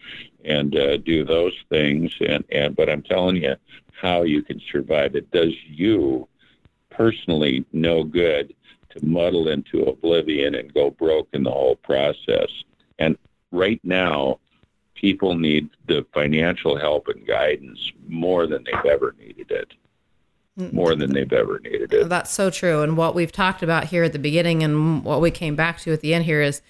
and 0.45 0.77
uh, 0.77 0.97
do 0.99 1.25
those 1.25 1.55
things. 1.69 2.13
And 2.21 2.45
and 2.51 2.75
but 2.77 2.89
I'm 2.89 3.03
telling 3.03 3.37
you 3.37 3.57
how 4.01 4.23
you 4.23 4.43
can 4.43 4.61
survive. 4.71 5.15
It 5.15 5.31
does 5.33 5.53
you 5.67 6.29
personally 6.91 7.65
no 7.73 8.05
good 8.05 8.55
to 8.91 9.05
muddle 9.05 9.49
into 9.49 9.85
oblivion 9.85 10.55
and 10.55 10.73
go 10.73 10.91
broke 10.91 11.29
in 11.33 11.43
the 11.43 11.51
whole 11.51 11.77
process. 11.77 12.51
And 12.99 13.17
right 13.51 13.81
now, 13.83 14.39
people 14.95 15.35
need 15.35 15.71
the 15.87 16.07
financial 16.13 16.79
help 16.79 17.09
and 17.09 17.27
guidance 17.27 17.93
more 18.07 18.47
than 18.47 18.65
they've 18.65 18.93
ever 18.93 19.15
needed 19.19 19.51
it. 19.51 19.73
More 20.55 20.95
than 20.95 21.15
they've 21.15 21.33
ever 21.33 21.61
needed 21.61 21.95
it. 21.95 22.11
That's 22.11 22.31
so 22.31 22.51
true. 22.51 22.83
And 22.83 22.95
what 22.95 23.15
we've 23.15 23.33
talked 23.33 23.63
about 23.63 23.85
here 23.85 24.05
at 24.05 24.13
the 24.13 24.19
beginning 24.19 24.63
and 24.63 25.03
what 25.03 25.23
we 25.23 25.31
came 25.31 25.57
back 25.57 25.81
to 25.81 25.93
at 25.95 26.03
the 26.03 26.13
end 26.13 26.25
here 26.25 26.43
is 26.43 26.61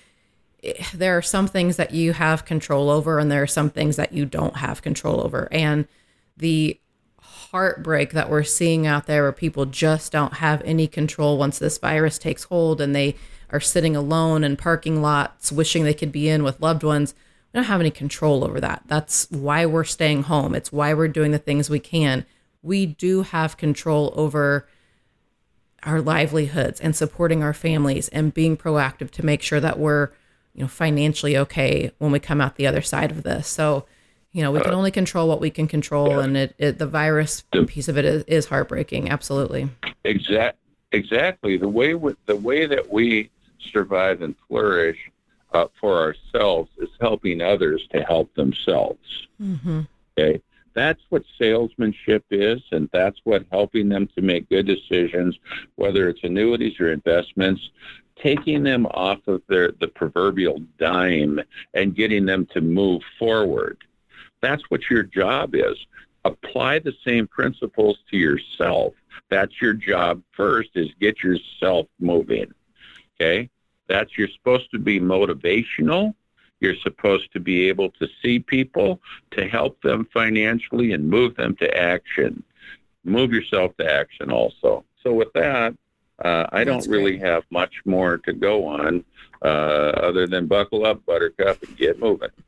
there 0.94 1.16
are 1.16 1.22
some 1.22 1.48
things 1.48 1.76
that 1.76 1.92
you 1.92 2.12
have 2.12 2.44
control 2.44 2.88
over 2.88 3.18
and 3.18 3.30
there 3.30 3.42
are 3.42 3.48
some 3.48 3.70
things 3.70 3.96
that 3.96 4.12
you 4.12 4.24
don't 4.24 4.56
have 4.56 4.82
control 4.82 5.20
over. 5.20 5.48
And 5.50 5.88
the 6.36 6.78
heartbreak 7.20 8.12
that 8.12 8.30
we're 8.30 8.42
seeing 8.42 8.86
out 8.86 9.06
there 9.06 9.22
where 9.22 9.32
people 9.32 9.66
just 9.66 10.12
don't 10.12 10.34
have 10.34 10.62
any 10.64 10.86
control 10.86 11.36
once 11.36 11.58
this 11.58 11.78
virus 11.78 12.18
takes 12.18 12.44
hold 12.44 12.80
and 12.80 12.94
they 12.94 13.14
are 13.50 13.60
sitting 13.60 13.94
alone 13.94 14.42
in 14.44 14.56
parking 14.56 15.02
lots 15.02 15.52
wishing 15.52 15.84
they 15.84 15.92
could 15.92 16.12
be 16.12 16.28
in 16.28 16.42
with 16.42 16.60
loved 16.60 16.82
ones. 16.82 17.14
We 17.52 17.58
don't 17.58 17.66
have 17.66 17.80
any 17.80 17.90
control 17.90 18.44
over 18.44 18.60
that. 18.60 18.84
That's 18.86 19.30
why 19.30 19.66
we're 19.66 19.84
staying 19.84 20.22
home. 20.22 20.54
It's 20.54 20.72
why 20.72 20.94
we're 20.94 21.08
doing 21.08 21.32
the 21.32 21.38
things 21.38 21.68
we 21.68 21.80
can. 21.80 22.24
We 22.62 22.86
do 22.86 23.22
have 23.22 23.58
control 23.58 24.14
over 24.16 24.66
our 25.82 26.00
livelihoods 26.00 26.80
and 26.80 26.96
supporting 26.96 27.42
our 27.42 27.52
families 27.52 28.08
and 28.08 28.32
being 28.32 28.56
proactive 28.56 29.10
to 29.10 29.26
make 29.26 29.42
sure 29.42 29.60
that 29.60 29.78
we're, 29.78 30.12
you 30.54 30.62
know, 30.62 30.68
financially 30.68 31.36
okay 31.36 31.92
when 31.98 32.12
we 32.12 32.18
come 32.18 32.40
out 32.40 32.56
the 32.56 32.66
other 32.66 32.82
side 32.82 33.10
of 33.10 33.22
this. 33.22 33.48
So, 33.48 33.86
you 34.32 34.42
know, 34.42 34.50
we 34.50 34.60
can 34.60 34.72
uh, 34.72 34.76
only 34.76 34.90
control 34.90 35.28
what 35.28 35.40
we 35.40 35.50
can 35.50 35.66
control, 35.66 36.10
yeah. 36.10 36.20
and 36.20 36.36
it, 36.36 36.54
it, 36.58 36.78
the 36.78 36.86
virus 36.86 37.44
the, 37.52 37.64
piece 37.64 37.88
of 37.88 37.98
it 37.98 38.04
is, 38.04 38.24
is 38.24 38.46
heartbreaking. 38.46 39.10
Absolutely. 39.10 39.68
Exact, 40.04 40.58
exactly. 40.92 41.56
The 41.56 41.68
way 41.68 41.94
we, 41.94 42.14
the 42.26 42.36
way 42.36 42.66
that 42.66 42.90
we 42.90 43.30
survive 43.72 44.22
and 44.22 44.34
flourish 44.48 44.98
uh, 45.52 45.66
for 45.80 45.98
ourselves 45.98 46.70
is 46.78 46.88
helping 47.00 47.40
others 47.42 47.86
to 47.92 48.02
help 48.02 48.34
themselves. 48.34 49.26
Mm-hmm. 49.40 49.82
Okay, 50.18 50.42
that's 50.74 51.00
what 51.10 51.24
salesmanship 51.38 52.24
is, 52.30 52.62
and 52.72 52.88
that's 52.92 53.18
what 53.24 53.44
helping 53.50 53.88
them 53.88 54.08
to 54.14 54.22
make 54.22 54.48
good 54.48 54.66
decisions, 54.66 55.38
whether 55.76 56.08
it's 56.08 56.24
annuities 56.24 56.80
or 56.80 56.92
investments 56.92 57.70
taking 58.22 58.62
them 58.62 58.86
off 58.86 59.18
of 59.26 59.42
their 59.48 59.72
the 59.80 59.88
proverbial 59.88 60.60
dime 60.78 61.40
and 61.74 61.94
getting 61.94 62.24
them 62.26 62.46
to 62.46 62.60
move 62.60 63.02
forward 63.18 63.78
that's 64.42 64.64
what 64.68 64.90
your 64.90 65.04
job 65.04 65.54
is. 65.54 65.78
Apply 66.24 66.80
the 66.80 66.92
same 67.04 67.26
principles 67.26 67.98
to 68.10 68.16
yourself. 68.18 68.92
That's 69.30 69.62
your 69.62 69.72
job 69.72 70.22
first 70.32 70.70
is 70.74 70.88
get 71.00 71.22
yourself 71.22 71.86
moving. 71.98 72.52
Okay? 73.14 73.48
That's 73.88 74.18
you're 74.18 74.28
supposed 74.28 74.70
to 74.72 74.78
be 74.78 75.00
motivational. 75.00 76.14
You're 76.60 76.76
supposed 76.76 77.32
to 77.32 77.40
be 77.40 77.68
able 77.68 77.90
to 77.92 78.08
see 78.20 78.38
people 78.38 79.00
to 79.32 79.48
help 79.48 79.80
them 79.82 80.06
financially 80.12 80.92
and 80.92 81.08
move 81.08 81.34
them 81.36 81.56
to 81.56 81.76
action. 81.76 82.42
Move 83.04 83.32
yourself 83.32 83.76
to 83.78 83.90
action 83.90 84.30
also. 84.30 84.84
So 85.02 85.12
with 85.12 85.32
that, 85.34 85.74
uh, 86.24 86.46
I 86.52 86.64
don't 86.64 86.86
really 86.86 87.18
have 87.18 87.44
much 87.50 87.74
more 87.84 88.18
to 88.18 88.32
go 88.32 88.66
on 88.66 89.04
uh, 89.42 89.48
other 89.48 90.26
than 90.26 90.46
buckle 90.46 90.86
up, 90.86 91.04
Buttercup, 91.04 91.62
and 91.62 91.76
get 91.76 91.98
moving. 91.98 92.30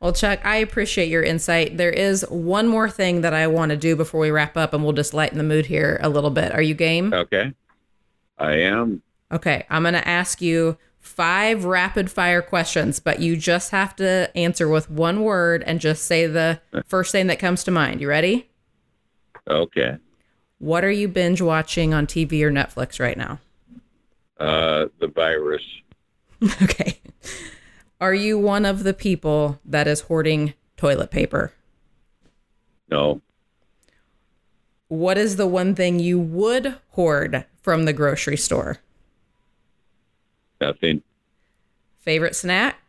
Well, 0.00 0.14
Chuck, 0.14 0.40
I 0.44 0.56
appreciate 0.56 1.10
your 1.10 1.22
insight. 1.22 1.76
There 1.76 1.90
is 1.90 2.24
one 2.30 2.68
more 2.68 2.88
thing 2.88 3.20
that 3.20 3.34
I 3.34 3.46
want 3.48 3.68
to 3.68 3.76
do 3.76 3.94
before 3.94 4.20
we 4.20 4.30
wrap 4.30 4.56
up, 4.56 4.72
and 4.72 4.82
we'll 4.82 4.94
just 4.94 5.12
lighten 5.12 5.36
the 5.36 5.44
mood 5.44 5.66
here 5.66 5.98
a 6.02 6.08
little 6.08 6.30
bit. 6.30 6.52
Are 6.52 6.62
you 6.62 6.72
game? 6.72 7.12
Okay. 7.12 7.52
I 8.38 8.52
am. 8.52 9.02
Okay. 9.30 9.66
I'm 9.68 9.82
going 9.82 9.92
to 9.92 10.08
ask 10.08 10.40
you 10.40 10.78
five 11.00 11.66
rapid 11.66 12.10
fire 12.10 12.40
questions, 12.40 12.98
but 12.98 13.20
you 13.20 13.36
just 13.36 13.72
have 13.72 13.94
to 13.96 14.30
answer 14.34 14.68
with 14.68 14.90
one 14.90 15.22
word 15.22 15.62
and 15.66 15.80
just 15.80 16.06
say 16.06 16.26
the 16.26 16.60
first 16.86 17.12
thing 17.12 17.26
that 17.26 17.38
comes 17.38 17.62
to 17.64 17.70
mind. 17.70 18.00
You 18.00 18.08
ready? 18.08 18.48
Okay. 19.46 19.98
What 20.60 20.84
are 20.84 20.90
you 20.90 21.08
binge 21.08 21.40
watching 21.40 21.94
on 21.94 22.06
TV 22.06 22.42
or 22.42 22.50
Netflix 22.50 23.00
right 23.00 23.16
now? 23.16 23.40
Uh, 24.38 24.86
the 25.00 25.08
virus. 25.08 25.62
okay. 26.62 27.00
Are 27.98 28.12
you 28.12 28.38
one 28.38 28.66
of 28.66 28.84
the 28.84 28.92
people 28.92 29.58
that 29.64 29.88
is 29.88 30.02
hoarding 30.02 30.52
toilet 30.76 31.10
paper? 31.10 31.54
No. 32.90 33.22
What 34.88 35.16
is 35.16 35.36
the 35.36 35.46
one 35.46 35.74
thing 35.74 35.98
you 35.98 36.18
would 36.18 36.76
hoard 36.90 37.46
from 37.62 37.86
the 37.86 37.94
grocery 37.94 38.36
store? 38.36 38.78
Nothing. 40.60 41.02
Favorite 42.00 42.36
snack? 42.36 42.80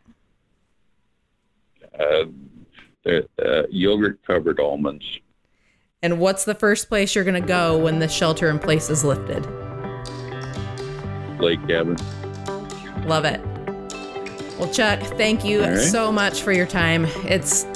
Uh, 1.98 2.24
uh, 3.06 3.62
yogurt 3.70 4.22
covered 4.26 4.60
almonds. 4.60 5.20
And 6.02 6.18
what's 6.18 6.44
the 6.44 6.54
first 6.54 6.88
place 6.88 7.14
you're 7.14 7.22
going 7.22 7.40
to 7.40 7.46
go 7.46 7.78
when 7.78 8.00
the 8.00 8.08
shelter 8.08 8.50
in 8.50 8.58
place 8.58 8.90
is 8.90 9.04
lifted? 9.04 9.46
Lake 11.40 11.64
cabin. 11.68 11.96
Love 13.06 13.24
it. 13.24 13.40
Well, 14.58 14.72
Chuck, 14.72 15.00
thank 15.16 15.44
you 15.44 15.62
right. 15.62 15.78
so 15.78 16.10
much 16.10 16.42
for 16.42 16.52
your 16.52 16.66
time. 16.66 17.06
It's 17.24 17.66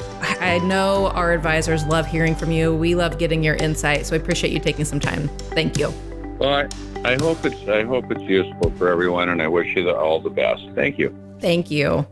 I 0.40 0.58
know 0.58 1.08
our 1.08 1.32
advisors 1.32 1.84
love 1.86 2.06
hearing 2.06 2.34
from 2.34 2.50
you. 2.50 2.74
We 2.74 2.94
love 2.94 3.18
getting 3.18 3.44
your 3.44 3.56
insight, 3.56 4.06
so 4.06 4.14
I 4.14 4.18
appreciate 4.18 4.52
you 4.52 4.60
taking 4.60 4.84
some 4.84 5.00
time. 5.00 5.28
Thank 5.50 5.78
you. 5.78 5.92
Well, 6.38 6.52
I, 6.52 6.68
I 7.04 7.16
hope 7.16 7.44
it's 7.44 7.68
I 7.68 7.84
hope 7.84 8.10
it's 8.10 8.22
useful 8.22 8.70
for 8.72 8.88
everyone, 8.88 9.28
and 9.28 9.40
I 9.40 9.48
wish 9.48 9.74
you 9.76 9.84
the, 9.84 9.96
all 9.96 10.20
the 10.20 10.30
best. 10.30 10.62
Thank 10.74 10.98
you. 10.98 11.16
Thank 11.40 11.70
you. 11.70 12.06